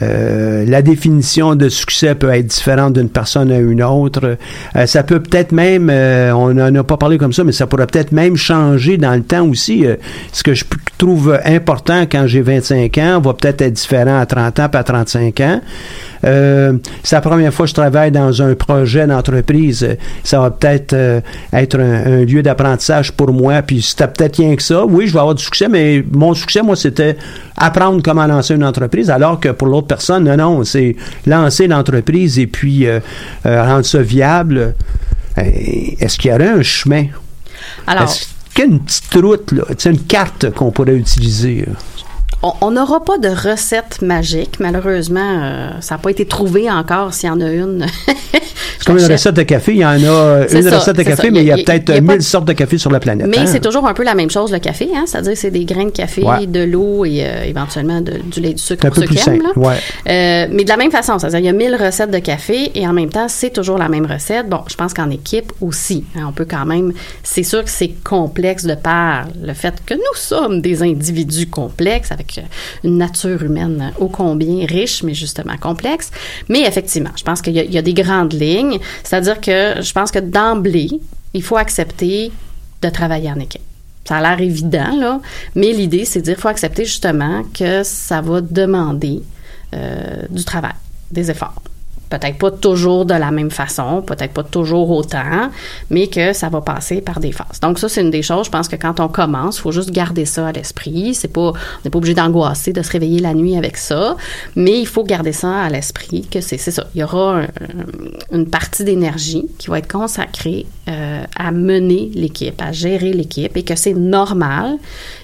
euh, 0.00 0.64
la 0.66 0.81
définition 0.81 1.55
de 1.55 1.68
succès 1.68 2.14
peut 2.14 2.31
être 2.31 2.46
différente 2.46 2.94
d'une 2.94 3.11
personne 3.11 3.50
à 3.50 3.59
une 3.59 3.83
autre. 3.83 4.37
Euh, 4.76 4.87
ça 4.87 5.02
peut 5.02 5.20
peut-être 5.20 5.52
même, 5.52 5.90
euh, 5.90 6.33
on 6.33 6.55
n'en 6.55 6.74
a 6.74 6.85
pas 6.85 6.96
parlé 6.96 7.18
comme 7.18 7.33
ça, 7.33 7.44
mais 7.44 7.52
ça 7.52 7.66
pourrait 7.66 7.87
peut-être 7.87 8.12
même 8.12 8.37
changer 8.37 8.96
dans 8.96 9.14
le 9.14 9.22
temps 9.22 9.46
aussi. 9.46 9.85
Ce 10.33 10.42
que 10.42 10.55
je 10.55 10.64
trouve 10.98 11.38
important 11.44 12.02
quand 12.02 12.26
j'ai 12.26 12.42
25 12.42 12.96
ans 12.98 13.20
va 13.20 13.35
peut-être 13.35 13.62
être 13.62 13.74
différent 13.74 14.20
à 14.20 14.26
30 14.26 14.61
ans 14.61 14.68
puis 14.68 14.78
à 14.78 14.85
35 14.85 15.40
ans. 15.40 15.61
C'est 16.22 17.16
la 17.16 17.20
première 17.20 17.52
fois 17.52 17.66
que 17.66 17.70
je 17.70 17.74
travaille 17.74 18.12
dans 18.12 18.42
un 18.42 18.55
projet 18.55 19.07
d'entreprise. 19.07 19.96
Ça 20.22 20.40
va 20.40 20.50
peut-être 20.50 20.94
être 21.52 21.78
un, 21.78 22.20
un 22.20 22.24
lieu 22.24 22.42
d'apprentissage 22.42 23.12
pour 23.12 23.33
moi. 23.33 23.62
Puis 23.62 23.83
c'était 23.83 24.07
peut-être 24.07 24.37
rien 24.37 24.55
que 24.55 24.62
ça. 24.62 24.85
Oui, 24.85 25.09
je 25.09 25.12
vais 25.12 25.18
avoir 25.18 25.35
du 25.35 25.42
succès, 25.42 25.68
mais 25.68 26.05
mon 26.12 26.35
succès, 26.35 26.62
moi, 26.62 26.76
c'était 26.76 27.16
apprendre 27.57 28.03
comment 28.03 28.26
lancer 28.26 28.55
une 28.55 28.64
entreprise, 28.64 29.11
alors 29.11 29.38
que 29.38 29.49
pour 29.51 29.68
l'autre 29.68 29.82
personne, 29.87 30.24
non, 30.24 30.37
non, 30.37 30.64
c'est 30.64 30.97
lancer 31.26 31.66
l'entreprise 31.66 32.39
et 32.39 32.47
puis 32.47 32.87
euh, 32.87 33.01
euh, 33.47 33.62
rendre 33.64 33.85
ça 33.85 34.03
viable. 34.03 34.74
Euh, 35.39 35.43
Est-ce 35.99 36.18
qu'il 36.18 36.30
y 36.30 36.35
aurait 36.35 36.49
un 36.49 36.62
chemin? 36.62 37.07
Alors, 37.87 38.05
Est-ce 38.05 38.26
qu'il 38.55 38.64
y 38.64 38.68
a 38.68 38.70
une 38.70 38.80
petite 38.80 39.14
route, 39.14 39.53
là, 39.53 39.64
une 39.87 40.01
carte 40.01 40.51
qu'on 40.51 40.70
pourrait 40.70 40.97
utiliser? 40.97 41.64
là? 41.66 41.72
On- 42.43 42.70
n'aura 42.70 43.05
pas 43.05 43.18
de 43.18 43.28
recette 43.28 44.03
magique. 44.03 44.59
Malheureusement, 44.61 45.20
euh, 45.43 45.70
ça 45.80 45.95
n'a 45.95 45.99
pas 45.99 46.11
été 46.11 46.26
trouvé 46.26 46.70
encore. 46.70 47.12
S'il 47.14 47.28
y 47.28 47.32
en 47.32 47.40
a 47.40 47.51
une, 47.51 47.86
C'est 48.78 48.86
comme 48.86 48.99
une 48.99 49.07
recette 49.12 49.34
de 49.36 49.43
café. 49.43 49.72
Il 49.72 49.78
y 49.78 49.84
en 49.84 49.90
a 49.90 49.97
une 49.99 50.62
ça, 50.68 50.78
recette 50.78 50.97
de 50.97 51.03
café, 51.05 51.22
ça. 51.28 51.30
mais 51.30 51.40
il 51.43 51.47
y 51.47 51.53
a, 51.53 51.57
peut-être 51.57 52.01
mille 52.01 52.16
de- 52.18 52.22
sortes 52.22 52.47
de 52.47 52.53
café 52.53 52.78
sur 52.78 52.90
la 52.90 52.99
planète. 52.99 53.28
Mais 53.28 53.38
hein? 53.38 53.47
c'est 53.47 53.61
toujours 53.61 53.86
un 53.86 53.95
peu 53.95 54.03
la 54.03 54.14
même 54.14 54.30
chose, 54.30 54.51
le 54.51 54.59
café. 54.59 54.88
Hein? 54.95 55.05
C'est-à-dire 55.07 55.36
c'est 55.36 55.51
des 55.53 55.64
grains 55.64 55.84
de 55.84 55.90
café, 55.90 56.22
Ouais. 56.24 56.47
de 56.47 56.64
l'eau 56.64 57.05
et 57.05 57.22
euh, 57.24 57.45
éventuellement 57.45 58.01
de- 58.01 58.18
du 58.18 58.40
lait 58.40 58.55
du 58.55 58.62
sucre 58.62 58.86
un 58.86 58.88
pour 58.88 58.97
peu 58.97 59.01
ceux 59.03 59.07
plus 59.07 59.16
qui 59.22 59.28
aiment. 59.30 59.43
Ouais. 59.57 59.74
Euh, 60.09 60.47
mais 60.51 60.64
de 60.64 60.68
la 60.68 60.76
même 60.76 60.90
façon, 60.90 61.18
c'est-à-dire 61.18 61.38
il 61.38 61.45
y 61.47 61.49
a 61.49 61.53
mille 61.53 61.76
recettes 61.76 62.11
de 62.11 62.18
café 62.18 62.72
et 62.74 62.86
en 62.88 62.93
même 62.93 63.11
temps, 63.11 63.28
c'est 63.28 63.51
toujours 63.51 63.78
la 63.78 63.88
même 63.88 64.07
recette. 64.07 64.49
Bon, 64.49 64.62
je 64.68 64.74
pense 64.74 64.93
qu'en 64.95 65.11
équipe 65.11 65.53
aussi, 65.61 66.05
hein, 66.16 66.24
on 66.28 66.32
peut 66.32 66.47
quand 66.49 66.66
même... 66.66 66.93
C'est 67.22 67.45
sûr 67.45 67.62
que 67.64 67.70
c'est 67.70 67.93
complexe 68.03 68.64
de 68.64 68.74
par 68.74 69.26
le 69.40 69.53
fait 69.55 69.74
que 69.86 69.95
nous 69.95 70.01
sommes 70.16 70.61
des 70.61 70.82
individus 70.82 71.47
complexes 71.47 72.11
avec 72.11 72.32
une 72.85 72.99
nature 72.99 73.43
humaine 73.43 73.93
ô 73.99 74.09
combien 74.09 74.66
riche, 74.66 75.03
mais 75.03 75.14
justement 75.14 75.57
complexe. 75.57 76.11
Mais 76.49 76.62
effectivement, 76.62 77.11
je 77.16 77.22
pense 77.22 77.41
qu'il 77.43 77.55
y, 77.55 77.61
a- 77.61 77.64
il 77.64 77.72
y 77.72 77.78
a 77.78 77.83
des 77.83 77.95
grandes 77.95 78.33
lignes. 78.33 78.78
C'est-à-dire 79.05 79.41
que 79.41 79.74
je 79.80 79.93
pense 79.93 80.11
que 80.11 80.18
d'emblée, 80.18 80.91
il 81.35 81.43
faut 81.43 81.57
accepter 81.57 82.30
de 82.83 82.89
travailler 82.89 83.30
en 83.30 83.39
équipe. 83.41 83.62
Ça 84.05 84.16
a 84.16 84.20
l'air 84.20 84.41
évident, 84.41 84.97
là, 84.99 85.20
mais 85.55 85.72
l'idée, 85.72 86.05
c'est 86.05 86.18
de 86.20 86.24
dire 86.24 86.35
qu'il 86.35 86.43
faut 86.43 86.49
accepter 86.49 86.85
justement 86.85 87.45
que 87.55 87.83
ça 87.85 88.20
va 88.20 88.41
demander 88.41 89.22
euh, 89.74 90.22
du 90.28 90.45
travail, 90.45 90.72
des 91.11 91.30
efforts. 91.30 91.62
Peut-être 92.12 92.36
pas 92.38 92.50
toujours 92.50 93.06
de 93.06 93.14
la 93.14 93.30
même 93.30 93.50
façon, 93.50 94.02
peut-être 94.02 94.34
pas 94.34 94.42
toujours 94.42 94.90
autant, 94.90 95.50
mais 95.88 96.08
que 96.08 96.32
ça 96.34 96.48
va 96.50 96.60
passer 96.60 97.00
par 97.00 97.20
des 97.20 97.32
phases. 97.32 97.58
Donc 97.62 97.78
ça, 97.78 97.88
c'est 97.88 98.02
une 98.02 98.10
des 98.10 98.22
choses, 98.22 98.46
je 98.46 98.50
pense 98.50 98.68
que 98.68 98.76
quand 98.76 99.00
on 99.00 99.08
commence, 99.08 99.58
faut 99.58 99.72
juste 99.72 99.90
garder 99.90 100.26
ça 100.26 100.48
à 100.48 100.52
l'esprit. 100.52 101.14
C'est 101.14 101.32
pas, 101.32 101.48
on 101.50 101.54
n'est 101.84 101.90
pas 101.90 101.98
obligé 101.98 102.14
d'angoisser, 102.14 102.72
de 102.74 102.82
se 102.82 102.90
réveiller 102.92 103.20
la 103.20 103.32
nuit 103.32 103.56
avec 103.56 103.76
ça, 103.78 104.16
mais 104.56 104.78
il 104.80 104.86
faut 104.86 105.04
garder 105.04 105.32
ça 105.32 105.52
à 105.62 105.70
l'esprit 105.70 106.26
que 106.30 106.40
c'est 106.42 106.58
ça. 106.58 106.84
Il 106.94 107.00
y 107.00 107.04
aura 107.04 107.40
un- 107.40 107.46
une 108.32 108.46
partie 108.48 108.84
d'énergie 108.84 109.46
qui 109.58 109.68
va 109.70 109.78
être 109.78 109.90
consacrée 109.90 110.66
euh, 110.88 111.24
à 111.36 111.50
mener 111.52 112.10
l'équipe, 112.14 112.60
à 112.60 112.72
gérer 112.72 113.12
l'équipe 113.12 113.56
et 113.56 113.62
que 113.62 113.76
c'est 113.76 113.94
normal 113.94 114.76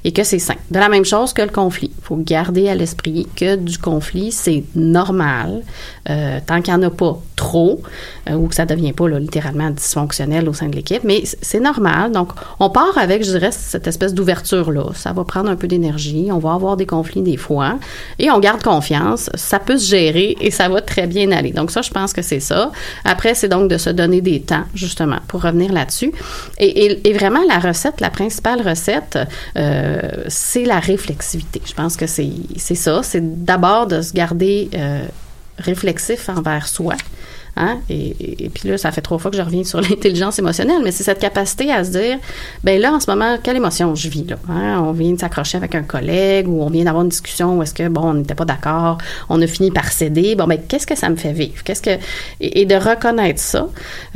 et 0.05 0.13
que 0.13 0.25
c'est 0.25 0.39
sain. 0.39 0.55
De 0.71 0.79
la 0.79 0.89
même 0.89 1.05
chose 1.05 1.33
que 1.33 1.43
le 1.43 1.49
conflit. 1.49 1.91
Faut 2.03 2.17
garder 2.17 2.69
à 2.69 2.75
l'esprit 2.75 3.27
que 3.37 3.57
du 3.57 3.77
conflit, 3.77 4.31
c'est 4.33 4.63
normal 4.75 5.63
euh, 6.11 6.39
tant 6.47 6.63
qu'il 6.63 6.73
en 6.79 6.83
a 6.83 6.91
pas 6.91 7.19
trop 7.37 7.83
euh, 8.29 8.35
ou 8.35 8.49
que 8.49 8.55
ça 8.55 8.67
devient 8.67 8.93
pas 8.93 9.09
littéralement 9.09 9.71
dysfonctionnel 9.71 10.49
au 10.49 10.53
sein 10.53 10.69
de 10.69 10.77
l'équipe. 10.77 11.03
Mais 11.05 11.23
c'est 11.43 11.61
normal. 11.61 12.13
Donc, 12.13 12.31
on 12.59 12.71
part 12.71 12.97
avec, 12.99 13.25
je 13.25 13.31
dirais, 13.31 13.51
cette 13.53 13.87
espèce 13.87 14.15
d'ouverture-là. 14.15 14.87
Ça 14.95 15.13
va 15.13 15.25
prendre 15.25 15.49
un 15.51 15.57
peu 15.57 15.69
d'énergie. 15.69 16.29
On 16.33 16.39
va 16.39 16.53
avoir 16.55 16.77
des 16.77 16.87
conflits 16.87 17.23
des 17.23 17.37
fois 17.37 17.79
et 18.19 18.31
on 18.31 18.39
garde 18.41 18.63
confiance. 18.63 19.31
Ça 19.35 19.59
peut 19.59 19.79
se 19.79 19.87
gérer 19.89 20.37
et 20.41 20.51
ça 20.51 20.69
va 20.69 20.81
très 20.81 21.07
bien 21.07 21.31
aller. 21.33 21.53
Donc, 21.53 21.71
ça, 21.71 21.83
je 21.83 21.91
pense 21.91 22.13
que 22.13 22.23
c'est 22.23 22.41
ça. 22.41 22.73
Après, 23.05 23.35
c'est 23.35 23.49
donc 23.49 23.71
de 23.71 23.79
se 23.79 23.91
donner 23.91 24.21
des 24.21 24.41
temps, 24.41 24.65
justement, 24.75 25.19
pour 25.29 25.43
revenir 25.43 25.73
là-dessus. 25.73 26.13
Et, 26.59 27.09
et- 27.09 27.13
vraiment, 27.13 27.41
la 27.49 27.59
recette, 27.59 28.01
la 28.01 28.11
principale 28.11 28.63
recette, 28.67 29.19
euh, 29.57 30.01
c'est 30.29 30.65
la 30.65 30.79
réflexivité. 30.79 31.61
Je 31.65 31.73
pense 31.75 31.97
que 31.97 32.07
c'est 32.07 32.31
ça. 32.75 33.01
C'est 33.03 33.45
d'abord 33.45 33.87
de 33.87 34.03
se 34.03 34.13
garder 34.13 34.71
euh, 34.75 35.03
réflexif 35.59 36.29
envers 36.29 36.69
soi. 36.69 36.95
Hein? 37.59 37.79
Et, 37.91 37.95
et- 38.21 38.45
et 38.45 38.49
puis 38.49 38.69
là, 38.69 38.79
ça 38.79 38.91
fait 38.93 39.01
trois 39.01 39.19
fois 39.19 39.31
que 39.31 39.37
je 39.37 39.43
reviens 39.43 39.65
sur 39.65 39.81
l'intelligence 39.89 40.39
émotionnelle, 40.39 40.81
mais 40.85 40.93
c'est 40.93 41.03
cette 41.03 41.19
capacité 41.19 41.71
à 41.73 41.83
se 41.85 41.91
dire, 41.91 42.19
ben 42.65 42.81
là, 42.81 42.93
en 42.93 43.01
ce 43.01 43.11
moment, 43.11 43.37
quelle 43.43 43.57
émotion 43.57 43.95
je 43.95 44.09
vis 44.09 44.25
là? 44.29 44.37
Hein? 44.49 44.81
On 44.87 44.93
vient 44.93 45.13
de 45.13 45.19
s'accrocher 45.19 45.57
avec 45.59 45.75
un 45.75 45.83
collègue 45.83 46.49
ou 46.49 46.63
on 46.63 46.71
vient 46.71 46.85
d'avoir 46.85 47.03
une 47.03 47.11
discussion 47.11 47.59
où 47.59 47.63
est-ce 47.63 47.75
que, 47.75 47.89
bon, 47.89 48.03
on 48.11 48.15
n'était 48.15 48.35
pas 48.37 48.45
d'accord, 48.45 48.99
on 49.29 49.43
a 49.43 49.47
fini 49.47 49.71
par 49.71 49.91
céder. 49.91 50.35
Bon, 50.37 50.47
ben, 50.47 50.59
qu'est-ce 50.69 50.87
que 50.87 50.97
ça 50.97 51.09
me 51.11 51.17
fait 51.17 51.33
vivre? 51.33 51.63
Qu'est-ce 51.65 51.83
que... 51.83 51.99
Et, 52.41 52.61
et 52.61 52.65
de 52.67 52.75
reconnaître 52.77 53.41
ça. 53.41 53.67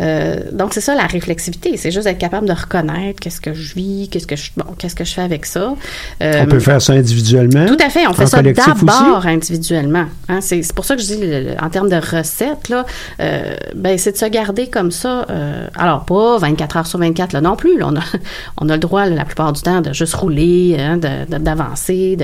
Euh, 0.01 0.37
donc, 0.53 0.73
c'est 0.75 0.81
ça 0.81 0.95
la 0.95 1.07
réflexivité. 1.07 1.77
C'est 1.77 1.91
juste 1.91 2.07
être 2.07 2.19
capable 2.19 2.47
de 2.47 2.53
reconnaître 2.53 3.19
qu'est-ce 3.21 3.41
que 3.41 3.55
je 3.55 3.75
vis, 3.75 4.09
qu'est-ce 4.11 4.27
que 4.27 4.37
je, 4.37 4.51
bon, 4.57 4.67
qu'est-ce 4.79 4.95
que 4.95 5.05
je 5.05 5.13
fais 5.15 5.23
avec 5.23 5.47
ça. 5.47 5.75
Euh, 6.23 6.43
On 6.45 6.47
peut 6.47 6.61
faire 6.61 6.81
ça 6.81 6.93
individuellement? 6.93 7.67
tout 7.67 7.77
à 7.85 7.91
fait. 7.91 8.07
On 8.07 8.13
fait 8.13 8.27
ça 8.27 8.41
d'abord 8.43 9.27
individuellement. 9.27 10.05
Hein, 10.29 10.41
c'est 10.41 10.63
c'est 10.63 10.75
pour 10.75 10.85
ça 10.85 10.95
que 10.97 11.03
je 11.03 11.07
dis, 11.07 11.17
le- 11.19 11.41
le- 11.41 11.55
en 11.63 11.69
termes 11.71 11.89
de 11.89 11.97
recettes, 11.97 12.69
là, 12.69 12.87
euh, 13.21 13.32
ben, 13.75 13.99
c'est 13.99 14.13
de 14.13 14.17
se 14.17 14.27
garder 14.27 14.69
comme 14.69 14.91
ça. 14.91 15.27
euh, 15.31 15.69
alors, 15.77 16.05
pas 16.05 16.39
24 16.39 16.77
heures 16.77 16.87
sur 16.87 16.99
24 16.99 17.33
là, 17.33 17.41
non 17.41 17.57
plus. 17.57 17.83
on, 17.83 17.97
a, 17.97 18.01
on 18.61 18.69
a 18.69 18.75
le 18.75 18.81
droit, 18.81 19.07
la 19.07 19.25
plupart 19.25 19.53
du 19.53 19.63
temps, 19.63 19.81
de 19.81 19.93
juste 19.93 20.15
rouler, 20.15 20.77
hein, 20.79 20.99
d'avancer. 20.99 22.17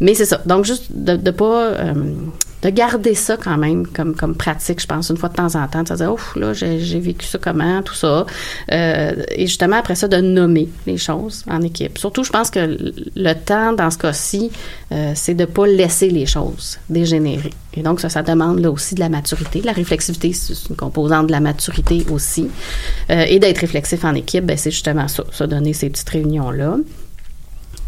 Mais 0.00 0.14
c'est 0.14 0.26
ça. 0.26 0.40
Donc, 0.46 0.64
juste 0.64 0.86
de 0.90 1.12
ne 1.16 1.30
pas... 1.30 1.72
de 2.64 2.70
garder 2.70 3.14
ça 3.14 3.36
quand 3.36 3.58
même 3.58 3.86
comme, 3.86 4.14
comme 4.16 4.34
pratique, 4.34 4.80
je 4.80 4.86
pense, 4.86 5.10
une 5.10 5.16
fois 5.18 5.28
de 5.28 5.34
temps 5.34 5.54
en 5.54 5.66
temps, 5.68 5.82
de 5.82 5.88
se 5.88 5.94
dire, 5.94 6.12
ouf, 6.12 6.34
là, 6.36 6.52
j'ai 6.54 6.98
vécu 7.00 7.26
ça 7.26 7.38
comment, 7.38 7.82
tout 7.82 7.94
ça. 7.94 8.24
Euh, 8.72 9.12
et 9.36 9.46
justement, 9.46 9.76
après 9.76 9.94
ça, 9.94 10.08
de 10.08 10.16
nommer 10.16 10.68
les 10.86 10.96
choses 10.96 11.44
en 11.48 11.60
équipe. 11.62 11.98
Surtout, 11.98 12.24
je 12.24 12.30
pense 12.30 12.50
que 12.50 12.60
le- 12.60 12.94
le 13.16 13.32
temps, 13.34 13.72
dans 13.72 13.90
ce 13.90 13.98
cas-ci, 13.98 14.50
euh, 14.92 15.12
c'est 15.14 15.34
de 15.34 15.42
ne 15.42 15.46
pas 15.46 15.66
laisser 15.66 16.08
les 16.08 16.26
choses 16.26 16.78
dégénérer. 16.88 17.52
Et 17.74 17.82
donc, 17.82 18.00
ça, 18.00 18.08
ça 18.08 18.22
demande 18.22 18.60
là 18.60 18.70
aussi 18.70 18.94
de 18.94 19.00
la 19.00 19.08
maturité. 19.08 19.60
La 19.62 19.72
réflexivité, 19.72 20.32
c'est 20.32 20.54
une 20.70 20.76
composante 20.76 21.26
de 21.26 21.32
la 21.32 21.40
maturité 21.40 22.06
aussi. 22.10 22.48
Euh, 23.10 23.24
et 23.28 23.38
d'être 23.38 23.58
réflexif 23.58 24.04
en 24.04 24.14
équipe, 24.14 24.46
ben, 24.46 24.56
c'est 24.56 24.70
justement 24.70 25.08
ça, 25.08 25.24
se 25.30 25.44
donner 25.44 25.72
ces 25.74 25.90
petites 25.90 26.08
réunions-là. 26.08 26.76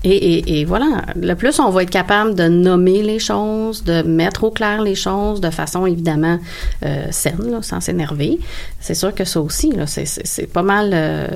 Et, 0.05 0.11
et, 0.11 0.61
et 0.61 0.64
voilà, 0.64 1.03
le 1.20 1.34
plus 1.34 1.59
on 1.59 1.70
va 1.70 1.82
être 1.82 1.90
capable 1.90 2.34
de 2.34 2.49
nommer 2.49 3.03
les 3.03 3.18
choses, 3.18 3.82
de 3.82 4.03
mettre 4.03 4.44
au 4.44 4.51
clair 4.51 4.82
les 4.82 4.94
choses 4.94 5.40
de 5.40 5.51
façon 5.51 5.86
évidemment 5.86 6.38
euh, 6.84 7.07
saine, 7.11 7.51
là, 7.51 7.59
sans 7.62 7.80
s'énerver, 7.80 8.38
c'est 8.86 8.94
sûr 8.94 9.12
que 9.12 9.24
ça 9.24 9.40
aussi, 9.40 9.72
c'est, 9.86 10.47
pas 10.47 10.62
mal, 10.62 10.90
euh, 10.94 11.26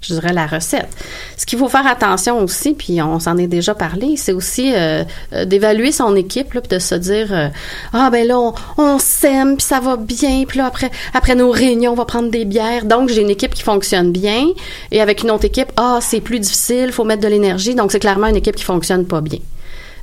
je 0.00 0.14
dirais, 0.14 0.32
la 0.32 0.48
recette. 0.48 0.88
Ce 1.36 1.46
qu'il 1.46 1.56
faut 1.58 1.68
faire 1.68 1.86
attention 1.86 2.40
aussi, 2.40 2.74
puis 2.74 3.00
on 3.00 3.20
s'en 3.20 3.36
est 3.36 3.46
déjà 3.46 3.74
parlé, 3.74 4.16
c'est 4.16 4.32
aussi 4.32 4.72
euh, 4.74 5.04
euh, 5.32 5.44
d'évaluer 5.44 5.92
son 5.92 6.16
équipe, 6.16 6.54
là, 6.54 6.60
puis 6.60 6.70
de 6.70 6.80
se 6.80 6.96
dire, 6.96 7.32
euh, 7.32 7.48
ah 7.92 8.10
ben 8.10 8.26
là, 8.26 8.52
on, 8.78 8.98
s'aime, 8.98 9.56
puis 9.56 9.66
ça 9.66 9.78
va 9.78 9.96
bien, 9.96 10.44
puis 10.46 10.58
là, 10.58 10.66
après, 10.66 10.90
après 11.14 11.36
nos 11.36 11.50
réunions, 11.50 11.92
on 11.92 11.94
va 11.94 12.04
prendre 12.04 12.30
des 12.30 12.44
bières. 12.44 12.84
Donc, 12.84 13.10
j'ai 13.10 13.20
une 13.20 13.30
équipe 13.30 13.54
qui 13.54 13.62
fonctionne 13.62 14.10
bien, 14.10 14.46
et 14.90 15.00
avec 15.00 15.22
une 15.22 15.30
autre 15.30 15.44
équipe, 15.44 15.70
ah, 15.76 15.98
c'est 16.00 16.20
plus 16.20 16.40
difficile, 16.40 16.90
faut 16.90 17.04
mettre 17.04 17.22
de 17.22 17.28
l'énergie, 17.28 17.76
c'est 17.98 18.02
clairement 18.02 18.28
une 18.28 18.36
équipe 18.36 18.54
qui 18.54 18.62
fonctionne 18.62 19.06
pas 19.06 19.20
bien. 19.20 19.40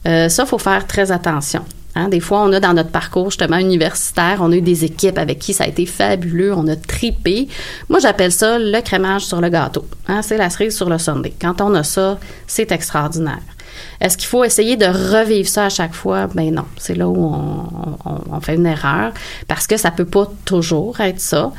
Euh, 0.05 0.27
ça, 0.27 0.45
faut 0.45 0.57
faire 0.57 0.85
très 0.85 1.11
attention. 1.13 1.61
Hein, 1.95 2.09
des 2.09 2.19
fois, 2.19 2.41
on 2.41 2.51
a 2.51 2.59
dans 2.59 2.73
notre 2.73 2.89
parcours 2.89 3.29
justement 3.31 3.55
universitaire, 3.57 4.39
on 4.41 4.51
a 4.51 4.55
eu 4.57 4.61
des 4.61 4.83
équipes 4.83 5.17
avec 5.17 5.39
qui 5.39 5.53
ça 5.53 5.63
a 5.63 5.67
été 5.67 5.85
fabuleux, 5.85 6.53
on 6.53 6.67
a 6.67 6.75
tripé. 6.75 7.47
Moi, 7.87 7.99
j'appelle 7.99 8.33
ça 8.33 8.59
le 8.59 8.81
crémage 8.81 9.21
sur 9.25 9.39
le 9.39 9.47
gâteau. 9.47 9.85
Hein, 10.09 10.21
c'est 10.21 10.35
la 10.35 10.49
cerise 10.49 10.75
sur 10.75 10.89
le 10.89 10.97
sundae. 10.97 11.31
Quand 11.41 11.61
on 11.61 11.73
a 11.73 11.83
ça, 11.83 12.19
c'est 12.47 12.73
extraordinaire. 12.73 13.39
Est-ce 14.01 14.17
qu'il 14.17 14.27
faut 14.27 14.43
essayer 14.43 14.75
de 14.75 14.85
revivre 14.85 15.47
ça 15.47 15.65
à 15.65 15.69
chaque 15.69 15.93
fois? 15.93 16.27
Ben 16.33 16.53
non. 16.53 16.65
C'est 16.77 16.95
là 16.95 17.07
où 17.07 17.15
on, 17.17 17.97
on- 18.05 18.41
fait 18.41 18.55
une 18.55 18.65
erreur 18.65 19.13
parce 19.47 19.65
que 19.67 19.77
ça 19.77 19.89
peut 19.91 20.05
pas 20.05 20.29
toujours 20.43 20.99
être 20.99 21.19
ça. 21.21 21.51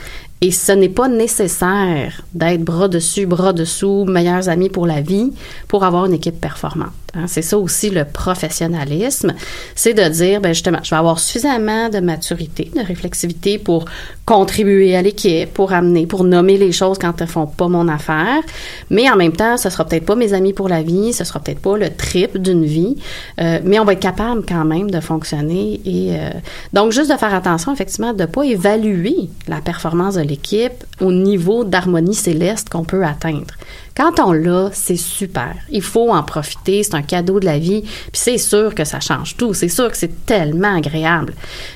Et 0.43 0.51
ce 0.51 0.73
n'est 0.73 0.91
pas 0.91 1.09
nécessaire 1.09 2.23
d'être 2.35 2.63
bras 2.63 2.89
dessus, 2.89 3.25
bras 3.25 3.55
dessous, 3.55 4.05
meilleurs 4.05 4.51
amis 4.51 4.69
pour 4.69 4.87
la 4.87 5.01
vie 5.01 5.33
pour 5.67 5.83
avoir 5.83 6.05
une 6.05 6.13
équipe 6.13 6.39
performante. 6.39 6.93
hein. 7.15 7.25
C'est 7.27 7.41
ça 7.41 7.57
aussi 7.57 7.89
le 7.89 8.05
professionnalisme, 8.05 9.33
c'est 9.75 9.95
de 9.95 10.07
dire, 10.11 10.43
ben 10.43 10.53
justement, 10.53 10.81
je 10.83 10.91
vais 10.91 10.97
avoir 10.97 11.19
suffisamment 11.19 11.89
de 11.89 12.01
maturité, 12.01 12.71
de 12.77 12.83
réflexivité 12.83 13.57
pour 13.59 13.87
contribuer 14.27 14.95
à 14.95 15.01
l'équipe, 15.01 15.55
pour 15.55 15.73
amener, 15.73 16.07
pour 16.07 16.25
nommer 16.25 16.59
les 16.59 16.73
choses 16.73 16.99
quand 16.99 17.19
elles 17.23 17.29
font 17.29 17.47
pas 17.47 17.69
mon 17.69 17.89
affaire, 17.89 18.43
mais 18.91 19.09
en 19.09 19.17
même 19.17 19.33
temps, 19.33 19.57
ce 19.57 19.71
sera 19.71 19.87
peut-être 19.87 20.05
pas 20.05 20.17
mes 20.17 20.35
amis 20.35 20.53
pour 20.53 20.69
la 20.69 20.83
vie, 20.83 21.15
ce 21.15 21.25
sera 21.25 21.41
peut-être 21.41 21.61
pas 21.61 21.79
le 21.79 21.89
trip 21.89 22.37
d'une 22.37 22.65
vie, 22.65 22.97
euh, 23.41 23.61
mais 23.65 23.79
on 23.79 23.85
va 23.85 23.95
être 23.95 24.01
capable 24.01 24.45
quand 24.47 24.65
même 24.65 24.91
de 24.91 25.01
fonctionner 25.01 25.81
et 25.87 26.17
euh, 26.17 26.31
donc 26.75 26.93
juste 26.93 27.11
de 27.11 27.17
faire 27.17 27.33
attention 27.33 27.73
effectivement 27.73 28.13
de 28.13 28.27
pas 28.27 28.43
évaluer 28.43 29.31
la 29.49 29.61
performance 29.61 30.17
de 30.17 30.26
l'équipe 30.27 30.85
au 31.01 31.13
niveau 31.13 31.65
d'harmonie 31.65 32.15
céleste 32.15 32.69
qu'on 32.69 32.85
peut 32.85 33.05
atteindre. 33.05 33.55
Quand 33.97 34.21
on 34.21 34.33
l'a, 34.33 34.69
c'est 34.73 34.97
super. 34.97 35.55
Il 35.71 35.81
faut 35.81 36.11
en 36.11 36.23
profiter, 36.23 36.83
c'est 36.83 36.95
un 36.95 37.03
cadeau 37.03 37.41
de 37.41 37.47
la 37.47 37.59
vie, 37.59 37.81
puis 37.81 38.11
c'est 38.13 38.37
sûr 38.37 38.75
que 38.75 38.85
ça 38.85 39.01
change 39.01 39.37
tout, 39.39 39.55
c'est 39.55 39.69
sûr 39.69 39.91
que 39.91 39.97
c'est 39.97 40.27
tellement 40.27 40.77
agréable. 40.77 41.33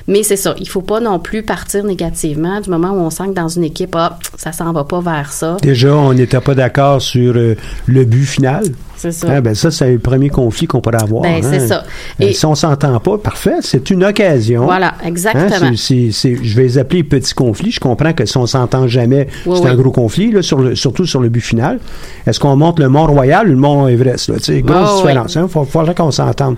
Mais 0.07 0.21
c'est 0.21 0.35
ça, 0.35 0.53
il 0.59 0.69
faut 0.69 0.83
pas 0.83 0.99
non 0.99 1.17
plus 1.17 1.41
partir 1.41 1.83
négativement 1.83 2.61
du 2.61 2.69
moment 2.69 2.91
où 2.91 2.99
on 2.99 3.09
sent 3.09 3.29
que 3.29 3.33
dans 3.33 3.47
une 3.47 3.63
équipe, 3.63 3.95
ah, 3.95 4.19
ça 4.37 4.51
s'en 4.51 4.71
va 4.71 4.83
pas 4.83 5.01
vers 5.01 5.33
ça. 5.33 5.57
Déjà, 5.63 5.95
on 5.95 6.13
n'était 6.13 6.41
pas 6.41 6.53
d'accord 6.53 7.01
sur 7.01 7.35
euh, 7.35 7.55
le 7.87 8.05
but 8.05 8.25
final? 8.25 8.65
C'est 9.01 9.11
ça. 9.11 9.27
Ah, 9.31 9.41
ben 9.41 9.55
ça, 9.55 9.71
c'est 9.71 9.91
le 9.93 9.97
premier 9.97 10.29
conflit 10.29 10.67
qu'on 10.67 10.79
pourrait 10.79 11.01
avoir. 11.01 11.23
Ben, 11.23 11.41
c'est 11.41 11.55
hein. 11.57 11.67
ça. 11.67 11.83
Euh, 12.21 12.27
Et- 12.27 12.33
si 12.33 12.45
on 12.45 12.53
s'entend 12.53 12.99
pas, 12.99 13.17
parfait, 13.17 13.55
c'est 13.61 13.89
une 13.89 14.03
occasion. 14.03 14.65
Voilà, 14.65 14.93
exactement. 15.03 15.43
Hein, 15.71 15.73
c'est- 15.75 16.11
je 16.11 16.55
vais 16.55 16.63
les 16.63 16.77
appeler 16.77 17.03
petits 17.03 17.33
conflits. 17.33 17.71
Je 17.71 17.79
comprends 17.79 18.13
que 18.13 18.25
si 18.27 18.37
on 18.37 18.45
s'entend 18.45 18.87
jamais, 18.87 19.27
Oui, 19.47 19.57
c'est 19.59 19.67
un 19.67 19.71
oui. 19.75 19.81
gros 19.81 19.91
conflit, 19.91 20.31
là, 20.31 20.43
sur 20.43 20.59
le- 20.59 20.75
surtout 20.75 21.07
sur 21.07 21.19
le 21.19 21.29
but 21.29 21.41
final. 21.41 21.79
Est-ce 22.27 22.39
qu'on 22.39 22.55
monte 22.55 22.77
le 22.79 22.89
Mont-Royal 22.89 23.47
ou 23.47 23.51
le 23.51 23.57
Mont-Everest? 23.57 24.29
grosse 24.29 24.49
oui. 24.49 24.61
différence. 24.61 25.35
Il 25.35 25.47
faut, 25.49 25.65
faudrait 25.65 25.95
qu'on 25.95 26.11
s'entende. 26.11 26.57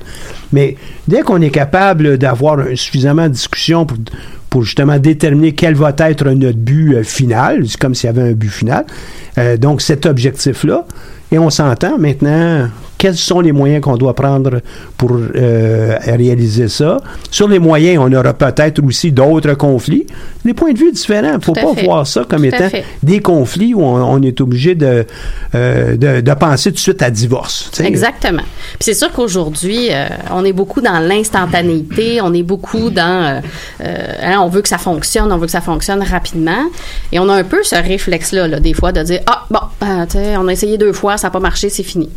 Mais 0.51 0.75
dès 1.07 1.21
qu'on 1.21 1.41
est 1.41 1.49
capable 1.49 2.17
d'avoir 2.17 2.57
suffisamment 2.75 3.23
de 3.27 3.33
discussion 3.33 3.85
pour, 3.85 3.97
pour 4.49 4.63
justement 4.63 4.99
déterminer 4.99 5.53
quel 5.53 5.75
va 5.75 5.93
être 5.97 6.29
notre 6.29 6.57
but 6.57 6.95
euh, 6.95 7.03
final, 7.03 7.63
c'est 7.67 7.77
comme 7.79 7.95
s'il 7.95 8.07
y 8.07 8.09
avait 8.09 8.29
un 8.29 8.33
but 8.33 8.49
final, 8.51 8.85
euh, 9.37 9.57
donc 9.57 9.81
cet 9.81 10.05
objectif-là, 10.05 10.85
et 11.33 11.39
on 11.39 11.49
s'entend 11.49 11.97
maintenant 11.97 12.69
quels 13.03 13.17
sont 13.17 13.41
les 13.41 13.51
moyens 13.51 13.81
qu'on 13.81 13.97
doit 13.97 14.13
prendre 14.13 14.61
pour 14.95 15.11
euh, 15.11 15.97
réaliser 16.05 16.69
ça. 16.69 17.01
Sur 17.29 17.49
les 17.49 17.59
moyens, 17.59 18.01
on 18.01 18.13
aura 18.13 18.33
peut-être 18.33 18.81
aussi 18.81 19.11
d'autres 19.11 19.55
conflits, 19.55 20.07
des 20.45 20.53
points 20.53 20.71
de 20.71 20.77
vue 20.79 20.93
différents. 20.93 21.33
Il 21.33 21.39
ne 21.39 21.41
faut 21.41 21.51
pas 21.51 21.73
fait. 21.75 21.83
voir 21.83 22.07
ça 22.07 22.23
comme 22.23 22.43
Tout 22.43 22.55
étant 22.55 22.69
des 23.01 23.19
conflits 23.19 23.73
où 23.73 23.81
on, 23.83 24.01
on 24.01 24.21
est 24.21 24.39
obligé 24.39 24.73
de, 24.75 25.05
euh, 25.53 25.97
de, 25.97 26.21
de 26.21 26.33
penser 26.35 26.69
tout 26.69 26.75
de 26.75 26.79
suite 26.79 27.01
à 27.01 27.11
divorce. 27.11 27.71
Exactement. 27.83 28.43
Puis 28.79 28.83
c'est 28.83 28.93
sûr 28.93 29.11
qu'aujourd'hui, 29.11 29.89
euh, 29.91 30.07
on 30.31 30.45
est 30.45 30.53
beaucoup 30.53 30.79
dans 30.79 30.99
l'instantanéité, 31.05 32.21
on 32.21 32.33
est 32.33 32.41
beaucoup 32.41 32.89
dans, 32.89 33.41
hein, 33.83 34.39
on 34.39 34.47
veut 34.47 34.61
que 34.61 34.69
ça 34.69 34.77
fonctionne, 34.77 35.29
on 35.29 35.37
veut 35.37 35.47
que 35.47 35.51
ça 35.51 35.59
fonctionne 35.59 36.01
rapidement, 36.03 36.63
et 37.11 37.19
on 37.19 37.27
a 37.27 37.33
un 37.33 37.43
peu 37.43 37.63
ce 37.63 37.75
réflexe-là, 37.75 38.47
là, 38.47 38.61
des 38.61 38.73
fois, 38.73 38.93
de 38.93 39.03
dire 39.03 39.19
ah 39.25 39.45
bon, 39.51 39.59
on 39.81 40.47
a 40.47 40.53
essayé 40.53 40.77
deux 40.77 40.93
fois, 40.93 41.17
ça 41.17 41.27
n'a 41.27 41.31
pas 41.31 41.41
marché, 41.41 41.67
c'est 41.67 41.83
fini. 41.83 42.09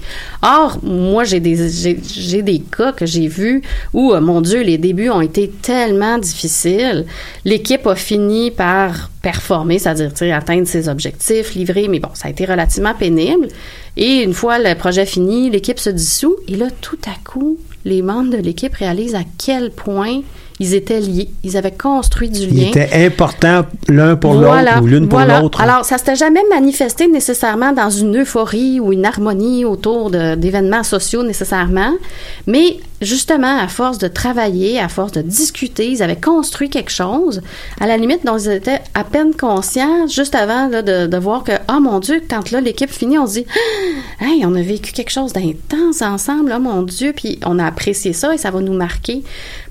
Or, 0.42 0.75
moi, 0.82 1.24
j'ai 1.24 1.40
des 1.40 1.68
j'ai, 1.68 2.42
des 2.42 2.58
cas 2.58 2.92
que 2.92 3.06
j'ai 3.06 3.28
vus 3.28 3.62
où, 3.92 4.12
euh, 4.12 4.20
mon 4.20 4.40
Dieu, 4.40 4.62
les 4.62 4.78
débuts 4.78 5.10
ont 5.10 5.20
été 5.20 5.48
tellement 5.48 6.18
difficiles, 6.18 7.06
l'équipe 7.44 7.86
a 7.86 7.94
fini 7.94 8.50
par 8.50 9.10
performer, 9.22 9.78
c'est-à-dire 9.78 10.12
atteindre 10.34 10.66
ses 10.66 10.88
objectifs, 10.88 11.54
livrer, 11.54 11.88
mais 11.88 11.98
bon, 11.98 12.10
ça 12.14 12.28
a 12.28 12.30
été 12.30 12.44
relativement 12.44 12.94
pénible. 12.94 13.48
Et 13.96 14.22
une 14.22 14.34
fois 14.34 14.58
le 14.58 14.74
projet 14.74 15.06
fini, 15.06 15.50
l'équipe 15.50 15.78
se 15.78 15.90
dissout, 15.90 16.36
et 16.48 16.56
là, 16.56 16.68
tout 16.80 16.98
à 17.06 17.28
coup, 17.28 17.58
les 17.84 18.02
membres 18.02 18.30
de 18.30 18.36
l'équipe 18.36 18.74
réalisent 18.74 19.14
à 19.14 19.24
quel 19.38 19.70
point 19.70 20.20
ils 20.58 20.74
étaient 20.74 21.00
liés. 21.00 21.28
Ils 21.44 21.56
avaient 21.56 21.70
construit 21.72 22.30
du 22.30 22.40
Il 22.44 22.56
lien. 22.60 22.68
était 22.68 22.88
important 23.06 23.66
l'un 23.88 24.16
pour 24.16 24.34
Voilà, 24.34 24.72
l'autre 24.76 24.82
ou 24.82 24.86
l'une 24.86 25.08
pour 25.08 25.18
voilà. 25.18 25.40
l'autre. 25.40 25.60
Alors, 25.60 25.84
ça 25.84 25.98
s'était 25.98 26.16
jamais 26.16 26.40
manifesté 26.50 27.08
nécessairement 27.08 27.72
dans 27.72 27.90
une 27.90 28.16
euphorie 28.22 28.80
ou 28.80 28.92
une 28.92 29.04
harmonie 29.04 29.64
autour 29.64 30.10
d'événements 30.10 30.82
sociaux 30.82 31.22
nécessairement, 31.22 31.92
mais 32.46 32.78
justement, 33.02 33.58
à 33.58 33.68
force 33.68 33.98
de 33.98 34.08
travailler, 34.08 34.78
à 34.80 34.88
force 34.88 35.12
de 35.12 35.22
discuter, 35.22 35.88
ils 35.90 36.02
avaient 36.02 36.20
construit 36.20 36.70
quelque 36.70 36.90
chose, 36.90 37.42
à 37.80 37.86
la 37.86 37.96
limite 37.96 38.24
dont 38.24 38.38
ils 38.38 38.50
étaient 38.50 38.80
à 38.94 39.04
peine 39.04 39.34
conscients, 39.34 40.06
juste 40.06 40.34
avant 40.34 40.68
là, 40.68 40.82
de, 40.82 41.16
voir 41.16 41.44
que, 41.44 41.52
oh 41.70 41.80
mon 41.80 42.00
Dieu, 42.00 42.22
quand 42.28 42.50
là, 42.50 42.60
l'équipe 42.60 42.90
finit, 42.90 43.18
on 43.18 43.26
se 43.26 43.34
dit, 43.34 43.46
hey, 44.20 44.44
on 44.46 44.54
a 44.54 44.62
vécu 44.62 44.92
quelque 44.92 45.10
chose 45.10 45.32
d'intense 45.32 46.02
ensemble, 46.02 46.52
oh 46.56 46.60
mon 46.60 46.82
Dieu, 46.82 47.12
puis 47.14 47.38
on 47.44 47.58
a 47.58 47.66
apprécié 47.66 48.12
ça 48.12 48.34
et 48.34 48.38
ça 48.38 48.50
va 48.50 48.60
nous 48.60 48.74
marquer 48.74 49.22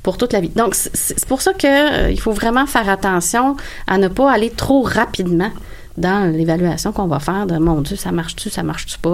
pour 0.03 0.17
toute 0.17 0.33
la 0.33 0.39
vie. 0.41 0.49
Donc, 0.49 0.75
c'est- 0.75 1.25
pour 1.25 1.41
ça 1.41 1.53
que 1.53 2.11
euh, 2.11 2.15
faut 2.17 2.31
vraiment 2.31 2.65
faire 2.67 2.87
attention 2.89 3.55
à 3.87 3.97
ne 3.97 4.07
pas 4.07 4.31
aller 4.31 4.51
trop 4.51 4.81
rapidement 4.83 5.51
dans 5.97 6.31
l'évaluation 6.31 6.91
qu'on 6.91 7.07
va 7.07 7.19
faire 7.19 7.45
de 7.47 7.57
mon 7.57 7.81
Dieu, 7.81 7.95
ça 7.95 8.11
marche-tu, 8.11 8.49
ça 8.49 8.63
marche-tu 8.63 8.97
pas? 8.99 9.09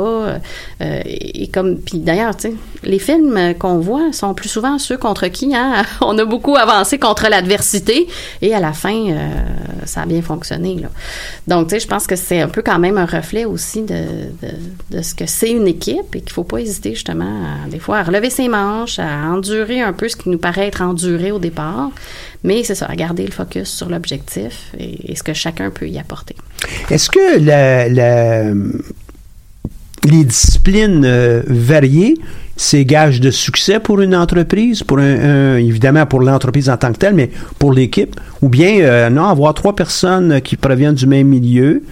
euh, 0.82 1.02
et, 1.06 1.48
comme 1.48 1.78
puis 1.78 2.00
d'ailleurs, 2.00 2.36
tu 2.36 2.50
sais, 2.50 2.54
les 2.84 3.00
films 3.00 3.54
qu'on 3.60 3.80
voit 3.80 4.12
sont 4.14 4.34
plus 4.34 4.50
souvent 4.50 4.78
ceux 4.80 4.98
contre 4.98 5.28
qui 5.28 5.56
hein, 5.56 5.84
on 6.02 6.18
a 6.18 6.26
beaucoup 6.26 6.56
avancé 6.56 6.98
contre 6.98 7.28
l'adversité 7.30 8.08
et 8.42 8.54
à 8.54 8.60
la 8.60 8.74
fin, 8.74 8.96
euh, 8.96 9.30
ça 9.86 10.02
a 10.02 10.06
bien 10.06 10.22
fonctionné. 10.22 10.76
Là. 10.76 10.90
Donc, 11.48 11.68
tu 11.68 11.76
sais, 11.76 11.80
je 11.80 11.88
pense 11.88 12.08
que 12.08 12.16
c'est 12.16 12.42
un 12.42 12.48
peu 12.48 12.62
quand 12.62 12.80
même 12.80 12.98
un 12.98 13.06
reflet 13.06 13.46
aussi 13.46 13.82
de, 13.82 14.06
de, 14.42 14.98
de 14.98 15.02
ce 15.02 15.14
que 15.14 15.26
c'est 15.26 15.52
une 15.52 15.68
équipe 15.68 16.16
et 16.16 16.22
qu'il 16.22 16.32
faut 16.32 16.44
pas 16.44 16.60
hésiter 16.60 16.94
justement 16.94 17.44
à, 17.66 17.70
des 17.70 17.80
fois 17.80 17.98
à 17.98 18.04
relever 18.04 18.30
ses 18.30 18.48
manches, 18.48 19.00
à 19.00 19.28
endurer 19.30 19.82
un 19.82 19.94
peu 19.94 20.10
ce 20.10 20.16
qui 20.16 20.30
nous 20.30 20.38
paraît 20.38 20.68
être 20.68 20.82
enduré 20.82 21.32
au 21.32 21.40
départ. 21.40 21.92
Mais 22.44 22.64
c'est 22.64 22.76
ça, 22.76 22.88
garder 22.96 23.26
le 23.26 23.32
focus 23.32 23.70
sur 23.70 23.90
l'objectif 23.90 24.74
et, 24.80 25.16
ce 25.16 25.24
que 25.24 25.34
chacun 25.34 25.70
peut 25.70 25.88
y 25.88 26.00
apporter. 26.00 26.36
Est-ce 26.90 27.10
que 27.10 27.38
les 30.04 30.24
disciplines 30.24 31.04
euh, 31.06 31.44
variées, 31.46 32.16
c'est 32.58 32.86
gage 32.86 33.22
de 33.22 33.30
succès 33.30 33.80
pour 33.80 34.02
une 34.02 34.16
entreprise, 34.16 34.84
pour 34.84 34.98
un, 34.98 35.58
évidemment 35.58 36.06
pour 36.06 36.22
l'entreprise 36.22 36.70
en 36.70 36.78
tant 36.78 36.92
que 36.92 36.98
telle, 36.98 37.14
mais 37.14 37.30
pour 37.60 37.72
l'équipe, 37.74 38.20
ou 38.42 38.50
bien 38.50 38.80
euh, 38.80 39.10
non, 39.10 39.26
avoir 39.26 39.54
trois 39.54 39.76
personnes 39.76 40.42
qui 40.42 40.56
proviennent 40.56 40.96
du 40.96 41.06
même 41.06 41.28
milieu, 41.28 41.84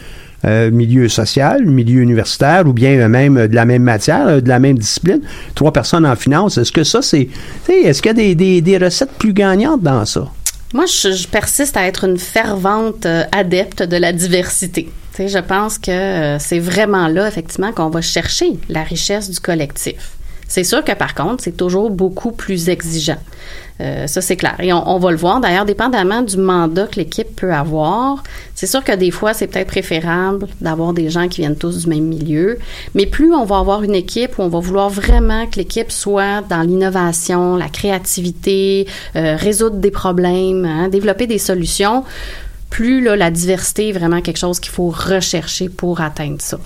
euh, 0.46 0.72
milieu 0.72 1.08
social, 1.08 1.66
milieu 1.66 2.02
universitaire, 2.02 2.66
ou 2.66 2.74
bien 2.74 3.08
même 3.08 3.48
de 3.48 3.54
la 3.56 3.66
même 3.66 3.84
matière, 3.84 4.42
de 4.42 4.50
la 4.50 4.58
même 4.58 4.80
discipline, 4.80 5.22
trois 5.54 5.72
personnes 5.72 6.06
en 6.06 6.16
finance. 6.16 6.58
Est-ce 6.58 6.72
que 6.72 6.84
ça, 6.84 7.04
c'est, 7.04 7.28
est-ce 7.68 8.02
qu'il 8.02 8.18
y 8.18 8.32
a 8.32 8.62
des 8.62 8.78
recettes 8.78 9.12
plus 9.20 9.34
gagnantes 9.34 9.84
dans 9.84 10.06
ça? 10.06 10.32
Moi, 10.74 10.86
je, 10.86 11.28
persiste 11.28 11.78
à 11.78 11.88
être 11.88 12.04
une 12.04 12.20
fervente 12.20 13.06
euh, 13.08 13.24
adepte 13.32 13.82
de 13.82 13.98
la 13.98 14.14
diversité. 14.14 14.92
Tu 15.16 15.28
je 15.28 15.40
pense 15.40 15.80
que 15.80 15.90
euh, 15.90 16.40
c'est 16.40 16.60
vraiment 16.60 17.08
là, 17.08 17.28
effectivement, 17.28 17.72
qu'on 17.72 17.90
va 17.90 18.02
chercher 18.02 18.52
la 18.70 18.84
richesse 18.84 19.32
du 19.32 19.40
collectif. 19.40 20.12
C'est 20.48 20.64
sûr 20.64 20.84
que 20.84 20.94
par 20.94 21.16
contre, 21.16 21.44
c'est 21.44 21.58
toujours 21.58 21.90
beaucoup 21.90 22.32
plus 22.32 22.70
exigeant. 22.70 23.18
Euh, 23.82 24.08
ça, 24.08 24.22
c'est 24.22 24.36
clair. 24.36 24.56
Et 24.60 24.74
on, 24.74 24.90
on 24.90 25.00
va 25.00 25.12
le 25.12 25.18
voir, 25.18 25.40
d'ailleurs, 25.40 25.66
dépendamment 25.66 26.22
du 26.22 26.38
mandat 26.38 26.88
que 26.88 26.98
l'équipe 26.98 27.36
peut 27.36 27.54
avoir. 27.54 28.24
C'est 28.54 28.68
sûr 28.68 28.84
que 28.84 28.92
des 28.92 29.12
fois, 29.12 29.34
c'est 29.34 29.48
peut-être 29.48 29.68
préférable 29.68 30.48
d'avoir 30.60 30.94
des 30.94 31.10
gens 31.10 31.30
qui 31.30 31.42
viennent 31.42 31.56
tous 31.56 31.84
du 31.84 31.90
même 31.90 32.04
milieu. 32.04 32.58
Mais 32.94 33.06
plus 33.06 33.34
on 33.34 33.46
va 33.46 33.58
avoir 33.58 33.84
une 33.84 33.96
équipe 33.96 34.38
où 34.38 34.42
on 34.42 34.50
va 34.50 34.60
vouloir 34.60 34.90
vraiment 34.90 35.48
que 35.48 35.56
l'équipe 35.56 35.92
soit 35.92 36.42
dans 36.50 36.62
l'innovation, 36.62 37.56
la 37.56 37.70
créativité, 37.70 38.88
euh, 39.16 39.38
résoudre 39.38 39.78
des 39.78 39.92
problèmes, 39.92 40.66
hein, 40.66 40.90
développer 40.90 41.26
des 41.26 41.38
solutions, 41.38 42.04
plus 42.70 43.02
là, 43.02 43.16
la 43.16 43.32
diversité 43.32 43.90
est 43.90 43.92
vraiment 43.92 44.22
quelque 44.22 44.38
chose 44.38 44.60
qu'il 44.60 44.72
faut 44.72 44.90
rechercher 44.90 45.70
pour 45.70 46.02
atteindre 46.02 46.40
ça. 46.40 46.60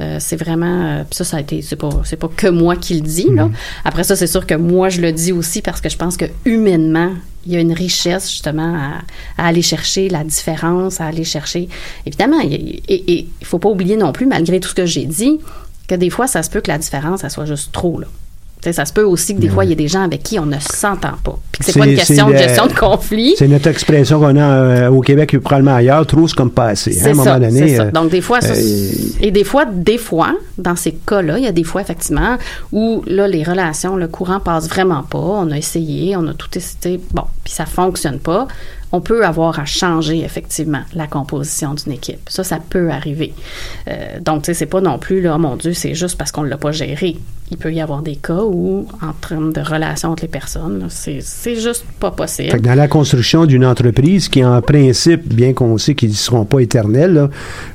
Euh, 0.00 0.18
c'est 0.20 0.36
vraiment 0.36 0.86
euh, 0.86 1.04
ça 1.10 1.24
ça 1.24 1.38
a 1.38 1.40
été 1.40 1.60
c'est 1.62 1.76
pas 1.76 1.90
c'est 2.04 2.16
pas 2.16 2.28
que 2.28 2.46
moi 2.46 2.76
qui 2.76 2.94
le 2.94 3.00
dis 3.00 3.28
là. 3.30 3.50
Après 3.84 4.04
ça 4.04 4.14
c'est 4.14 4.28
sûr 4.28 4.46
que 4.46 4.54
moi 4.54 4.88
je 4.88 5.00
le 5.00 5.12
dis 5.12 5.32
aussi 5.32 5.60
parce 5.60 5.80
que 5.80 5.88
je 5.88 5.96
pense 5.96 6.16
que 6.16 6.26
humainement 6.44 7.12
il 7.46 7.52
y 7.52 7.56
a 7.56 7.60
une 7.60 7.72
richesse 7.72 8.30
justement 8.30 8.74
à, 8.76 9.42
à 9.42 9.48
aller 9.48 9.62
chercher 9.62 10.08
la 10.08 10.22
différence, 10.22 11.00
à 11.00 11.06
aller 11.06 11.24
chercher 11.24 11.68
évidemment 12.06 12.40
il 12.40 12.80
et 12.88 13.28
il 13.40 13.46
faut 13.46 13.58
pas 13.58 13.68
oublier 13.68 13.96
non 13.96 14.12
plus 14.12 14.26
malgré 14.26 14.60
tout 14.60 14.68
ce 14.68 14.74
que 14.74 14.86
j'ai 14.86 15.06
dit 15.06 15.40
que 15.88 15.96
des 15.96 16.10
fois 16.10 16.28
ça 16.28 16.42
se 16.44 16.50
peut 16.50 16.60
que 16.60 16.70
la 16.70 16.78
différence 16.78 17.20
ça 17.20 17.28
soit 17.28 17.46
juste 17.46 17.72
trop 17.72 17.98
là. 17.98 18.06
Ça 18.70 18.84
se 18.84 18.92
peut 18.92 19.02
aussi 19.04 19.34
que 19.34 19.40
des 19.40 19.48
fois, 19.48 19.64
il 19.64 19.70
y 19.70 19.72
a 19.72 19.76
des 19.76 19.88
gens 19.88 20.02
avec 20.02 20.22
qui 20.22 20.38
on 20.38 20.44
ne 20.46 20.58
s'entend 20.58 21.14
pas. 21.24 21.38
Puis 21.52 21.60
que 21.60 21.64
c'est 21.64 21.78
pas 21.78 21.86
une 21.86 21.96
question 21.96 22.26
de 22.28 22.32
gestion 22.38 22.66
de 22.66 22.72
conflit. 22.74 23.34
C'est 23.38 23.48
notre 23.48 23.68
expression 23.68 24.18
qu'on 24.20 24.36
a 24.36 24.42
euh, 24.42 24.90
au 24.90 25.00
Québec 25.00 25.32
et 25.34 25.38
probablement 25.38 25.76
ailleurs, 25.76 26.06
trop 26.06 26.26
c'est 26.28 26.36
comme 26.36 26.50
pas 26.50 26.66
assez. 26.66 27.00
hein, 27.00 27.04
à 27.06 27.08
un 27.08 27.14
moment 27.14 27.24
donné. 27.38 27.76
ça. 27.76 27.82
euh, 27.84 27.90
Donc, 27.92 28.10
des 28.10 28.20
fois, 28.20 28.40
ça- 28.40 28.52
euh, 28.54 28.92
et 29.20 29.30
des 29.30 29.44
fois, 29.44 29.64
des 29.64 29.96
fois, 29.96 30.34
dans 30.58 30.76
ces 30.76 30.92
cas-là, 30.92 31.38
il 31.38 31.44
y 31.44 31.46
a 31.46 31.52
des 31.52 31.64
fois, 31.64 31.80
effectivement, 31.80 32.36
où 32.72 33.02
là, 33.06 33.26
les 33.28 33.42
relations, 33.44 33.96
le 33.96 34.08
courant 34.08 34.40
passe 34.40 34.68
vraiment 34.68 35.02
pas. 35.02 35.18
On 35.18 35.50
a 35.50 35.56
essayé, 35.56 36.16
on 36.16 36.26
a 36.26 36.34
tout 36.34 36.48
essayé, 36.54 37.00
bon, 37.12 37.24
puis 37.44 37.52
ça 37.52 37.64
fonctionne 37.64 38.18
pas. 38.18 38.46
on 38.90 39.02
peut 39.02 39.24
avoir 39.26 39.60
à 39.60 39.66
changer 39.66 40.24
effectivement 40.24 40.80
la 40.94 41.06
composition 41.06 41.74
d'une 41.74 41.92
équipe. 41.92 42.20
Ça, 42.30 42.42
ça 42.42 42.58
peut 42.70 42.90
arriver. 42.90 43.34
Euh, 43.86 44.18
donc, 44.22 44.42
tu 44.42 44.46
sais, 44.46 44.54
c'est 44.54 44.64
pas 44.66 44.80
non 44.80 44.98
plus 44.98 45.20
là, 45.20 45.34
oh 45.36 45.38
mon 45.38 45.56
Dieu, 45.56 45.74
c'est 45.74 45.94
juste 45.94 46.16
parce 46.16 46.32
qu'on 46.32 46.42
l'a 46.42 46.56
pas 46.56 46.72
géré. 46.72 47.18
Il 47.50 47.56
peut 47.56 47.72
y 47.72 47.80
avoir 47.80 48.02
des 48.02 48.16
cas 48.16 48.42
où, 48.44 48.86
en 49.02 49.12
termes 49.26 49.52
de 49.52 49.60
relations 49.60 50.10
entre 50.10 50.22
les 50.24 50.28
personnes, 50.28 50.86
c'est 50.90 51.20
juste 51.56 51.84
pas 51.98 52.10
possible. 52.10 52.50
Fait 52.50 52.58
que 52.58 52.62
dans 52.62 52.74
la 52.74 52.88
construction 52.88 53.46
d'une 53.46 53.64
entreprise 53.64 54.28
qui, 54.28 54.44
en 54.44 54.60
principe, 54.60 55.32
bien 55.32 55.54
qu'on 55.54 55.78
sait 55.78 55.94
qu'ils 55.94 56.10
ne 56.10 56.14
seront 56.14 56.44
pas 56.44 56.60
éternels, 56.60 57.14
là, 57.14 57.30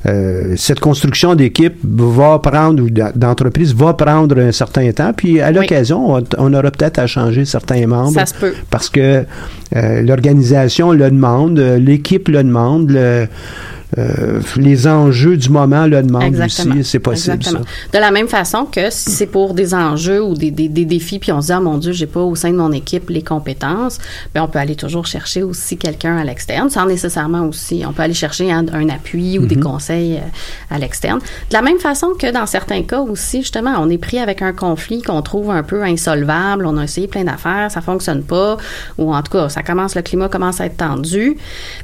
euh, 0.05 0.53
cette 0.57 0.79
construction 0.79 1.33
d'équipe 1.35 1.75
va 1.83 2.37
prendre, 2.39 2.83
ou 2.83 2.89
d'entreprise 2.89 3.73
va 3.73 3.93
prendre 3.93 4.39
un 4.39 4.51
certain 4.51 4.91
temps, 4.91 5.11
puis 5.15 5.41
à 5.41 5.51
l'occasion, 5.51 6.15
on, 6.15 6.23
on 6.37 6.53
aura 6.53 6.69
peut-être 6.69 6.99
à 6.99 7.07
changer 7.07 7.45
certains 7.45 7.87
membres. 7.87 8.13
Ça 8.13 8.25
se 8.27 8.33
peut. 8.35 8.53
Parce 8.69 8.89
que 8.89 9.25
euh, 9.75 10.01
l'organisation 10.03 10.91
le 10.91 11.09
demande, 11.09 11.57
l'équipe 11.59 12.27
le 12.27 12.43
demande, 12.43 12.91
le- 12.91 13.27
euh, 13.97 14.41
les 14.57 14.87
enjeux 14.87 15.37
du 15.37 15.49
moment 15.49 15.85
le 15.85 16.01
demandent 16.01 16.23
Exactement. 16.23 16.75
aussi. 16.75 16.83
C'est 16.83 16.99
possible, 16.99 17.35
Exactement. 17.35 17.63
ça. 17.63 17.97
De 17.97 18.01
la 18.01 18.11
même 18.11 18.27
façon 18.27 18.65
que 18.65 18.89
si 18.89 19.11
c'est 19.11 19.27
pour 19.27 19.53
des 19.53 19.73
enjeux 19.73 20.23
ou 20.23 20.33
des, 20.33 20.51
des, 20.51 20.69
des 20.69 20.85
défis, 20.85 21.19
puis 21.19 21.31
on 21.31 21.41
se 21.41 21.47
dit, 21.47 21.53
ah 21.53 21.59
mon 21.59 21.77
Dieu, 21.77 21.91
j'ai 21.91 22.07
pas 22.07 22.21
au 22.21 22.35
sein 22.35 22.51
de 22.51 22.57
mon 22.57 22.71
équipe 22.71 23.09
les 23.09 23.21
compétences, 23.21 23.99
ben 24.33 24.43
on 24.43 24.47
peut 24.47 24.59
aller 24.59 24.75
toujours 24.75 25.05
chercher 25.05 25.43
aussi 25.43 25.77
quelqu'un 25.77 26.17
à 26.17 26.23
l'externe, 26.23 26.69
sans 26.69 26.85
nécessairement 26.85 27.47
aussi. 27.47 27.83
On 27.87 27.93
peut 27.93 28.03
aller 28.03 28.13
chercher 28.13 28.51
un, 28.51 28.65
un 28.73 28.89
appui 28.89 29.37
ou 29.39 29.45
des 29.45 29.59
conseils 29.59 30.15
euh, 30.15 30.75
à 30.75 30.79
l'externe. 30.79 31.19
De 31.19 31.53
la 31.53 31.61
même 31.61 31.79
façon 31.79 32.13
que 32.17 32.31
dans 32.31 32.45
certains 32.45 32.83
cas 32.83 33.01
aussi, 33.01 33.41
justement, 33.41 33.75
on 33.79 33.89
est 33.89 33.97
pris 33.97 34.19
avec 34.19 34.41
un 34.41 34.53
conflit 34.53 35.01
qu'on 35.01 35.21
trouve 35.21 35.51
un 35.51 35.63
peu 35.63 35.83
insolvable, 35.83 36.65
on 36.65 36.77
a 36.77 36.83
essayé 36.83 37.07
plein 37.07 37.23
d'affaires, 37.23 37.69
ça 37.69 37.81
fonctionne 37.81 38.23
pas, 38.23 38.57
ou 38.97 39.13
en 39.13 39.21
tout 39.21 39.31
cas, 39.31 39.49
ça 39.49 39.61
commence, 39.61 39.95
le 39.95 40.01
climat 40.01 40.29
commence 40.29 40.61
à 40.61 40.65
être 40.65 40.77
tendu. 40.77 41.37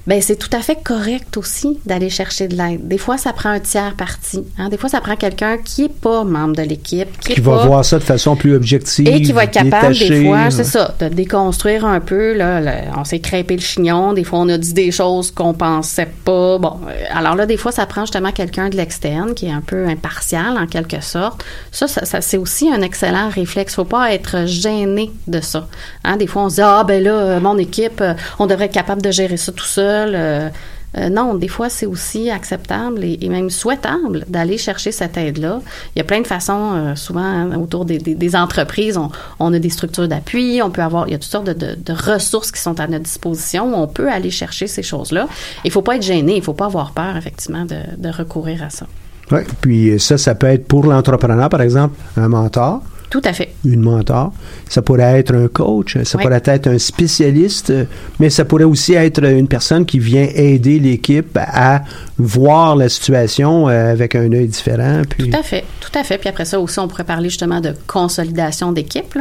Ben 0.07 0.21
c'est 0.21 0.37
tout 0.37 0.55
à 0.55 0.61
fait 0.61 0.77
correct 0.83 1.37
aussi 1.37 1.79
d'aller 1.85 1.98
chercher 2.07 2.47
de 2.47 2.55
l'aide. 2.55 2.87
Des 2.87 2.97
fois, 2.97 3.17
ça 3.17 3.33
prend 3.33 3.49
un 3.49 3.59
tiers 3.59 3.95
parti. 3.97 4.45
Hein? 4.57 4.69
Des 4.69 4.77
fois, 4.77 4.87
ça 4.87 5.01
prend 5.01 5.17
quelqu'un 5.17 5.57
qui 5.57 5.83
est 5.85 5.93
pas 5.93 6.23
membre 6.23 6.55
de 6.55 6.61
l'équipe, 6.61 7.19
qui, 7.19 7.41
va 7.41 7.57
pas- 7.57 7.65
voir 7.65 7.83
ça 7.83 7.99
de 7.99 8.03
façon 8.03 8.37
plus 8.37 8.55
objective. 8.55 9.07
et 9.07 9.21
qui 9.21 9.33
va 9.33 9.43
être 9.43 9.51
capable, 9.51 9.93
des 9.97 10.23
fois, 10.25 10.43
ouais. 10.45 10.51
c'est 10.51 10.63
ça, 10.63 10.95
de 10.99 11.09
déconstruire 11.09 11.83
un 11.85 11.99
peu. 11.99 12.33
Là, 12.33 12.61
le- 12.61 12.97
on 12.97 13.03
s'est 13.03 13.19
crêpé 13.19 13.55
le 13.55 13.61
chignon. 13.61 14.13
Des 14.13 14.23
fois, 14.23 14.39
on 14.39 14.47
a 14.47 14.57
dit 14.57 14.73
des 14.73 14.91
choses 14.91 15.31
qu'on 15.31 15.53
pensait 15.53 16.07
pas. 16.23 16.57
Bon, 16.59 16.77
euh, 16.87 17.03
alors 17.11 17.35
là, 17.35 17.45
des 17.45 17.57
fois, 17.57 17.71
ça 17.73 17.85
prend 17.85 18.01
justement 18.01 18.31
quelqu'un 18.31 18.69
de 18.69 18.77
l'externe 18.77 19.33
qui 19.33 19.47
est 19.47 19.51
un 19.51 19.61
peu 19.65 19.87
impartial, 19.87 20.57
en 20.57 20.67
quelque 20.67 21.01
sorte. 21.01 21.43
Ça, 21.71 21.87
ça, 21.87 22.05
ça, 22.05 22.21
c'est 22.21 22.37
aussi 22.37 22.69
un 22.71 22.81
excellent 22.81 23.29
réflexe. 23.29 23.73
Faut 23.75 23.83
pas 23.83 24.13
être 24.13 24.45
gêné 24.45 25.11
de 25.27 25.41
ça. 25.41 25.67
Hein, 26.03 26.17
des 26.17 26.27
fois, 26.27 26.43
on 26.43 26.49
se 26.49 26.55
dit, 26.55 26.61
ah, 26.63 26.83
ben 26.87 27.03
là, 27.03 27.11
euh, 27.13 27.39
mon 27.39 27.57
équipe, 27.57 28.01
euh, 28.01 28.13
on 28.37 28.45
devrait 28.45 28.65
être 28.65 28.73
capable 28.73 29.01
de 29.01 29.09
gérer 29.11 29.37
ça 29.37 29.51
tout 29.51 29.65
seul. 29.65 30.51
Euh, 30.97 31.09
non, 31.09 31.35
des 31.35 31.47
fois, 31.47 31.69
c'est 31.69 31.85
aussi 31.85 32.29
acceptable 32.29 33.03
et, 33.03 33.29
même 33.29 33.49
souhaitable 33.49 34.25
d'aller 34.27 34.57
chercher 34.57 34.91
cette 34.91 35.17
aide-là. 35.17 35.61
Il 35.95 35.99
y 35.99 36.01
a 36.01 36.03
plein 36.03 36.21
de 36.21 36.27
façons, 36.27 36.73
euh, 36.73 36.95
souvent, 36.95 37.21
hein, 37.21 37.55
autour 37.59 37.85
des, 37.85 38.35
entreprises, 38.35 38.99
on, 39.39 39.53
a 39.53 39.59
des 39.59 39.69
structures 39.69 40.07
d'appui, 40.07 40.61
on 40.63 40.71
peut 40.71 40.81
avoir, 40.81 41.07
il 41.07 41.11
y 41.11 41.15
a 41.15 41.19
toutes 41.19 41.31
sortes 41.31 41.49
de, 41.49 41.75
ressources 41.93 42.51
qui 42.51 42.61
sont 42.61 42.79
à 42.79 42.87
notre 42.87 43.03
disposition 43.03 43.81
on 43.81 43.87
peut 43.87 44.09
aller 44.09 44.29
chercher 44.29 44.67
ces 44.67 44.83
choses-là. 44.83 45.27
Il 45.65 45.71
faut 45.71 45.81
pas 45.81 45.95
être 45.95 46.03
gêné, 46.03 46.37
il 46.37 46.43
faut 46.43 46.53
pas 46.53 46.65
avoir 46.65 46.91
peur, 46.91 47.17
effectivement, 47.17 47.65
de, 47.65 47.77
de 47.97 48.09
recourir 48.09 48.63
à 48.63 48.69
ça. 48.69 48.85
Ouais, 49.31 49.45
puis 49.61 49.99
ça, 49.99 50.17
ça 50.17 50.33
peut 50.35 50.47
être 50.47 50.67
pour 50.67 50.85
l'entrepreneur, 50.85 51.49
par 51.49 51.61
exemple, 51.61 51.95
un 52.17 52.29
mentor, 52.29 52.81
Tout 53.09 53.21
à 53.25 53.33
fait. 53.33 53.53
une 53.65 53.81
mentor. 53.81 54.31
Ça 54.69 54.81
pourrait 54.83 55.19
être 55.19 55.33
un 55.33 55.47
coach, 55.47 55.97
ça 56.03 56.17
Oui. 56.17 56.23
pourrait 56.23 56.41
être 56.45 56.67
un 56.67 56.77
spécialiste, 56.77 57.73
mais 58.19 58.29
ça 58.29 58.45
pourrait 58.45 58.65
aussi 58.65 58.93
être 58.93 59.23
une 59.23 59.47
personne 59.47 59.85
qui 59.85 59.97
vient 59.99 60.27
aider 60.35 60.79
l'équipe 60.79 61.37
à 61.41 61.81
voir 62.19 62.75
la 62.75 62.87
situation 62.89 63.67
euh, 63.67 63.91
avec 63.91 64.13
un 64.15 64.31
œil 64.31 64.47
différent. 64.47 65.01
Puis, 65.09 65.29
Tout 65.29 65.37
à 65.37 65.41
fait, 65.43 65.63
tout 65.79 65.97
à 65.97 66.03
fait. 66.03 66.17
Puis 66.19 66.29
après 66.29 66.45
ça 66.45 66.59
aussi, 66.59 66.77
on 66.79 66.87
pourrait 66.87 67.03
parler 67.03 67.29
justement 67.29 67.61
de 67.61 67.73
consolidation 67.87 68.71
d'équipe, 68.71 69.17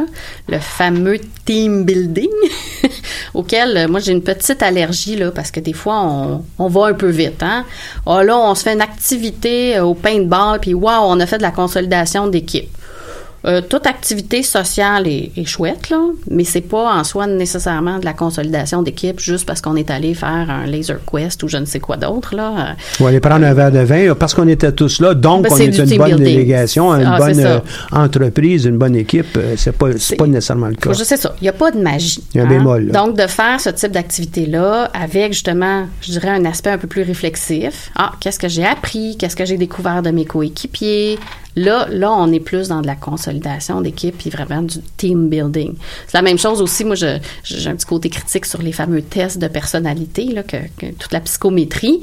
le 0.47 0.59
fameux 0.59 1.17
team 1.45 1.83
building, 1.83 2.29
auquel 3.33 3.75
euh, 3.77 3.87
moi 3.87 3.99
j'ai 3.99 4.11
une 4.11 4.21
petite 4.21 4.61
allergie 4.61 5.15
là, 5.15 5.31
parce 5.31 5.51
que 5.51 5.59
des 5.59 5.73
fois 5.73 6.01
on, 6.05 6.43
on 6.57 6.67
va 6.67 6.87
un 6.87 6.93
peu 6.93 7.09
vite. 7.09 7.41
Hein? 7.41 7.65
Ah 8.05 8.23
là, 8.23 8.37
on 8.37 8.53
se 8.55 8.63
fait 8.63 8.73
une 8.73 8.81
activité 8.81 9.77
euh, 9.77 9.83
au 9.85 9.95
paintball, 9.95 10.59
puis 10.59 10.73
waouh, 10.73 11.05
on 11.07 11.19
a 11.19 11.25
fait 11.25 11.37
de 11.37 11.43
la 11.43 11.51
consolidation 11.51 12.27
d'équipe. 12.27 12.69
Euh, 13.45 13.61
toute 13.61 13.85
activité 13.87 14.43
sociale 14.43 15.07
est, 15.07 15.31
est 15.37 15.45
chouette, 15.45 15.89
là, 15.89 15.99
mais 16.29 16.43
c'est 16.43 16.59
pas 16.61 16.93
en 16.93 17.03
soi 17.05 17.25
nécessairement 17.25 17.97
de 17.99 18.05
la 18.05 18.13
consolidation 18.13 18.81
d'équipe 18.81 19.19
juste 19.19 19.45
parce 19.45 19.61
qu'on 19.61 19.77
est 19.77 19.89
allé 19.89 20.13
faire 20.13 20.47
un 20.49 20.65
laser 20.65 20.99
quest 21.09 21.41
ou 21.43 21.47
je 21.47 21.55
ne 21.57 21.65
sais 21.65 21.79
quoi 21.79 21.95
d'autre. 21.95 22.35
Là. 22.35 22.75
Va 22.99 23.07
aller 23.07 23.19
prendre 23.21 23.45
un 23.45 23.53
verre 23.53 23.71
de 23.71 23.79
vin 23.79 24.13
parce 24.15 24.33
qu'on 24.33 24.47
était 24.47 24.71
tous 24.73 24.99
là, 24.99 25.13
donc 25.13 25.43
Ben, 25.43 25.49
on 25.53 25.57
est 25.57 25.65
une 25.77 25.97
bonne 25.97 26.07
building. 26.07 26.17
délégation, 26.25 26.91
une 26.93 27.05
Ah, 27.05 27.17
bonne 27.17 27.39
euh, 27.39 27.59
entreprise, 27.93 28.65
une 28.65 28.77
bonne 28.77 28.95
équipe. 28.95 29.37
euh, 29.37 29.53
C'est 29.57 29.71
pas, 29.71 29.87
c'est 29.97 30.15
pas 30.17 30.27
nécessairement 30.27 30.67
le 30.67 30.75
cas. 30.75 30.91
Je 30.93 31.03
sais 31.03 31.17
ça. 31.17 31.33
Il 31.39 31.43
n'y 31.45 31.49
a 31.49 31.53
pas 31.53 31.71
de 31.71 31.79
magie. 31.79 32.21
Il 32.33 32.37
y 32.37 32.41
a 32.41 32.43
un 32.43 32.45
hein. 32.47 32.49
bémol, 32.49 32.87
là. 32.87 32.91
Donc, 33.05 33.15
de 33.17 33.27
faire 33.27 33.59
ce 33.61 33.69
type 33.69 33.91
d'activité-là 33.93 34.91
avec 34.93 35.31
justement, 35.33 35.85
je 36.01 36.11
dirais, 36.11 36.29
un 36.29 36.43
aspect 36.45 36.71
un 36.71 36.77
peu 36.77 36.87
plus 36.87 37.03
réflexif. 37.03 37.89
Ah, 37.95 38.11
qu'est-ce 38.19 38.39
que 38.39 38.47
j'ai 38.49 38.65
appris? 38.65 39.15
Qu'est-ce 39.17 39.35
que 39.35 39.45
j'ai 39.45 39.57
découvert 39.57 40.01
de 40.01 40.11
mes 40.11 40.25
coéquipiers? 40.25 41.17
Là, 41.55 41.87
là, 41.89 42.11
on 42.11 42.31
est 42.31 42.39
plus 42.39 42.67
dans 42.69 42.81
de 42.81 42.87
la 42.87 42.95
consolidation 42.95 43.81
d'équipe 43.81 44.17
puis 44.17 44.29
vraiment 44.29 44.61
du 44.61 44.79
team 44.97 45.29
building. 45.29 45.73
C'est 46.07 46.17
la 46.17 46.21
même 46.21 46.37
chose 46.37 46.61
aussi. 46.61 46.85
Moi, 46.85 46.95
je- 46.95 47.17
j'ai 47.43 47.69
un 47.69 47.75
petit 47.75 47.85
côté 47.85 48.09
critique 48.09 48.45
sur 48.45 48.61
les 48.61 48.71
fameux 48.71 49.01
tests 49.01 49.37
de 49.39 49.47
personnalité, 49.47 50.25
là, 50.25 50.43
que, 50.43 50.57
que 50.77 50.91
toute 50.93 51.11
la 51.11 51.19
psychométrie. 51.21 52.01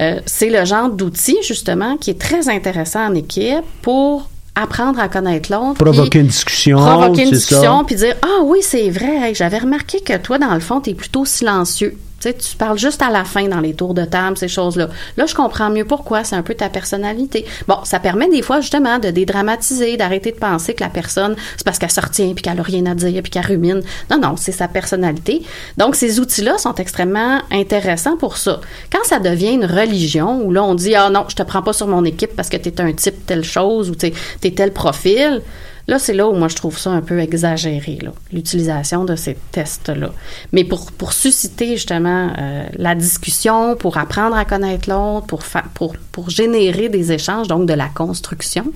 Euh, 0.00 0.20
c'est 0.26 0.50
le 0.50 0.64
genre 0.64 0.90
d'outil, 0.90 1.36
justement, 1.46 1.96
qui 1.96 2.10
est 2.10 2.20
très 2.20 2.48
intéressant 2.48 3.06
en 3.06 3.14
équipe 3.14 3.64
pour 3.82 4.28
apprendre 4.54 4.98
à 4.98 5.08
connaître 5.08 5.52
l'autre. 5.52 5.74
Provoquer 5.74 6.18
une 6.18 6.26
discussion, 6.26 6.78
provoquer 6.78 7.22
une 7.22 7.28
c'est 7.28 7.34
discussion 7.36 7.84
puis 7.84 7.94
dire 7.94 8.16
ah 8.22 8.42
oui 8.42 8.58
c'est 8.62 8.90
vrai 8.90 9.28
hey, 9.28 9.34
j'avais 9.34 9.58
remarqué 9.58 10.00
que 10.00 10.16
toi 10.16 10.36
dans 10.38 10.52
le 10.52 10.58
fond 10.58 10.80
tu 10.80 10.90
es 10.90 10.94
plutôt 10.94 11.24
silencieux 11.24 11.96
tu 12.20 12.34
tu 12.34 12.56
parles 12.56 12.78
juste 12.78 13.02
à 13.02 13.10
la 13.10 13.24
fin 13.24 13.48
dans 13.48 13.60
les 13.60 13.74
tours 13.74 13.94
de 13.94 14.04
table, 14.04 14.36
ces 14.36 14.48
choses-là. 14.48 14.88
Là, 15.16 15.26
je 15.26 15.34
comprends 15.34 15.70
mieux 15.70 15.84
pourquoi. 15.84 16.24
C'est 16.24 16.36
un 16.36 16.42
peu 16.42 16.54
ta 16.54 16.68
personnalité. 16.68 17.46
Bon, 17.66 17.78
ça 17.84 18.00
permet 18.00 18.28
des 18.28 18.42
fois, 18.42 18.60
justement, 18.60 18.98
de 18.98 19.10
dédramatiser, 19.10 19.96
d'arrêter 19.96 20.32
de 20.32 20.36
penser 20.36 20.74
que 20.74 20.82
la 20.82 20.90
personne, 20.90 21.36
c'est 21.56 21.64
parce 21.64 21.78
qu'elle 21.78 21.90
se 21.90 22.00
retient, 22.00 22.32
puis 22.34 22.42
qu'elle 22.42 22.58
a 22.58 22.62
rien 22.62 22.86
à 22.86 22.94
dire, 22.94 23.22
puis 23.22 23.30
qu'elle 23.30 23.46
rumine. 23.46 23.82
Non, 24.10 24.18
non, 24.18 24.36
c'est 24.36 24.52
sa 24.52 24.68
personnalité. 24.68 25.42
Donc, 25.76 25.94
ces 25.94 26.20
outils-là 26.20 26.58
sont 26.58 26.74
extrêmement 26.74 27.40
intéressants 27.50 28.16
pour 28.16 28.36
ça. 28.36 28.60
Quand 28.90 29.04
ça 29.04 29.18
devient 29.18 29.52
une 29.52 29.64
religion, 29.64 30.42
où 30.42 30.52
là, 30.52 30.64
on 30.64 30.74
dit, 30.74 30.94
ah 30.94 31.10
non, 31.10 31.26
je 31.28 31.36
te 31.36 31.42
prends 31.42 31.62
pas 31.62 31.72
sur 31.72 31.86
mon 31.86 32.04
équipe 32.04 32.34
parce 32.34 32.48
que 32.48 32.56
tu 32.56 32.68
es 32.68 32.80
un 32.80 32.92
type 32.92 33.26
telle 33.26 33.44
chose, 33.44 33.90
ou 33.90 33.94
tu 33.94 34.06
es 34.06 34.50
tel 34.50 34.72
profil, 34.72 35.42
Là, 35.88 35.98
c'est 35.98 36.12
là 36.12 36.28
où 36.28 36.34
moi 36.34 36.48
je 36.48 36.54
trouve 36.54 36.78
ça 36.78 36.90
un 36.90 37.00
peu 37.00 37.18
exagéré, 37.18 37.98
l'utilisation 38.30 39.06
de 39.06 39.16
ces 39.16 39.38
tests-là. 39.52 40.10
Mais 40.52 40.64
pour, 40.64 40.92
pour 40.92 41.14
susciter 41.14 41.76
justement 41.76 42.30
euh, 42.38 42.64
la 42.76 42.94
discussion, 42.94 43.74
pour 43.74 43.96
apprendre 43.96 44.36
à 44.36 44.44
connaître 44.44 44.90
l'autre, 44.90 45.26
pour, 45.26 45.42
pour, 45.72 45.96
pour 46.12 46.28
générer 46.28 46.90
des 46.90 47.10
échanges, 47.12 47.48
donc 47.48 47.66
de 47.66 47.72
la 47.72 47.88
construction, 47.88 48.66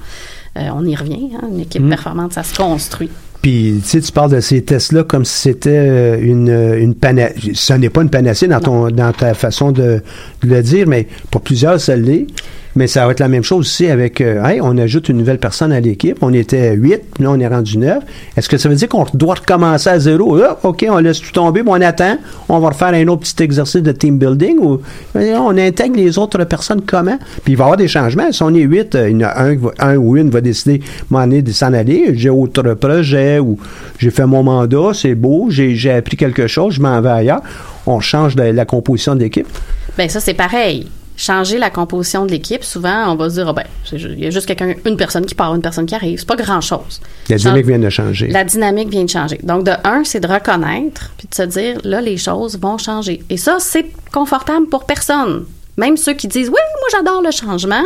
euh, 0.57 0.69
on 0.75 0.87
y 0.87 0.97
revient, 0.97 1.31
hein, 1.37 1.49
une 1.51 1.61
équipe 1.61 1.83
Mm. 1.83 1.91
performante, 1.91 2.33
ça 2.33 2.43
se 2.43 2.55
construit. 2.55 3.11
Puis, 3.43 3.81
tu 3.83 3.89
sais, 3.89 4.01
tu 4.01 4.13
parles 4.13 4.31
de 4.31 4.41
ces 4.41 4.63
tests-là 4.63 5.03
comme 5.03 5.25
si 5.25 5.37
c'était 5.37 5.71
euh, 5.71 6.19
une, 6.21 6.49
une 6.49 6.95
panacée. 6.95 7.53
Ce 7.55 7.73
n'est 7.73 7.91
pas 7.91 8.03
une 8.03 8.09
panacée 8.09 8.47
dans, 8.47 8.61
ton, 8.61 8.89
dans 8.91 9.13
ta 9.13 9.35
façon 9.35 9.73
de 9.73 10.01
le 10.43 10.63
dire, 10.63 10.87
mais 10.87 11.07
pour 11.31 11.41
plusieurs, 11.41 11.81
ça. 11.81 11.95
Mais 12.75 12.87
ça 12.87 13.05
va 13.05 13.13
être 13.13 13.21
la 13.21 13.29
même 13.29 13.43
chose 13.43 13.67
aussi 13.67 13.87
avec, 13.89 14.21
euh, 14.23 14.43
hey, 14.45 14.61
on 14.63 14.79
ajoute 14.79 15.11
une 15.11 15.19
nouvelle 15.19 15.39
personne 15.39 15.73
à 15.73 15.81
l'équipe. 15.81 16.17
On 16.23 16.33
était 16.33 16.73
huit, 16.75 17.03
là, 17.21 17.31
on 17.31 17.39
est 17.39 17.47
rendu 17.47 17.77
neuf. 17.77 18.03
Est-ce 18.35 18.49
que 18.49 18.57
ça 18.57 18.71
veut 18.71 18.75
dire 18.77 18.89
qu'on 18.89 19.05
doit 19.13 19.35
recommencer 19.35 19.91
à 19.91 19.99
zéro? 19.99 20.41
Ah, 20.43 20.59
OK, 20.63 20.87
on 20.89 20.97
laisse 20.97 21.21
tout 21.21 21.33
tomber, 21.33 21.63
mais 21.63 21.71
on 21.71 21.81
attend. 21.83 22.17
On 22.49 22.61
va 22.61 22.71
refaire 22.71 22.95
un 22.95 23.07
autre 23.09 23.23
petit 23.23 23.43
exercice 23.43 23.83
de 23.83 23.93
team 23.93 24.19
building 24.19 24.59
ou 24.59 24.81
on 25.15 25.59
intègre 25.59 25.97
les 25.97 26.17
autres 26.19 26.43
personnes 26.45 26.81
comment? 26.87 27.19
Puis 27.45 27.53
il 27.53 27.57
va 27.57 27.65
y 27.65 27.67
avoir 27.67 27.77
des 27.77 27.89
changements. 27.89 28.33
Si 28.33 28.43
on 28.43 28.55
est 28.55 28.63
huit, 28.63 28.95
euh, 28.95 29.11
il 29.11 29.21
y 29.21 29.25
en 29.25 29.29
a 29.29 29.51
un, 29.51 29.57
un 29.79 29.97
ou 29.97 30.17
une 30.17 30.31
va 30.31 30.41
décider, 30.41 30.81
m'en 31.11 31.31
est 31.31 31.43
de 31.43 31.53
s'en 31.53 31.75
aller. 31.75 32.13
J'ai 32.15 32.31
autre 32.31 32.63
projet 32.75 33.39
ou 33.39 33.59
j'ai 33.99 34.11
fait 34.11 34.25
mon 34.25 34.43
mandat, 34.43 34.93
c'est 34.95 35.15
beau, 35.15 35.49
j'ai 35.51 35.91
appris 35.91 36.17
quelque 36.17 36.47
chose, 36.47 36.75
je 36.75 36.81
m'en 36.81 36.99
vais 37.03 37.11
ailleurs. 37.11 37.43
On 37.87 38.01
change 38.01 38.35
la 38.37 38.65
composition 38.65 39.15
de 39.15 39.21
l'équipe. 39.21 39.49
Ben 39.97 40.09
ça, 40.09 40.21
c'est 40.21 40.35
pareil. 40.35 40.89
Changer 41.15 41.59
la 41.59 41.69
composition 41.71 42.25
de 42.25 42.31
l'équipe, 42.31 42.65
souvent, 42.65 43.13
on 43.13 43.17
va 43.17 43.29
se 43.29 43.35
dire, 43.35 43.47
ah 43.49 43.53
ben, 43.53 43.65
il 43.93 44.19
y 44.19 44.27
a 44.27 44.31
juste 44.31 44.47
quelqu'un, 44.47 44.75
une 44.87 44.97
personne 44.97 45.27
qui 45.27 45.35
part, 45.35 45.55
une 45.55 45.61
personne 45.61 45.85
qui 45.87 45.95
arrive. 45.95 46.19
C'est 46.19 46.27
pas 46.27 46.37
grand-chose. 46.37 47.01
La 47.29 47.37
Chan- 47.37 47.51
dynamique 47.51 47.67
vient 47.67 47.79
de 47.79 47.91
changer. 47.91 48.29
La 48.29 48.45
dynamique 48.45 48.89
vient 48.89 49.05
de 49.05 49.11
changer. 49.11 49.39
Donc, 49.43 49.65
de 49.65 49.73
un, 49.85 50.05
c'est 50.05 50.21
de 50.21 50.27
reconnaître, 50.27 51.11
puis 51.19 51.29
de 51.29 51.35
se 51.35 51.43
dire, 51.43 51.79
là, 51.85 52.01
les 52.01 52.17
choses 52.17 52.59
vont 52.59 52.79
changer. 52.79 53.23
Et 53.29 53.37
ça, 53.37 53.59
c'est 53.61 53.87
confortable 54.11 54.67
pour 54.69 54.85
personne. 54.87 55.45
Même 55.77 55.97
ceux 55.97 56.13
qui 56.13 56.29
disent 56.29 56.49
oui, 56.49 56.55
moi 56.55 56.89
j'adore 56.93 57.23
le 57.23 57.31
changement, 57.31 57.85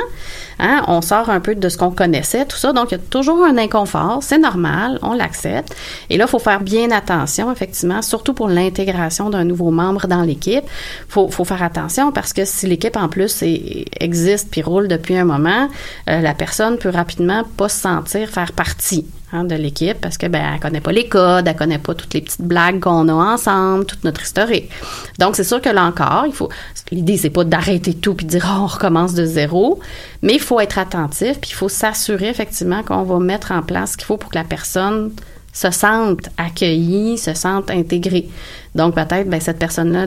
hein, 0.59 0.82
on 0.89 1.01
sort 1.03 1.30
un 1.30 1.41
peu 1.41 1.55
de 1.55 1.68
ce 1.68 1.76
qu'on 1.76 1.91
connaissait, 1.91 2.45
tout 2.45 2.57
ça. 2.57 2.72
Donc 2.72 2.91
il 2.91 2.93
y 2.93 3.01
a 3.01 3.03
toujours 3.11 3.45
un 3.45 3.57
inconfort, 3.57 4.18
c'est 4.22 4.39
normal, 4.39 4.99
on 5.03 5.12
l'accepte. 5.12 5.74
Et 6.11 6.16
là, 6.16 6.24
il 6.26 6.30
faut 6.30 6.39
faire 6.39 6.61
bien 6.61 6.91
attention, 6.91 7.53
effectivement, 7.53 8.03
surtout 8.03 8.34
pour 8.34 8.49
l'intégration 8.49 9.30
d'un 9.30 9.45
nouveau 9.45 9.70
membre 9.70 10.09
dans 10.09 10.22
l'équipe. 10.22 10.64
Faut, 11.09 11.28
faut 11.28 11.45
faire 11.45 11.62
attention 11.62 12.11
parce 12.11 12.32
que 12.32 12.45
si 12.45 12.66
l'équipe 12.66 12.97
en 12.97 13.09
plus 13.09 13.45
existe 14.01 14.51
puis 14.51 14.62
roule 14.62 14.89
depuis 14.89 15.16
un 15.16 15.24
moment, 15.24 15.68
euh, 16.11 16.20
la 16.20 16.34
personne 16.34 16.78
peut 16.78 16.91
rapidement 16.91 17.45
pas 17.57 17.68
se 17.68 17.80
sentir 17.80 18.28
faire 18.28 18.53
partie 18.53 19.07
hein, 19.32 19.44
de 19.44 19.54
l'équipe 19.54 20.00
parce 20.00 20.18
que 20.18 20.26
ben 20.26 20.54
elle 20.54 20.60
connaît 20.60 20.80
pas 20.80 20.92
les 20.92 21.08
codes, 21.08 21.46
elle 21.46 21.56
connaît 21.56 21.78
pas 21.78 21.94
toutes 21.94 22.14
les 22.14 22.20
petites 22.20 22.42
blagues 22.42 22.80
qu'on 22.80 23.08
a 23.08 23.12
ensemble, 23.12 23.86
toute 23.86 24.04
notre 24.04 24.22
historique. 24.22 24.70
Donc 25.18 25.36
c'est 25.36 25.44
sûr 25.44 25.60
que 25.60 25.68
là 25.68 25.84
encore, 25.84 26.24
il 26.26 26.32
faut 26.32 26.48
l'idée 26.90 27.16
c'est 27.16 27.30
pas 27.30 27.44
d'arrêter 27.44 27.94
tout 27.94 28.14
puis 28.14 28.26
de 28.26 28.30
dire 28.30 28.46
oh, 28.48 28.62
on 28.62 28.66
recommence 28.66 29.14
de 29.14 29.24
zéro, 29.24 29.80
mais 30.22 30.34
il 30.34 30.40
faut 30.40 30.60
être 30.60 30.78
attentif 30.78 31.38
puis 31.40 31.50
il 31.50 31.56
faut 31.56 31.68
s'assurer 31.68 32.28
effectivement 32.28 32.82
qu'on 32.82 33.02
va 33.02 33.18
mettre 33.18 33.52
en 33.52 33.62
place 33.62 33.92
ce 33.92 33.96
qu'il 33.96 34.06
faut 34.06 34.16
pour 34.16 34.30
que 34.30 34.38
la 34.38 34.44
personne 34.44 35.12
se 35.56 35.70
sente 35.70 36.28
accueillie, 36.36 37.16
se 37.16 37.32
sente 37.32 37.70
intégrée. 37.70 38.28
Donc 38.76 38.94
peut-être 38.94 39.28
ben, 39.28 39.40
cette 39.40 39.58
personne-là 39.58 40.06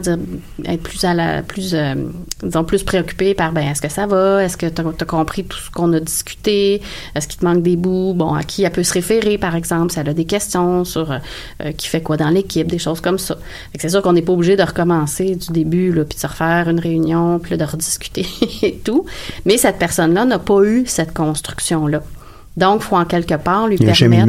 être 0.66 0.84
plus 0.84 1.74
euh, 1.74 2.64
plus 2.68 2.84
préoccupée 2.84 3.34
par 3.34 3.52
ben 3.52 3.68
est-ce 3.68 3.82
que 3.82 3.90
ça 3.90 4.06
va, 4.06 4.44
est-ce 4.44 4.58
que 4.58 4.68
tu 4.68 4.82
as, 4.82 5.06
compris 5.06 5.44
tout 5.44 5.58
ce 5.58 5.72
qu'on 5.72 5.92
a 5.94 6.00
discuté, 6.00 6.82
est-ce 7.16 7.28
qu'il 7.28 7.40
te 7.40 7.46
manque 7.46 7.64
des 7.64 7.76
bouts, 7.76 8.14
bon 8.16 8.34
à 8.36 8.44
qui 8.44 8.64
elle 8.64 8.72
peut 8.72 8.84
se 8.84 8.94
référer 8.94 9.40
par 9.40 9.56
exemple 9.56 9.92
si 9.92 10.00
elle 10.00 10.10
a 10.10 10.14
des 10.14 10.26
questions 10.26 10.86
sur 10.86 11.12
euh, 11.12 11.72
qui 11.72 11.88
fait 11.88 12.02
quoi 12.02 12.16
dans 12.16 12.30
l'équipe, 12.30 12.68
des 12.68 12.78
choses 12.78 13.02
comme 13.02 13.18
ça. 13.18 13.38
C'est 13.78 13.90
sûr 13.90 14.04
qu'on 14.04 14.14
n'est 14.14 14.22
pas 14.22 14.34
obligé 14.34 14.56
de 14.56 14.64
recommencer 14.64 15.36
du 15.36 15.52
début 15.52 15.92
là 15.92 16.06
puis 16.06 16.16
de 16.16 16.22
se 16.22 16.28
refaire 16.28 16.70
une 16.70 16.80
réunion 16.80 17.40
puis 17.40 17.52
là, 17.52 17.66
de 17.66 17.72
rediscuter 17.72 18.28
et 18.62 18.76
tout, 18.78 19.06
mais 19.46 19.58
cette 19.58 19.80
personne-là 19.80 20.26
n'a 20.26 20.38
pas 20.38 20.62
eu 20.62 20.84
cette 20.86 21.14
construction 21.14 21.88
là. 21.88 22.04
Donc, 22.58 22.82
il 22.82 22.86
faut 22.88 22.96
en 22.98 23.06
quelque 23.06 23.36
part 23.36 23.68
lui 23.68 23.78
permettre 24.18 24.26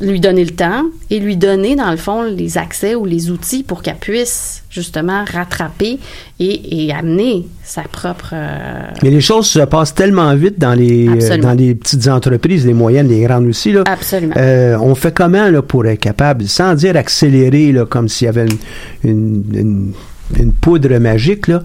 lui 0.00 0.18
donner 0.18 0.44
le 0.44 0.50
temps 0.50 0.84
et 1.10 1.20
lui 1.20 1.36
donner, 1.36 1.76
dans 1.76 1.90
le 1.90 1.96
fond, 1.98 2.22
les 2.22 2.56
accès 2.58 2.94
ou 2.94 3.04
les 3.04 3.30
outils 3.30 3.62
pour 3.62 3.82
qu'elle 3.82 3.96
puisse 3.98 4.64
justement 4.70 5.24
rattraper 5.30 5.98
et, 6.40 6.86
et 6.86 6.92
amener 6.92 7.46
sa 7.62 7.82
propre... 7.82 8.30
euh, 8.32 8.88
Mais 9.02 9.10
les 9.10 9.20
choses 9.20 9.46
se 9.46 9.60
passent 9.60 9.94
tellement 9.94 10.34
vite 10.34 10.58
dans 10.58 10.72
les, 10.74 11.06
euh, 11.06 11.36
dans 11.38 11.52
les 11.52 11.74
petites 11.74 12.08
entreprises, 12.08 12.66
les 12.66 12.72
moyennes, 12.74 13.08
les 13.08 13.20
grandes 13.20 13.46
aussi. 13.46 13.72
Là. 13.72 13.84
Absolument. 13.86 14.34
Euh, 14.38 14.76
on 14.80 14.94
fait 14.94 15.12
comment 15.14 15.48
là, 15.50 15.60
pour 15.62 15.86
être 15.86 16.00
capable, 16.00 16.48
sans 16.48 16.74
dire 16.74 16.96
accélérer, 16.96 17.70
là, 17.72 17.84
comme 17.84 18.08
s'il 18.08 18.24
y 18.24 18.28
avait 18.28 18.46
une, 19.04 19.10
une, 19.10 19.44
une- 19.54 19.92
une 20.38 20.52
poudre 20.52 20.96
magique, 20.98 21.48
là. 21.48 21.60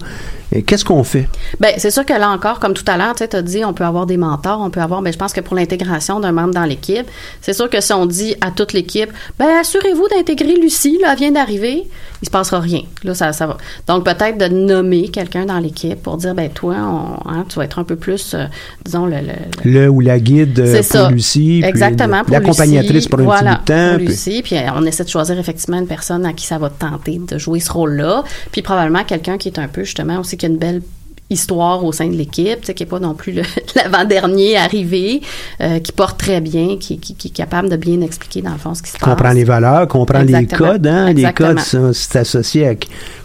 Et 0.52 0.62
Qu'est-ce 0.62 0.84
qu'on 0.84 1.02
fait? 1.04 1.28
Ben, 1.60 1.72
c'est 1.78 1.90
sûr 1.90 2.04
que 2.06 2.12
là 2.12 2.30
encore, 2.30 2.60
comme 2.60 2.72
tout 2.74 2.84
à 2.86 2.96
l'heure, 2.96 3.14
tu 3.14 3.24
sais, 3.24 3.34
as 3.34 3.42
dit, 3.42 3.64
on 3.64 3.72
peut 3.72 3.84
avoir 3.84 4.06
des 4.06 4.16
mentors, 4.16 4.60
on 4.60 4.70
peut 4.70 4.80
avoir, 4.80 5.02
ben, 5.02 5.12
je 5.12 5.18
pense 5.18 5.32
que 5.32 5.40
pour 5.40 5.56
l'intégration 5.56 6.20
d'un 6.20 6.32
membre 6.32 6.54
dans 6.54 6.64
l'équipe, 6.64 7.06
c'est 7.40 7.52
sûr 7.52 7.68
que 7.68 7.80
si 7.80 7.92
on 7.92 8.06
dit 8.06 8.36
à 8.40 8.50
toute 8.52 8.72
l'équipe, 8.72 9.10
ben, 9.38 9.46
assurez-vous 9.60 10.06
d'intégrer 10.16 10.54
Lucie, 10.54 10.98
là, 11.02 11.08
elle 11.12 11.18
vient 11.18 11.32
d'arriver, 11.32 11.84
il 12.22 12.26
se 12.26 12.30
passera 12.30 12.60
rien. 12.60 12.82
Là, 13.02 13.14
ça, 13.14 13.32
ça 13.32 13.46
va. 13.48 13.56
Donc, 13.88 14.04
peut-être 14.04 14.38
de 14.38 14.46
nommer 14.46 15.08
quelqu'un 15.08 15.46
dans 15.46 15.58
l'équipe 15.58 16.00
pour 16.00 16.16
dire, 16.16 16.34
ben, 16.34 16.48
toi, 16.48 16.76
on- 16.78 17.28
hein, 17.28 17.44
tu 17.48 17.56
vas 17.58 17.64
être 17.64 17.78
un 17.80 17.84
peu 17.84 17.96
plus, 17.96 18.34
euh, 18.34 18.44
disons, 18.84 19.06
le, 19.06 19.16
le- 19.16 19.70
Le 19.70 19.88
ou 19.88 20.00
la 20.00 20.20
guide 20.20 20.58
euh, 20.60 20.76
pour 20.76 20.84
ça. 20.84 21.10
Lucie, 21.10 21.58
puis 21.60 21.68
Exactement. 21.68 22.22
pour 22.22 22.32
l'accompagnatrice 22.32 23.08
pour 23.08 23.18
un 23.20 23.24
voilà, 23.24 23.56
petit 23.56 23.72
bout 23.72 23.78
de 23.78 23.78
temps. 23.78 23.88
Pour 23.90 23.98
puis- 23.98 24.06
Lucie. 24.08 24.42
Puis 24.42 24.56
euh, 24.56 24.60
on 24.76 24.84
essaie 24.86 25.04
de 25.04 25.08
choisir 25.08 25.38
effectivement 25.38 25.78
une 25.78 25.86
personne 25.88 26.24
à 26.24 26.32
qui 26.32 26.46
ça 26.46 26.58
va 26.58 26.70
tenter 26.70 27.18
de 27.18 27.36
jouer 27.38 27.58
ce 27.60 27.72
rôle-là. 27.72 28.22
Puis 28.52 28.62
probablement 28.62 29.02
quelqu'un 29.04 29.38
qui 29.38 29.48
est 29.48 29.58
un 29.58 29.68
peu 29.68 29.82
justement 29.84 30.18
aussi 30.20 30.35
qui 30.36 30.46
a 30.46 30.48
une 30.48 30.58
belle 30.58 30.82
histoire 31.28 31.84
au 31.84 31.90
sein 31.90 32.06
de 32.06 32.14
l'équipe, 32.14 32.60
qui 32.60 32.72
n'est 32.84 32.88
pas 32.88 33.00
non 33.00 33.14
plus 33.14 33.32
l'avant-dernier 33.74 34.56
arrivé, 34.56 35.22
euh, 35.60 35.80
qui 35.80 35.90
porte 35.90 36.18
très 36.18 36.40
bien, 36.40 36.76
qui, 36.78 36.98
qui- 37.00 37.16
qui 37.16 37.28
est 37.28 37.32
capable 37.32 37.68
de 37.68 37.74
bien 37.76 38.00
expliquer 38.00 38.42
dans 38.42 38.52
le 38.52 38.58
fond 38.58 38.74
ce 38.76 38.82
qui 38.82 38.90
se 38.92 38.96
passe. 38.98 39.08
comprend 39.08 39.32
les 39.32 39.42
valeurs, 39.42 39.88
comprend 39.88 40.20
les 40.22 40.46
codes. 40.46 40.86
Hein? 40.86 41.12
Les 41.12 41.32
codes, 41.32 41.58
c'est 41.94 42.18
associé 42.20 42.68
à 42.68 42.74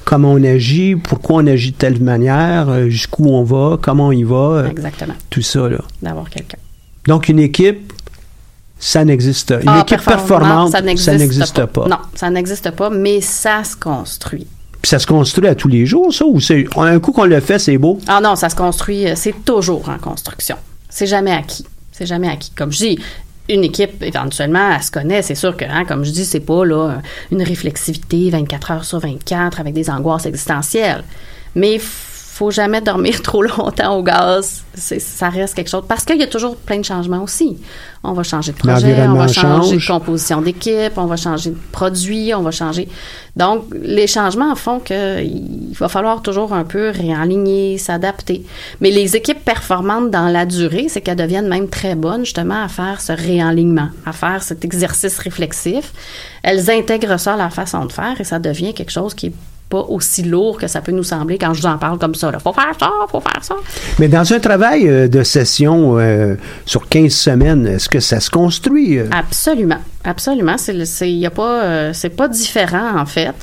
comment 0.04 0.32
on 0.32 0.44
agit, 0.44 0.96
pourquoi 0.96 1.44
on 1.44 1.48
agit 1.48 1.74
de 1.74 1.78
telle 1.78 2.02
manière, 2.02 2.70
euh, 2.70 2.90
jusqu'où 2.90 3.26
on 3.30 3.44
va, 3.44 3.78
comment 3.80 4.08
on 4.08 4.12
y 4.12 4.24
va, 4.24 4.36
euh, 4.36 4.70
Exactement. 4.70 5.14
tout 5.30 5.44
ça. 5.44 5.70
Là. 5.70 5.78
D'avoir 6.02 6.28
quelqu'un. 6.30 6.58
Donc, 7.08 7.30
une 7.30 7.38
équipe, 7.40 7.94
ça 8.80 9.06
n'existe. 9.06 9.52
Une 9.62 9.70
Ah, 9.70 9.82
équipe 9.82 10.04
performant, 10.04 10.18
performante, 10.38 10.72
ça 10.72 10.82
n'existe, 10.82 11.06
ça 11.12 11.18
n'existe 11.20 11.66
pas. 11.68 11.88
Non, 11.88 11.98
ça 12.16 12.32
n'existe 12.32 12.72
pas, 12.72 12.90
mais 12.90 13.22
ça 13.22 13.64
se 13.64 13.76
construit. 13.76 14.48
Puis 14.82 14.90
ça 14.90 15.00
se 15.00 15.06
construit 15.06 15.48
à 15.48 15.56
tous 15.56 15.68
les 15.68 15.86
jours, 15.86 16.14
ça, 16.14 16.26
ou 16.26 16.40
c'est 16.40 16.66
un 16.76 17.00
coup 17.00 17.12
qu'on 17.12 17.26
le 17.26 17.40
fait, 17.40 17.60
c'est 17.60 17.78
beau? 17.78 18.00
Ah 18.08 18.20
non, 18.22 18.36
ça 18.36 18.50
se 18.50 18.56
construit, 18.56 19.08
euh, 19.08 19.14
c'est 19.16 19.46
toujours 19.46 19.88
en 19.90 19.98
construction. 19.98 20.56
C'est 20.90 21.08
jamais 21.08 21.32
acquis. 21.32 21.66
C'est 21.92 22.06
jamais 22.06 22.28
acquis. 22.30 22.52
Comme 22.56 22.72
je 22.72 22.78
dis, 22.78 23.00
une 23.48 23.64
équipe, 23.64 24.02
éventuellement, 24.02 24.72
elle 24.76 24.82
se 24.82 24.92
connaît. 24.92 25.22
C'est 25.22 25.36
sûr 25.36 25.56
que, 25.56 25.66
hein, 25.66 25.86
comme 25.88 26.04
je 26.04 26.12
dis, 26.12 26.26
c'est 26.26 26.40
pas 26.40 26.66
là, 26.66 27.02
une 27.32 27.44
réflexivité 27.44 28.30
24 28.30 28.72
heures 28.72 28.86
sur 28.86 29.00
24 29.00 29.60
avec 29.60 29.74
des 29.74 29.90
angoisses 29.90 30.26
existentielles. 30.26 31.04
Mais 31.56 31.80
faut 32.42 32.50
jamais 32.50 32.82
dormir 32.82 33.22
trop 33.30 33.44
longtemps 33.44 33.96
au 33.98 34.02
gaz. 34.02 34.64
Ça 34.74 35.30
reste 35.30 35.54
quelque 35.54 35.70
chose. 35.70 35.84
Parce 35.88 36.04
qu'il 36.04 36.18
y 36.18 36.24
a 36.24 36.28
toujours 36.28 36.56
plein 36.56 36.80
de 36.80 36.86
changements 36.86 37.22
aussi. 37.22 37.58
On 38.04 38.14
va 38.14 38.24
changer 38.24 38.52
de 38.52 38.58
projet, 38.58 39.08
on 39.08 39.14
va 39.14 39.28
changer 39.28 39.80
change. 39.80 39.86
de 39.86 39.88
composition 39.88 40.42
d'équipe, 40.42 40.94
on 40.98 41.06
va 41.06 41.18
changer 41.18 41.52
de 41.52 41.58
produit, 41.72 42.34
on 42.34 42.42
va 42.42 42.50
changer. 42.50 42.88
Donc, 43.36 43.66
les 43.80 44.08
changements 44.08 44.56
font 44.56 44.80
qu'il 44.80 45.76
va 45.80 45.88
falloir 45.88 46.24
toujours 46.24 46.52
un 46.54 46.64
peu 46.64 46.90
réaligner, 46.90 47.78
s'adapter. 47.78 48.44
Mais 48.80 48.90
les 48.90 49.16
équipes 49.16 49.46
performantes 49.46 50.10
dans 50.10 50.30
la 50.30 50.48
durée, 50.48 50.88
c'est 50.90 51.02
qu'elles 51.02 51.18
deviennent 51.18 51.48
même 51.48 51.70
très 51.70 51.94
bonnes 51.94 52.26
justement 52.26 52.64
à 52.64 52.70
faire 52.70 53.02
ce 53.02 53.12
réalignement, 53.12 53.90
à 54.08 54.14
faire 54.14 54.42
cet 54.42 54.66
exercice 54.66 55.20
réflexif. 55.20 55.94
Elles 56.42 56.72
intègrent 56.72 57.20
ça 57.20 57.36
à 57.36 57.38
leur 57.38 57.54
façon 57.54 57.86
de 57.86 57.92
faire 57.92 58.20
et 58.20 58.24
ça 58.24 58.40
devient 58.40 58.74
quelque 58.74 58.92
chose 58.92 59.14
qui 59.14 59.28
est 59.28 59.34
pas 59.72 59.86
aussi 59.90 60.24
lourd 60.24 60.60
que 60.60 60.68
ça 60.68 60.82
peut 60.82 60.92
nous 60.92 61.04
sembler 61.04 61.38
quand 61.38 61.54
je 61.54 61.62
vous 61.62 61.68
en 61.68 61.78
parle 61.78 61.98
comme 61.98 62.14
ça. 62.14 62.30
Là. 62.30 62.40
Faut 62.40 62.54
faire 62.54 62.74
ça, 62.80 62.92
faut 63.10 63.22
faire 63.22 63.44
ça. 63.44 63.56
Mais 64.00 64.08
dans 64.10 64.32
un 64.34 64.40
travail 64.40 64.88
euh, 64.88 65.08
de 65.08 65.24
session 65.24 65.98
euh, 65.98 66.36
sur 66.66 66.88
15 66.90 67.12
semaines, 67.12 67.66
est-ce 67.68 67.88
que 67.90 68.00
ça 68.02 68.20
se 68.20 68.30
construit? 68.30 69.00
euh? 69.00 69.08
Absolument, 69.12 69.80
absolument. 70.04 70.56
C'est, 70.58 71.12
y 71.12 71.26
a 71.26 71.30
pas, 71.32 71.64
euh, 71.64 71.92
c'est 71.94 72.10
pas 72.10 72.28
différent 72.28 72.98
en 73.00 73.06
fait. 73.06 73.34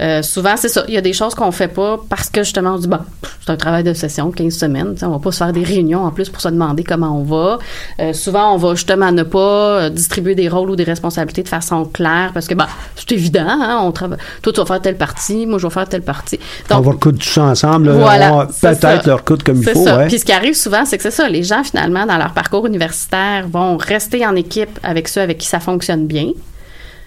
Euh, 0.00 0.22
souvent, 0.22 0.56
c'est 0.56 0.68
ça. 0.68 0.84
Il 0.88 0.94
y 0.94 0.96
a 0.96 1.00
des 1.00 1.12
choses 1.12 1.34
qu'on 1.34 1.52
fait 1.52 1.68
pas 1.68 1.98
parce 2.08 2.28
que 2.28 2.42
justement, 2.42 2.74
on 2.74 2.78
dit 2.78 2.88
bon, 2.88 2.98
c'est 3.44 3.50
un 3.50 3.56
travail 3.56 3.84
de 3.84 3.92
session, 3.92 4.30
15 4.30 4.52
semaines. 4.54 4.94
On 5.02 5.08
va 5.08 5.18
pas 5.18 5.32
se 5.32 5.38
faire 5.38 5.52
des 5.52 5.62
réunions 5.64 6.04
en 6.04 6.10
plus 6.10 6.28
pour 6.28 6.40
se 6.40 6.48
demander 6.48 6.84
comment 6.84 7.18
on 7.18 7.22
va. 7.24 7.58
Euh, 8.00 8.12
souvent, 8.12 8.54
on 8.54 8.56
va 8.56 8.74
justement 8.74 9.10
ne 9.12 9.22
pas 9.22 9.38
euh, 9.38 9.90
distribuer 9.90 10.34
des 10.34 10.48
rôles 10.48 10.70
ou 10.70 10.76
des 10.76 10.84
responsabilités 10.84 11.42
de 11.42 11.48
façon 11.48 11.84
claire 11.84 12.30
parce 12.34 12.46
que 12.46 12.54
ben, 12.54 12.66
c'est 12.96 13.12
évident. 13.12 13.46
Hein, 13.48 13.80
on 13.82 13.92
travaille. 13.92 14.18
Toi, 14.42 14.52
tu 14.52 14.60
vas 14.60 14.66
faire 14.66 14.80
telle 14.80 14.96
partie, 14.96 15.46
moi, 15.46 15.58
je 15.58 15.66
vais 15.66 15.72
faire 15.72 15.88
telle 15.88 16.02
partie. 16.02 16.38
on 16.70 16.80
va 16.80 16.90
recoudre 16.92 17.18
tout 17.18 17.28
ça 17.28 17.44
ensemble. 17.44 17.86
là. 17.86 17.92
Voilà, 17.94 18.32
On 18.32 18.36
va 18.38 18.48
c'est 18.52 18.80
peut-être 18.80 19.02
ça. 19.04 19.10
le 19.10 19.14
recoudre 19.14 19.44
comme 19.44 19.58
il 19.58 19.68
faut. 19.68 19.84
ça. 19.84 19.98
ouais. 19.98 20.08
Puis 20.08 20.18
ce 20.18 20.24
qui 20.24 20.32
arrive 20.32 20.54
souvent, 20.54 20.84
c'est 20.84 20.96
que 20.96 21.02
c'est 21.02 21.10
ça. 21.10 21.28
Les 21.28 21.42
gens, 21.42 21.64
finalement, 21.64 22.06
dans 22.06 22.18
leur 22.18 22.32
parcours 22.32 22.66
universitaire, 22.66 23.46
vont 23.48 23.76
rester 23.76 24.26
en 24.26 24.34
équipe 24.36 24.78
avec 24.82 25.08
ceux 25.08 25.20
avec 25.20 25.38
qui 25.38 25.46
ça 25.46 25.60
fonctionne 25.60 26.01
bien. 26.06 26.28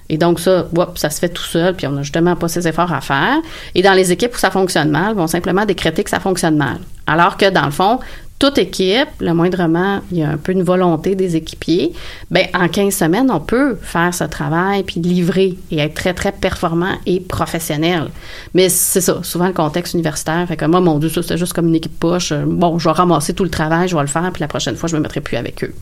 Et 0.10 0.18
donc, 0.18 0.40
ça, 0.40 0.68
ça 0.96 1.10
se 1.10 1.20
fait 1.20 1.30
tout 1.30 1.44
seul, 1.44 1.76
puis 1.76 1.88
on 1.88 1.92
n'a 1.92 2.04
justement 2.04 2.36
pas 2.36 2.48
ces 2.48 2.68
efforts 2.68 2.94
à 2.94 3.02
faire. 3.02 3.38
Et 3.74 3.82
dans 3.82 3.94
les 3.94 4.12
équipes 4.12 4.36
où 4.36 4.38
ça 4.38 4.52
fonctionne 4.52 4.92
mal, 4.92 5.16
vont 5.16 5.28
simplement 5.28 5.66
décréter 5.66 6.04
que 6.04 6.10
ça 6.12 6.20
fonctionne 6.20 6.58
mal. 6.58 6.78
Alors 7.08 7.38
que, 7.38 7.50
dans 7.50 7.66
le 7.66 7.72
fond, 7.72 8.00
toute 8.38 8.58
équipe, 8.58 9.08
le 9.22 9.34
moindrement, 9.34 10.02
il 10.12 10.18
y 10.18 10.24
a 10.24 10.30
un 10.30 10.38
peu 10.38 10.52
une 10.52 10.62
volonté 10.62 11.16
des 11.16 11.38
équipiers, 11.38 11.94
ben 12.30 12.46
en 12.54 12.68
15 12.68 12.94
semaines, 12.94 13.32
on 13.32 13.40
peut 13.40 13.78
faire 13.82 14.14
ce 14.14 14.26
travail, 14.26 14.84
puis 14.84 15.00
livrer 15.00 15.58
et 15.72 15.80
être 15.80 15.94
très, 15.94 16.14
très 16.14 16.34
performant 16.34 16.98
et 17.06 17.22
professionnel. 17.22 18.10
Mais 18.54 18.68
c'est 18.68 19.02
ça, 19.02 19.20
souvent 19.24 19.48
le 19.48 19.54
contexte 19.54 19.94
universitaire, 19.94 20.46
fait 20.48 20.58
que 20.58 20.66
moi, 20.66 20.82
mon 20.82 21.00
Dieu, 21.00 21.10
ça, 21.10 21.24
c'est 21.24 21.38
juste 21.38 21.54
comme 21.54 21.70
une 21.70 21.76
équipe 21.76 21.98
poche. 21.98 22.32
Euh, 22.34 22.44
Bon, 22.46 22.78
je 22.78 22.90
vais 22.90 22.94
ramasser 22.94 23.34
tout 23.34 23.44
le 23.44 23.50
travail, 23.50 23.88
je 23.88 23.96
vais 23.96 24.02
le 24.02 24.08
faire, 24.08 24.30
puis 24.34 24.42
la 24.42 24.48
prochaine 24.48 24.76
fois, 24.76 24.90
je 24.90 24.98
me 24.98 25.02
mettrai 25.02 25.22
plus 25.22 25.38
avec 25.38 25.64
eux. 25.64 25.74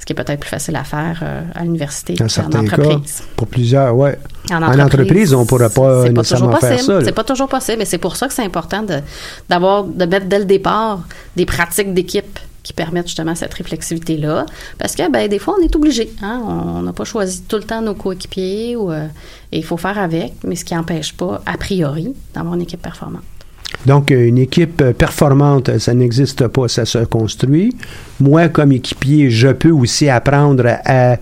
Ce 0.00 0.06
qui 0.06 0.14
est 0.14 0.16
peut-être 0.16 0.40
plus 0.40 0.48
facile 0.48 0.76
à 0.76 0.84
faire 0.84 1.20
euh, 1.22 1.42
à 1.54 1.62
l'université 1.62 2.14
qu'en 2.14 2.26
cas, 2.26 2.58
entreprise. 2.58 3.22
pour 3.36 3.46
plusieurs, 3.46 3.94
ouais. 3.94 4.18
En 4.50 4.62
En 4.62 4.78
entreprise, 4.78 5.34
on 5.34 5.42
ne 5.42 5.46
pourrait 5.46 5.68
pas 5.68 6.08
nécessairement 6.08 6.46
toujours 6.54 6.58
faire 6.58 6.80
ça. 6.80 7.04
C'est 7.04 7.12
pas 7.12 7.24
toujours 7.24 7.48
possible, 7.48 7.78
mais 7.78 7.84
c'est 7.84 7.98
pour 7.98 8.16
ça 8.16 8.26
que 8.26 8.32
c'est 8.34 8.44
important 8.44 8.82
de, 8.82 9.00
d'avoir, 9.48 9.84
de 9.84 10.06
mettre 10.06 10.26
dès 10.26 10.38
le 10.38 10.46
départ 10.46 11.02
des 11.36 11.44
pratiques 11.44 11.92
d'équipe 11.92 12.38
qui 12.62 12.72
permettent 12.72 13.06
justement 13.06 13.34
cette 13.34 13.54
réflexivité-là. 13.54 14.46
Parce 14.78 14.94
que, 14.94 15.10
ben, 15.10 15.28
des 15.28 15.38
fois, 15.38 15.56
on 15.58 15.62
est 15.62 15.74
obligé. 15.76 16.10
Hein? 16.22 16.40
On 16.46 16.82
n'a 16.82 16.92
pas 16.92 17.04
choisi 17.04 17.42
tout 17.42 17.56
le 17.56 17.62
temps 17.62 17.82
nos 17.82 17.94
coéquipiers 17.94 18.76
ou, 18.76 18.90
euh, 18.90 19.06
et 19.52 19.58
il 19.58 19.64
faut 19.64 19.76
faire 19.76 19.98
avec, 19.98 20.32
mais 20.44 20.56
ce 20.56 20.64
qui 20.64 20.74
n'empêche 20.74 21.14
pas, 21.14 21.42
a 21.46 21.56
priori, 21.56 22.14
d'avoir 22.34 22.54
une 22.54 22.62
équipe 22.62 22.82
performante. 22.82 23.22
Donc, 23.86 24.10
une 24.10 24.38
équipe 24.38 24.82
performante, 24.92 25.78
ça 25.78 25.94
n'existe 25.94 26.46
pas, 26.48 26.68
ça 26.68 26.84
se 26.84 26.98
construit. 26.98 27.74
Moi, 28.20 28.48
comme 28.48 28.72
équipier, 28.72 29.30
je 29.30 29.48
peux 29.48 29.70
aussi 29.70 30.08
apprendre 30.08 30.66
à, 30.84 31.16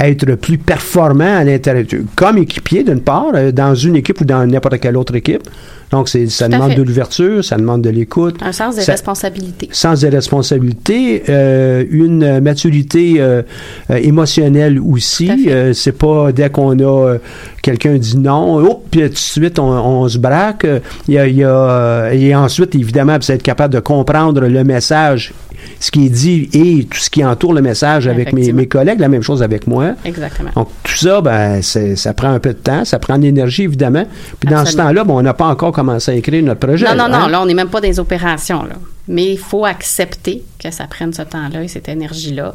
être 0.00 0.34
plus 0.36 0.58
performant 0.58 1.38
à 1.38 1.44
l'intérieur, 1.44 1.84
comme 2.14 2.38
équipier 2.38 2.84
d'une 2.84 3.00
part, 3.00 3.32
euh, 3.34 3.50
dans 3.52 3.74
une 3.74 3.96
équipe 3.96 4.20
ou 4.20 4.24
dans 4.24 4.46
n'importe 4.46 4.78
quelle 4.78 4.96
autre 4.96 5.14
équipe. 5.16 5.42
Donc, 5.90 6.10
c'est, 6.10 6.26
ça 6.28 6.48
demande 6.48 6.72
fait. 6.72 6.76
de 6.76 6.82
l'ouverture, 6.82 7.42
ça 7.42 7.56
demande 7.56 7.80
de 7.80 7.88
l'écoute. 7.88 8.36
Un 8.42 8.52
sens 8.52 8.76
des 8.76 8.82
Ça- 8.82 8.92
responsabilités. 8.92 9.70
sens 9.72 10.00
des 10.00 10.10
responsabilités, 10.10 11.22
euh, 11.30 11.82
une 11.90 12.40
maturité 12.40 13.14
euh, 13.18 13.40
euh, 13.90 13.96
émotionnelle 13.96 14.78
aussi. 14.78 15.46
Euh, 15.48 15.72
c'est 15.72 15.92
pas 15.96 16.30
dès 16.30 16.50
qu'on 16.50 16.78
a 16.80 17.16
quelqu'un 17.62 17.94
dit 17.96 18.18
non, 18.18 18.56
hop, 18.58 18.84
puis 18.90 19.00
tout 19.00 19.08
de 19.08 19.16
suite 19.16 19.58
on, 19.58 19.64
on 19.70 20.06
se 20.08 20.18
braque. 20.18 20.66
Il 21.08 21.14
y 21.14 21.18
a, 21.18 21.26
il 21.26 21.36
y 21.36 21.44
a, 21.44 22.10
et 22.12 22.34
ensuite, 22.34 22.74
évidemment, 22.74 23.16
c'est 23.22 23.34
être 23.36 23.42
capable 23.42 23.72
de 23.72 23.80
comprendre 23.80 24.42
le 24.42 24.64
message, 24.64 25.32
ce 25.80 25.90
qui 25.90 26.06
est 26.06 26.10
dit 26.10 26.48
et 26.52 26.84
tout 26.84 26.98
ce 26.98 27.10
qui 27.10 27.24
entoure 27.24 27.52
le 27.52 27.62
message 27.62 28.06
avec 28.06 28.32
mes, 28.32 28.66
collègues, 28.66 29.00
la 29.00 29.08
même 29.08 29.22
chose 29.22 29.42
avec 29.42 29.66
moi. 29.66 29.94
Exactement. 30.04 30.50
Donc, 30.54 30.68
tout 30.82 30.96
ça, 30.96 31.20
ben, 31.20 31.62
ça 31.62 32.14
prend 32.14 32.30
un 32.30 32.40
peu 32.40 32.50
de 32.50 32.58
temps, 32.58 32.84
ça 32.84 32.98
prend 32.98 33.18
de 33.18 33.22
l'énergie, 33.22 33.62
évidemment. 33.62 34.04
Puis 34.40 34.48
dans 34.50 34.64
ce 34.64 34.76
temps-là, 34.76 35.04
ben, 35.04 35.14
on 35.14 35.22
n'a 35.22 35.34
pas 35.34 35.46
encore 35.46 35.72
commencé 35.72 36.10
à 36.10 36.14
écrire 36.14 36.42
notre 36.42 36.60
projet. 36.60 36.86
Non, 36.86 36.94
non, 36.94 37.04
hein? 37.04 37.20
non, 37.20 37.28
là, 37.28 37.42
on 37.42 37.46
n'est 37.46 37.54
même 37.54 37.68
pas 37.68 37.80
dans 37.80 37.88
les 37.88 38.00
opérations, 38.00 38.62
là. 38.62 38.74
Mais 39.08 39.32
il 39.32 39.38
faut 39.38 39.64
accepter 39.64 40.42
que 40.62 40.70
ça 40.70 40.84
prenne 40.86 41.14
ce 41.14 41.22
temps-là 41.22 41.64
et 41.64 41.68
cette 41.68 41.88
énergie-là. 41.88 42.54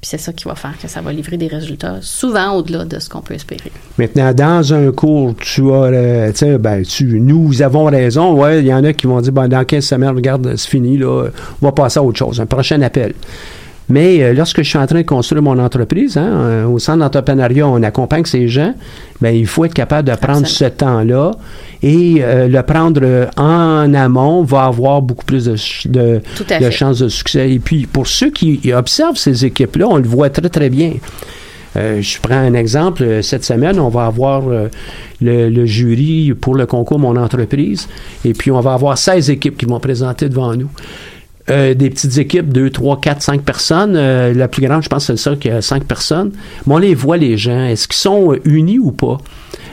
Puis 0.00 0.08
c'est 0.08 0.18
ça 0.18 0.32
qui 0.32 0.44
va 0.44 0.54
faire 0.54 0.78
que 0.80 0.88
ça 0.88 1.02
va 1.02 1.12
livrer 1.12 1.36
des 1.36 1.46
résultats 1.46 1.98
souvent 2.00 2.52
au-delà 2.52 2.86
de 2.86 2.98
ce 2.98 3.10
qu'on 3.10 3.20
peut 3.20 3.34
espérer. 3.34 3.70
Maintenant, 3.98 4.32
dans 4.32 4.72
un 4.72 4.90
cours, 4.92 5.34
tu 5.36 5.70
as, 5.72 5.74
euh, 5.74 6.30
tu 6.30 6.38
sais, 6.38 6.58
ben, 6.58 6.82
tu, 6.82 7.20
nous 7.20 7.60
avons 7.60 7.84
raison. 7.84 8.32
Ouais, 8.32 8.60
il 8.60 8.66
y 8.66 8.72
en 8.72 8.82
a 8.82 8.94
qui 8.94 9.06
vont 9.06 9.20
dire, 9.20 9.32
ben, 9.32 9.46
dans 9.46 9.62
15 9.62 9.84
semaines, 9.84 10.16
regarde, 10.16 10.56
c'est 10.56 10.70
fini, 10.70 10.96
là, 10.96 11.26
on 11.60 11.66
va 11.66 11.72
passer 11.72 11.98
à 11.98 12.02
autre 12.02 12.18
chose, 12.18 12.40
un 12.40 12.46
prochain 12.46 12.80
appel. 12.80 13.12
Mais 13.90 14.22
euh, 14.22 14.32
lorsque 14.32 14.62
je 14.62 14.68
suis 14.68 14.78
en 14.78 14.86
train 14.86 15.00
de 15.00 15.06
construire 15.06 15.42
mon 15.42 15.58
entreprise, 15.58 16.16
hein, 16.16 16.22
euh, 16.24 16.64
au 16.64 16.78
centre 16.78 17.00
d'entrepreneuriat, 17.00 17.66
on 17.66 17.82
accompagne 17.82 18.24
ces 18.24 18.48
gens, 18.48 18.72
ben, 19.20 19.34
il 19.34 19.46
faut 19.46 19.64
être 19.64 19.74
capable 19.74 20.08
de 20.08 20.14
prendre 20.14 20.46
ce 20.46 20.64
temps-là 20.64 21.32
et 21.82 22.18
euh, 22.20 22.46
le 22.46 22.62
prendre 22.62 23.00
euh, 23.02 23.26
en 23.36 23.92
amont 23.92 24.44
va 24.44 24.64
avoir 24.64 25.02
beaucoup 25.02 25.24
plus 25.24 25.44
de, 25.44 25.56
de, 25.88 26.20
de 26.64 26.70
chances 26.70 27.00
de 27.00 27.08
succès. 27.08 27.50
Et 27.50 27.58
puis, 27.58 27.86
pour 27.86 28.06
ceux 28.06 28.30
qui 28.30 28.72
observent 28.72 29.16
ces 29.16 29.44
équipes-là, 29.44 29.88
on 29.88 29.96
le 29.96 30.08
voit 30.08 30.30
très, 30.30 30.48
très 30.48 30.70
bien. 30.70 30.92
Euh, 31.76 32.02
je 32.02 32.18
prends 32.20 32.34
un 32.34 32.54
exemple. 32.54 33.22
Cette 33.22 33.44
semaine, 33.44 33.78
on 33.78 33.88
va 33.88 34.06
avoir 34.06 34.48
euh, 34.48 34.68
le, 35.20 35.48
le 35.48 35.66
jury 35.66 36.32
pour 36.38 36.54
le 36.54 36.66
concours 36.66 36.98
Mon 36.98 37.16
entreprise. 37.16 37.88
Et 38.24 38.32
puis, 38.32 38.50
on 38.50 38.60
va 38.60 38.74
avoir 38.74 38.98
16 38.98 39.30
équipes 39.30 39.56
qui 39.56 39.66
vont 39.66 39.80
présenter 39.80 40.28
devant 40.28 40.54
nous. 40.54 40.70
Euh, 41.50 41.74
des 41.74 41.90
petites 41.90 42.18
équipes, 42.18 42.52
2, 42.52 42.70
3, 42.70 43.00
4, 43.00 43.22
5 43.22 43.42
personnes. 43.42 43.94
Euh, 43.96 44.32
la 44.32 44.48
plus 44.48 44.66
grande, 44.66 44.82
je 44.82 44.88
pense, 44.88 45.06
c'est 45.06 45.16
ça 45.16 45.34
qui 45.36 45.50
a 45.50 45.60
5 45.60 45.84
personnes. 45.84 46.32
Mais 46.66 46.74
on 46.74 46.78
les 46.78 46.94
voit, 46.94 47.16
les 47.16 47.36
gens. 47.36 47.64
Est-ce 47.64 47.88
qu'ils 47.88 47.96
sont 47.96 48.32
euh, 48.32 48.40
unis 48.44 48.78
ou 48.78 48.92
pas? 48.92 49.18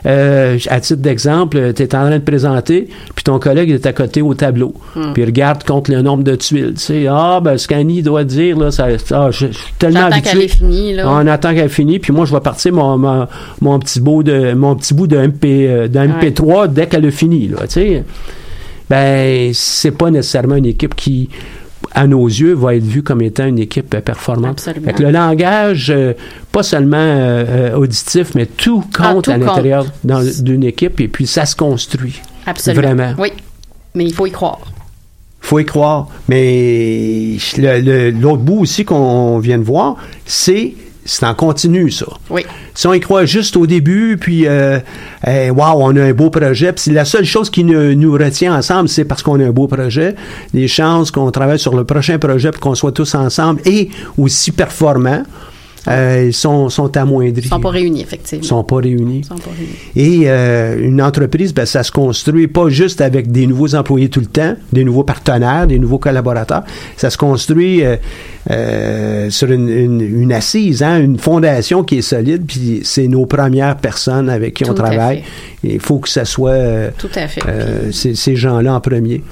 Euh, 0.06 0.58
à 0.70 0.80
titre 0.80 1.02
d'exemple, 1.02 1.74
tu 1.74 1.84
es 1.84 1.96
en 1.96 2.08
train 2.08 2.18
de 2.18 2.24
présenter, 2.24 2.88
puis 3.16 3.24
ton 3.24 3.40
collègue 3.40 3.72
est 3.72 3.86
à 3.86 3.94
côté 3.94 4.22
au 4.22 4.34
tableau. 4.34 4.74
Hmm. 4.96 5.14
Puis 5.14 5.24
il 5.24 5.26
regarde 5.26 5.64
contre 5.64 5.92
le 5.92 6.02
nombre 6.02 6.24
de 6.24 6.36
tuiles. 6.36 6.74
Tu 6.76 6.82
sais, 6.82 7.08
ah, 7.10 7.42
ben, 7.44 7.58
ce 7.58 7.68
qu'Annie 7.68 8.02
doit 8.04 8.24
dire, 8.24 8.58
là, 8.58 8.72
ça, 8.72 8.88
ah, 9.12 9.30
je, 9.32 9.48
je 9.48 9.52
suis 9.52 9.74
tellement 9.78 10.06
habitué. 10.06 10.48
qu'elle 10.48 10.96
là. 10.96 11.10
On 11.10 11.28
attend 11.28 11.54
qu'elle 11.54 11.70
finisse, 11.70 12.00
puis 12.00 12.14
moi, 12.14 12.26
je 12.26 12.34
vais 12.34 12.40
partir 12.40 12.74
mon, 12.74 12.98
mon, 12.98 13.28
mon 13.62 13.80
petit 13.80 14.00
bout 14.00 14.24
de, 14.24 14.54
mon 14.54 14.76
petit 14.76 14.94
bout 14.94 15.08
de, 15.08 15.18
MP, 15.18 15.68
euh, 15.68 15.88
de 15.88 16.00
MP3 16.00 16.72
dès 16.72 16.88
qu'elle 16.88 17.06
a 17.06 17.12
fini, 17.12 17.48
là, 17.48 17.58
tu 17.62 17.74
sais. 17.74 18.04
Ben, 18.90 19.52
c'est 19.54 19.92
pas 19.92 20.10
nécessairement 20.10 20.56
une 20.56 20.66
équipe 20.66 20.96
qui, 20.96 21.30
à 21.98 22.06
nos 22.06 22.28
yeux, 22.28 22.54
va 22.54 22.76
être 22.76 22.84
vue 22.84 23.02
comme 23.02 23.24
étant 23.24 23.46
une 23.48 23.58
équipe 23.58 23.90
performante. 24.02 24.60
Absolument. 24.60 24.86
Fait 24.86 24.94
que 24.94 25.02
le 25.02 25.10
langage, 25.10 25.90
euh, 25.90 26.14
pas 26.52 26.62
seulement 26.62 26.98
euh, 27.00 27.76
auditif, 27.76 28.36
mais 28.36 28.46
tout 28.46 28.84
Ah, 29.00 29.14
compte 29.14 29.26
tout 29.26 29.32
à 29.32 29.38
l'intérieur 29.38 29.88
d'une 30.04 30.64
équipe, 30.64 31.02
et 31.02 31.08
puis 31.08 31.26
ça 31.26 31.48
se 31.48 31.56
construit. 31.56 32.22
Absolument. 32.46 32.82
Vraiment. 32.82 33.14
Oui. 33.18 33.34
Mais 33.96 34.06
il 34.06 34.14
faut 34.14 34.28
y 34.28 34.32
croire. 34.32 34.60
faut 35.42 35.58
y 35.58 35.66
croire. 35.66 36.08
Mais 36.30 37.38
l'autre 38.12 38.44
bout 38.44 38.60
aussi 38.60 38.86
qu'on 38.86 39.40
vient 39.40 39.58
de 39.58 39.64
voir, 39.64 39.96
c'est 40.24 40.76
c'est 41.08 41.26
en 41.26 41.34
continu, 41.34 41.90
ça. 41.90 42.06
Oui. 42.30 42.46
Si 42.76 42.86
on 42.86 42.94
y 42.94 43.00
croit 43.00 43.26
juste 43.26 43.56
au 43.58 43.66
début, 43.66 44.18
puis 44.20 44.46
euh, 44.46 44.80
wow, 45.26 45.78
on 45.82 45.96
a 45.96 46.04
un 46.04 46.14
beau 46.14 46.30
projet, 46.30 46.74
puis 46.74 46.92
la 46.92 47.06
seule 47.06 47.26
chose 47.26 47.50
qui 47.50 47.64
ne- 47.64 47.94
nous 47.94 48.12
retient 48.14 48.56
ensemble, 48.56 48.90
c'est 48.90 49.06
parce 49.06 49.24
qu'on 49.24 49.40
a 49.40 49.46
un 49.46 49.52
beau 49.52 49.68
projet. 49.68 50.14
Les 50.54 50.68
chances 50.68 51.10
qu'on 51.10 51.32
travaille 51.32 51.58
sur 51.60 51.76
le 51.76 51.84
prochain 51.86 52.20
projet, 52.20 52.52
puis 52.52 52.60
qu'on 52.60 52.76
soit 52.76 52.92
tous 52.92 53.16
ensemble 53.16 53.62
et 53.66 53.90
aussi 54.18 54.52
performants, 54.52 55.24
euh, 55.88 56.26
ils 56.28 56.34
sont, 56.34 56.70
sont 56.70 56.96
amoindris. 56.98 57.42
Ils 57.46 57.50
sont 57.50 57.60
pas 57.60 57.70
réunis, 57.70 58.02
effectivement. 58.02 58.44
Ils 58.44 58.48
sont 58.48 58.64
pas 58.64 58.78
réunis. 58.78 59.20
Ils 59.20 59.26
sont 59.26 59.36
pas 59.36 59.52
réunis. 59.58 60.22
Et 60.22 60.30
euh, 60.30 60.78
une 60.82 61.02
entreprise, 61.02 61.54
ben, 61.54 61.66
ça 61.66 61.84
se 61.84 61.92
construit 61.92 62.48
pas 62.48 62.70
juste 62.70 63.02
avec 63.02 63.32
des 63.32 63.48
nouveaux 63.48 63.76
employés 63.76 64.10
tout 64.10 64.20
le 64.20 64.26
temps, 64.26 64.56
des 64.74 64.84
nouveaux 64.84 65.04
partenaires, 65.04 65.68
des 65.68 65.80
nouveaux 65.80 66.00
collaborateurs. 66.00 66.64
Ça 66.98 67.10
se 67.10 67.18
construit 67.18 67.84
euh, 67.86 67.96
euh, 68.52 69.30
sur 69.30 69.52
une, 69.52 69.70
une- 69.70 70.02
une 70.22 70.34
assise, 70.34 70.82
hein, 70.84 71.00
une 71.00 71.18
fondation 71.18 71.84
qui 71.84 71.98
est 71.98 72.02
solide. 72.02 72.44
Puis 72.48 72.82
c'est 72.84 73.08
nos 73.08 73.26
premières 73.26 73.78
personnes 73.78 74.30
avec 74.30 74.54
qui 74.56 74.64
on 74.66 74.68
Tout 74.74 74.74
travaille. 74.82 75.24
Il 75.64 75.80
faut 75.80 76.00
que 76.00 76.10
ça 76.10 76.26
soit 76.26 76.52
euh, 76.52 76.90
Tout 76.98 77.10
à 77.16 77.28
fait. 77.28 77.42
euh, 77.48 77.92
ces, 77.92 78.36
gens-là 78.36 78.74
en 78.76 78.82
premier. 78.82 79.24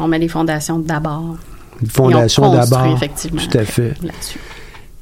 On 0.00 0.06
met 0.08 0.18
les 0.18 0.28
fondations 0.28 0.78
d'abord. 0.78 1.36
Une 1.80 1.88
fondation 1.88 2.52
d'abord. 2.52 2.86
effectivement, 2.96 3.40
Tout 3.50 3.58
à 3.58 3.64
fait. 3.64 3.94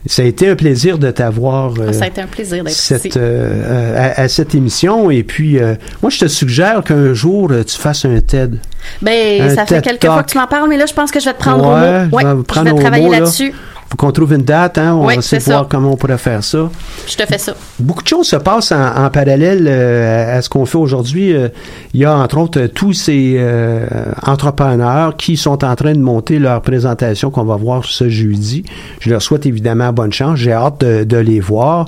Ça 0.06 0.22
a 0.22 0.24
été 0.24 0.48
un 0.48 0.54
plaisir 0.56 0.98
de 0.98 1.10
t'avoir. 1.10 1.72
euh, 1.78 1.86
Ah, 1.88 1.92
ça 1.92 2.04
a 2.04 2.08
été 2.08 2.20
un 2.20 2.26
plaisir 2.26 2.62
d'être 2.64 2.74
cette, 2.74 3.04
ici. 3.06 3.18
euh, 3.18 4.12
à, 4.16 4.22
à 4.22 4.28
cette 4.28 4.54
émission. 4.54 5.10
Et 5.10 5.22
puis, 5.22 5.58
euh, 5.58 5.74
moi, 6.02 6.10
je 6.10 6.18
te 6.20 6.26
suggère 6.28 6.82
qu'un 6.84 7.12
jour, 7.14 7.48
euh, 7.50 7.64
tu 7.64 7.76
fasses 7.76 8.04
un 8.04 8.20
TED. 8.20 8.58
Ben, 9.02 9.42
un 9.42 9.54
ça 9.54 9.66
fait 9.66 9.82
quelques 9.82 10.00
Talk. 10.00 10.12
fois 10.12 10.22
que 10.22 10.30
tu 10.30 10.38
m'en 10.38 10.46
parles, 10.46 10.68
mais 10.68 10.76
là, 10.76 10.86
je 10.86 10.94
pense 10.94 11.10
que 11.10 11.18
je 11.20 11.24
vais 11.24 11.32
te 11.34 11.38
prendre 11.40 11.64
Ouais, 11.64 11.72
au 11.72 11.76
mot. 11.76 12.08
je 12.10 12.14
Ouais, 12.14 12.22
vais 12.34 12.42
je 12.54 12.60
vais 12.74 12.80
travailler 12.80 13.08
là. 13.10 13.18
là-dessus. 13.20 13.52
Faut 13.88 13.96
qu'on 13.96 14.10
trouve 14.12 14.32
une 14.32 14.42
date. 14.42 14.78
Hein? 14.78 14.94
On 14.94 15.06
Oui, 15.06 15.14
va 15.14 15.18
essayer 15.20 15.38
de 15.38 15.44
voir 15.44 15.60
ça. 15.62 15.66
comment 15.70 15.92
on 15.92 15.96
pourrait 15.96 16.18
faire 16.18 16.42
ça. 16.42 16.68
Je 17.06 17.14
te 17.16 17.24
fais 17.24 17.38
ça. 17.38 17.54
Beaucoup 17.78 18.02
de 18.02 18.08
choses 18.08 18.26
se 18.28 18.36
passent 18.36 18.72
en, 18.72 19.04
en 19.04 19.10
parallèle 19.10 19.66
euh, 19.68 20.38
à 20.38 20.42
ce 20.42 20.48
qu'on 20.48 20.66
fait 20.66 20.78
aujourd'hui. 20.78 21.32
Euh, 21.34 21.48
il 21.94 22.00
y 22.00 22.04
a 22.04 22.14
entre 22.16 22.38
autres 22.38 22.60
euh, 22.60 22.68
tous 22.68 22.92
ces 22.92 23.36
euh, 23.38 23.86
entrepreneurs 24.24 25.16
qui 25.16 25.36
sont 25.36 25.64
en 25.64 25.74
train 25.76 25.92
de 25.92 26.00
monter 26.00 26.38
leur 26.38 26.60
présentation 26.62 27.30
qu'on 27.30 27.44
va 27.44 27.56
voir 27.56 27.84
ce 27.84 28.08
jeudi. 28.08 28.64
Je 29.00 29.10
leur 29.10 29.22
souhaite 29.22 29.46
évidemment 29.46 29.92
bonne 29.92 30.12
chance. 30.12 30.38
J'ai 30.38 30.52
hâte 30.52 30.80
de, 30.80 31.04
de 31.04 31.16
les 31.16 31.40
voir. 31.40 31.86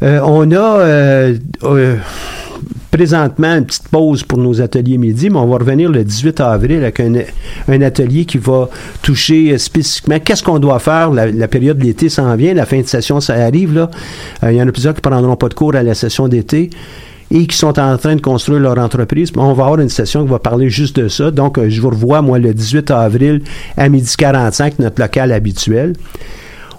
On 0.00 0.52
a 0.52 0.78
euh, 0.78 1.34
euh, 1.64 1.96
présentement 2.90 3.54
une 3.56 3.66
petite 3.66 3.88
pause 3.88 4.22
pour 4.22 4.38
nos 4.38 4.60
ateliers 4.60 4.98
midi, 4.98 5.30
mais 5.30 5.38
on 5.38 5.46
va 5.46 5.58
revenir 5.58 5.90
le 5.90 6.04
18 6.04 6.40
avril 6.40 6.78
avec 6.78 7.00
un, 7.00 7.12
un 7.68 7.82
atelier 7.82 8.24
qui 8.24 8.38
va 8.38 8.68
toucher 9.02 9.52
euh, 9.52 9.58
spécifiquement 9.58 10.18
qu'est-ce 10.18 10.42
qu'on 10.42 10.58
doit 10.58 10.78
faire. 10.78 11.10
La, 11.10 11.48
période 11.48 11.78
de 11.78 11.84
l'été 11.84 12.08
s'en 12.08 12.34
vient, 12.36 12.54
la 12.54 12.66
fin 12.66 12.80
de 12.80 12.86
session, 12.86 13.20
ça 13.20 13.34
arrive. 13.34 13.74
là. 13.74 13.90
Euh, 14.42 14.52
il 14.52 14.58
y 14.58 14.62
en 14.62 14.68
a 14.68 14.72
plusieurs 14.72 14.94
qui 14.94 15.00
prendront 15.00 15.36
pas 15.36 15.48
de 15.48 15.54
cours 15.54 15.74
à 15.74 15.82
la 15.82 15.94
session 15.94 16.28
d'été 16.28 16.70
et 17.30 17.46
qui 17.46 17.56
sont 17.56 17.78
en 17.78 17.96
train 17.98 18.16
de 18.16 18.20
construire 18.20 18.60
leur 18.60 18.78
entreprise. 18.78 19.30
On 19.36 19.52
va 19.52 19.64
avoir 19.64 19.80
une 19.80 19.90
session 19.90 20.24
qui 20.24 20.30
va 20.30 20.38
parler 20.38 20.70
juste 20.70 20.96
de 20.96 21.08
ça. 21.08 21.30
Donc, 21.30 21.58
euh, 21.58 21.68
je 21.68 21.80
vous 21.80 21.90
revois, 21.90 22.22
moi, 22.22 22.38
le 22.38 22.54
18 22.54 22.90
avril 22.90 23.42
à 23.76 23.88
midi 23.88 24.14
45, 24.16 24.78
notre 24.78 25.00
local 25.00 25.32
habituel. 25.32 25.94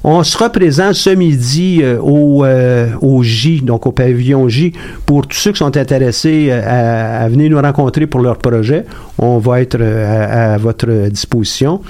On 0.03 0.23
sera 0.23 0.49
présent 0.49 0.93
ce 0.93 1.09
midi 1.09 1.79
euh, 1.81 1.99
au, 1.99 2.45
euh, 2.45 2.89
au 3.01 3.21
J, 3.21 3.61
donc 3.61 3.85
au 3.85 3.91
pavillon 3.91 4.47
J, 4.47 4.71
pour 5.05 5.27
tous 5.27 5.37
ceux 5.37 5.51
qui 5.51 5.57
sont 5.57 5.75
intéressés 5.75 6.47
euh, 6.49 7.23
à, 7.25 7.27
venir 7.27 7.51
nous 7.51 7.61
rencontrer 7.61 8.07
pour 8.07 8.21
leur 8.21 8.37
projet. 8.37 8.85
On 9.17 9.39
va 9.39 9.61
être 9.61 9.81
à, 9.81 10.57
votre 10.57 11.09
disposition 11.09 11.81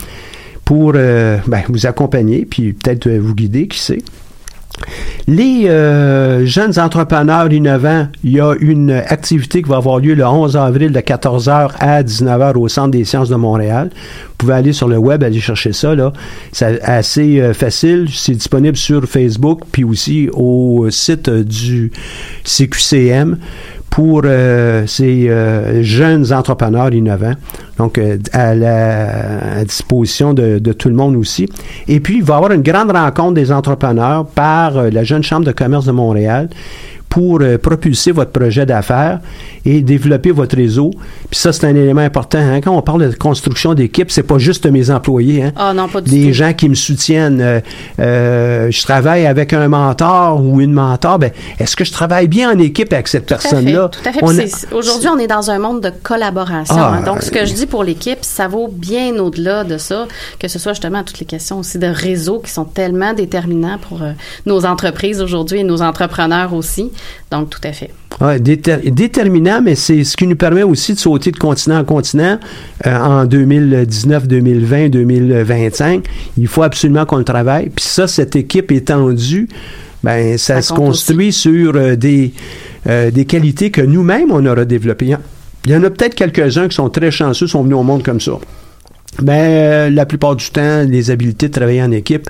pour 0.66 0.94
ben, 0.94 1.64
vous 1.68 1.86
accompagner, 1.88 2.46
puis 2.46 2.74
peut-être 2.74 3.10
vous 3.10 3.34
guider, 3.34 3.68
qui 3.68 3.80
sait. 3.80 4.00
Les 5.28 5.68
euh, 5.68 6.46
jeunes 6.46 6.80
entrepreneurs 6.80 7.52
innovants, 7.52 8.08
il 8.24 8.32
y 8.32 8.40
a 8.40 8.56
une 8.60 8.92
activité 8.92 9.62
qui 9.62 9.70
va 9.70 9.78
avoir 9.78 10.00
lieu 10.00 10.16
le 10.16 10.26
11 10.26 10.58
avril 10.58 10.92
de 10.92 11.00
14h 11.00 11.72
à 11.80 12.02
19h 12.02 12.58
au 12.58 12.68
Centre 12.68 12.92
des 12.92 13.06
sciences 13.06 13.30
de 13.30 13.36
Montréal. 13.36 13.92
Vous 13.94 14.36
pouvez 14.40 14.54
aller 14.54 14.74
sur 14.74 14.88
le 14.88 14.98
web, 14.98 15.24
aller 15.24 15.40
chercher 15.40 15.74
ça. 15.74 15.94
C'est 16.52 16.82
assez 16.82 17.40
euh, 17.40 17.54
facile. 17.54 18.08
C'est 18.12 18.34
disponible 18.34 18.78
sur 18.78 19.06
Facebook, 19.06 19.62
puis 19.72 19.84
aussi 19.84 20.30
au 20.34 20.90
site 20.90 21.30
du 21.30 21.92
CQCM 22.44 23.38
pour 23.90 24.22
euh, 24.26 24.86
ces 24.88 25.30
euh, 25.30 25.84
jeunes 25.84 26.32
entrepreneurs 26.32 26.94
innovants. 26.94 27.34
Donc, 27.78 27.98
euh, 27.98 28.18
à 28.34 28.56
la 28.56 29.60
à 29.60 29.64
disposition 29.64 30.34
de, 30.34 30.60
de 30.60 30.74
tout 30.74 30.90
le 30.90 30.96
monde 30.96 31.16
aussi. 31.16 31.48
Et 31.88 32.00
puis, 32.00 32.18
il 32.18 32.24
va 32.24 32.36
y 32.36 32.38
avoir 32.38 32.52
une 32.52 32.62
grande 32.62 32.92
rencontre 32.92 33.34
des 33.34 33.52
entrepreneurs 33.52 34.26
par 34.26 34.78
euh, 34.78 34.90
la 34.90 35.04
Jeune 35.04 35.24
Chambre 35.24 35.46
de 35.46 35.52
commerce 35.52 35.86
de 35.86 35.92
Montréal 35.92 36.50
pour 37.10 37.40
euh, 37.42 37.58
propulser 37.58 38.12
votre 38.12 38.32
projet 38.32 38.66
d'affaires 38.66 39.20
et 39.66 39.82
développer 39.82 40.32
votre 40.32 40.56
réseau. 40.56 40.92
Puis 41.30 41.40
ça, 41.40 41.52
c'est 41.52 41.66
un 41.66 41.76
élément 41.76 42.02
important. 42.02 42.38
hein. 42.38 42.62
Quand 42.62 42.72
on 42.78 42.82
parle 42.84 43.10
de 43.10 43.16
construction 43.16 43.74
d'équipe, 43.74 44.12
c'est 44.12 44.24
pas 44.24 44.38
juste 44.38 44.66
mes 44.68 44.90
employés. 44.92 45.44
Hein. 45.44 45.52
Ah 45.56 45.74
non, 45.74 45.88
pas 45.88 46.02
du 46.02 46.12
Des 46.12 46.28
tout. 46.28 46.34
gens 46.34 46.54
qui 46.54 46.70
me 46.70 46.76
soutiennent. 46.76 47.42
Euh, 47.42 47.60
euh, 48.00 48.70
je 48.72 48.82
travaille 48.84 49.26
avec 49.26 49.54
un 49.54 49.68
mentor 49.68 50.42
ou 50.44 50.62
une 50.62 50.72
mentor. 50.74 51.20
Ben, 51.20 51.32
est-ce 51.60 51.76
que 51.76 51.84
je 51.84 51.92
travaille 51.92 52.28
bien 52.28 52.52
en 52.52 52.60
équipe 52.60 52.94
avec 52.94 53.08
cette 53.08 53.26
personne-là? 53.26 53.90
Tout 53.90 54.08
à 54.08 54.12
fait. 54.14 54.22
Aujourd'hui, 54.74 55.10
on 55.10 55.18
est 55.18 55.28
dans 55.28 55.50
un 55.50 55.60
monde 55.60 55.82
de 55.82 55.92
collaboration. 56.04 56.76
Ah, 56.78 56.98
hein. 56.98 57.04
Donc, 57.04 57.24
ce 57.24 57.32
que 57.32 57.46
je 57.46 57.54
dis 57.54 57.66
pour 57.66 57.84
l'équipe, 57.84 58.20
ça 58.22 58.48
vaut 58.48 58.68
bien 58.72 59.16
au-delà 59.18 59.64
de 59.64 59.78
ça, 59.78 60.08
que 60.40 60.48
ce 60.48 60.60
soit 60.60 60.74
justement 60.74 61.04
toutes 61.04 61.20
les 61.20 61.26
questions 61.26 61.60
aussi 61.60 61.80
de 61.80 61.88
réseau 61.88 62.40
qui 62.40 62.52
sont 62.52 62.66
tellement 62.66 63.14
déterminants 63.14 63.80
pour 63.90 64.04
euh, 64.04 64.12
nos 64.46 64.66
entreprises 64.66 65.22
aujourd'hui 65.22 65.60
et 65.60 65.64
nos 65.64 65.82
entrepreneurs 65.82 66.54
aussi. 66.54 66.92
Donc, 67.32 67.50
tout 67.50 67.60
à 67.64 67.72
fait. 67.72 67.92
Ouais, 68.22 68.40
déter- 68.40 68.92
déterminant, 68.92 69.62
mais 69.62 69.76
c'est 69.76 70.04
ce 70.04 70.18
qui 70.18 70.28
nous 70.28 70.36
permet 70.36 70.64
aussi 70.64 70.94
de 70.94 71.00
sauter 71.00 71.32
de 71.32 71.38
continent 71.38 71.80
en 71.80 71.84
continent 71.86 72.38
euh, 72.86 72.98
en 72.98 73.26
2019, 73.26 74.28
2020, 74.28 74.90
2025. 74.90 76.06
Il 76.38 76.48
faut 76.48 76.64
absolument 76.64 77.06
qu'on 77.06 77.18
le 77.18 77.24
travaille. 77.24 77.70
Puis 77.70 77.86
ça, 77.86 78.08
cette 78.08 78.36
équipe 78.36 78.72
étendue, 78.72 79.48
ben 80.04 80.38
ça, 80.38 80.56
Ça 80.56 80.62
se 80.62 80.74
construit 80.74 81.32
sur 81.32 81.76
euh, 81.76 81.96
des, 81.96 82.34
euh, 82.88 83.12
des 83.12 83.26
qualités 83.26 83.72
que 83.72 83.82
nous-mêmes, 83.82 84.32
on 84.32 84.46
aura 84.46 84.66
développées. 84.66 85.16
Il 85.66 85.72
y 85.72 85.76
en- 85.76 85.84
a 85.84 85.90
peut-être 85.90 86.16
quelques-uns 86.16 86.68
qui 86.68 86.76
sont 86.76 86.90
très 86.90 87.12
chanceux, 87.12 87.48
sont 87.48 87.64
venus 87.64 87.76
au 87.78 87.84
monde 87.84 88.04
comme 88.04 88.20
ça. 88.20 88.34
Ben, 89.22 89.94
la 89.94 90.06
plupart 90.06 90.36
du 90.36 90.50
temps, 90.50 90.84
les 90.88 91.12
habiletés 91.12 91.48
de 91.48 91.54
travailler 91.54 91.82
en 91.84 91.92
équipe 91.92 92.28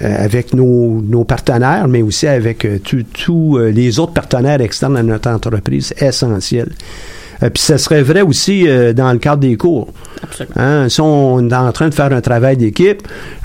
avec 0.00 0.52
nos, 0.52 1.00
nos 1.02 1.24
partenaires, 1.24 1.88
mais 1.88 2.02
aussi 2.02 2.26
avec 2.26 2.64
euh, 2.64 2.78
tous 2.78 3.56
euh, 3.56 3.70
les 3.70 3.98
autres 3.98 4.12
partenaires 4.12 4.60
externes 4.60 4.96
à 4.96 5.02
notre 5.02 5.30
entreprise, 5.30 5.92
c'est 5.96 6.06
essentiel. 6.06 6.70
Euh, 7.42 7.50
Puis 7.50 7.62
ça 7.62 7.78
serait 7.78 8.02
vrai 8.02 8.22
aussi 8.22 8.66
euh, 8.68 8.92
dans 8.92 9.12
le 9.12 9.18
cadre 9.18 9.38
des 9.42 9.56
cours. 9.56 9.88
Absolument. 10.22 10.54
Hein, 10.56 10.88
si 10.88 11.00
on 11.00 11.48
est 11.48 11.54
en 11.54 11.70
train 11.72 11.88
de 11.88 11.94
faire 11.94 12.12
un 12.12 12.20
travail 12.20 12.56
d'équipe, 12.56 13.02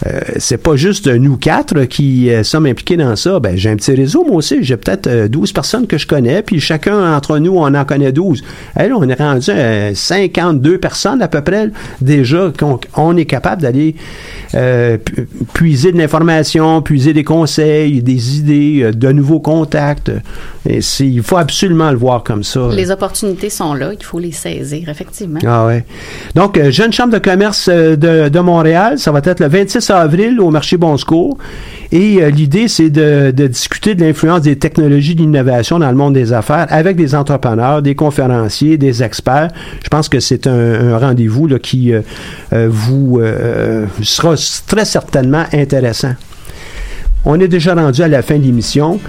euh, 0.08 0.20
c'est 0.38 0.58
pas 0.62 0.76
juste 0.76 1.08
nous 1.08 1.38
quatre 1.38 1.84
qui 1.86 2.30
euh, 2.30 2.44
sommes 2.44 2.66
impliqués 2.66 2.98
dans 2.98 3.16
ça. 3.16 3.40
Ben, 3.40 3.58
j'ai 3.58 3.70
un 3.70 3.76
petit 3.76 3.94
réseau, 3.94 4.24
moi 4.26 4.38
aussi. 4.38 4.64
J'ai 4.64 4.78
peut-être 4.78 5.08
euh, 5.08 5.28
12 5.28 5.52
personnes 5.52 5.88
que 5.88 5.98
je 5.98 6.08
connais, 6.08 6.42
puis 6.42 6.60
chacun 6.60 7.16
entre 7.16 7.38
nous, 7.40 7.54
on 7.58 7.74
en 7.74 7.86
connaît 7.86 8.12
12. 8.12 8.42
Hey, 8.78 8.90
là, 8.90 8.96
on 8.98 9.08
est 9.10 9.14
rendu 9.20 9.52
à 9.52 9.94
52 9.94 10.78
personnes 10.78 11.22
à 11.22 11.28
peu 11.28 11.42
près, 11.42 11.70
déjà, 12.00 12.52
qu'on 12.58 12.80
on 12.96 13.18
est 13.18 13.26
capable 13.26 13.62
d'aller 13.62 13.96
euh, 14.56 14.98
pu- 14.98 15.28
puiser 15.54 15.92
de 15.92 15.98
l'information, 15.98 16.82
puiser 16.82 17.14
des 17.14 17.24
conseils, 17.24 18.02
des 18.02 18.38
idées, 18.38 18.80
euh, 18.84 18.92
de 18.92 19.12
nouveaux 19.12 19.40
contacts. 19.40 20.12
Et 20.70 20.80
il 21.00 21.24
faut 21.24 21.38
absolument 21.38 21.90
le 21.92 21.98
voir 21.98 22.24
comme 22.24 22.44
ça. 22.44 22.70
Les 22.72 22.92
opportunités 22.92 23.50
sont 23.50 23.74
là, 23.74 23.81
il 23.90 24.04
faut 24.04 24.20
les 24.20 24.32
saisir, 24.32 24.90
effectivement. 24.90 25.40
Ah. 25.46 25.70
Donc, 26.36 26.58
euh, 26.58 26.72
Jeune 26.72 26.94
Chambre 26.94 27.14
de 27.14 27.20
commerce 27.20 27.70
euh, 27.72 27.96
de, 27.96 28.40
Montréal, 28.40 29.00
ça 29.00 29.12
va 29.12 29.20
être 29.24 29.40
le 29.40 29.48
26 29.48 29.90
avril 29.90 30.40
au 30.40 30.52
marché 30.52 30.78
Bon 30.78 30.98
Secours. 30.98 31.38
Et 31.92 32.22
euh, 32.22 32.30
l'idée, 32.30 32.68
c'est 32.68 32.90
de, 32.90 33.32
discuter 33.32 33.96
de 33.96 34.04
l'influence 34.04 34.42
des 34.42 34.58
technologies 34.58 35.16
d'innovation 35.16 35.80
dans 35.80 35.90
le 35.90 35.98
monde 35.98 36.14
des 36.14 36.34
affaires 36.34 36.68
avec 36.70 36.96
des 36.96 37.16
entrepreneurs, 37.16 37.82
des 37.82 37.96
conférenciers, 37.96 38.78
des 38.78 39.04
experts. 39.04 39.50
Je 39.84 39.90
pense 39.90 40.10
que 40.10 40.20
c'est 40.20 40.48
un, 40.48 40.98
rendez-vous 40.98 41.48
qui 41.60 41.94
vous 42.52 43.22
sera 44.02 44.36
très 44.68 44.86
certainement 44.86 45.46
intéressant. 45.54 46.14
On 47.26 47.40
est 47.40 47.48
déjà 47.48 47.76
rendu 47.76 48.02
à 48.02 48.08
la 48.08 48.22
fin 48.22 48.38
de 48.38 48.44
l'émission. 48.44 49.00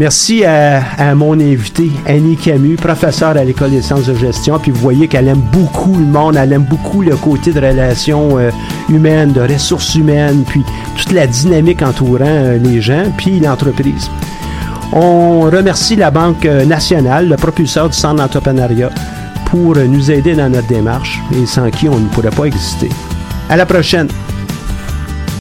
Merci 0.00 0.46
à, 0.46 1.14
mon 1.14 1.38
invité, 1.38 1.90
Annie 2.06 2.38
Camus, 2.38 2.76
professeure 2.76 3.36
à 3.36 3.44
l'École 3.44 3.72
des 3.72 3.82
sciences 3.82 4.06
de 4.06 4.14
gestion. 4.14 4.58
Puis 4.58 4.70
vous 4.70 4.80
voyez 4.80 5.08
qu'elle 5.08 5.28
aime 5.28 5.42
beaucoup 5.52 5.94
le 5.94 6.06
monde, 6.06 6.36
elle 6.36 6.54
aime 6.54 6.62
beaucoup 6.62 7.02
le 7.02 7.16
côté 7.16 7.52
de 7.52 7.60
relations 7.60 8.38
euh, 8.38 8.50
humaines, 8.88 9.32
de 9.32 9.42
ressources 9.42 9.94
humaines, 9.96 10.44
puis 10.48 10.64
toute 10.96 11.12
la 11.12 11.26
dynamique 11.26 11.82
entourant 11.82 12.24
euh, 12.24 12.56
les 12.56 12.80
gens, 12.80 13.12
puis 13.18 13.40
l'entreprise. 13.40 14.10
On 14.94 15.40
remercie 15.40 15.96
la 15.96 16.10
Banque 16.10 16.46
euh, 16.46 16.64
nationale, 16.64 17.28
le 17.28 17.36
propulseur 17.36 17.90
du 17.90 17.94
centre 17.94 18.22
d'entrepreneuriat, 18.22 18.88
pour 19.50 19.76
nous 19.76 20.10
aider 20.10 20.34
dans 20.34 20.48
notre 20.48 20.68
démarche 20.68 21.20
et 21.34 21.44
sans 21.44 21.70
qui 21.70 21.90
on 21.90 21.98
ne 21.98 22.08
pourrait 22.08 22.30
pas 22.30 22.44
exister. 22.44 22.88
À 23.50 23.56
la 23.58 23.66
prochaine! 23.66 24.08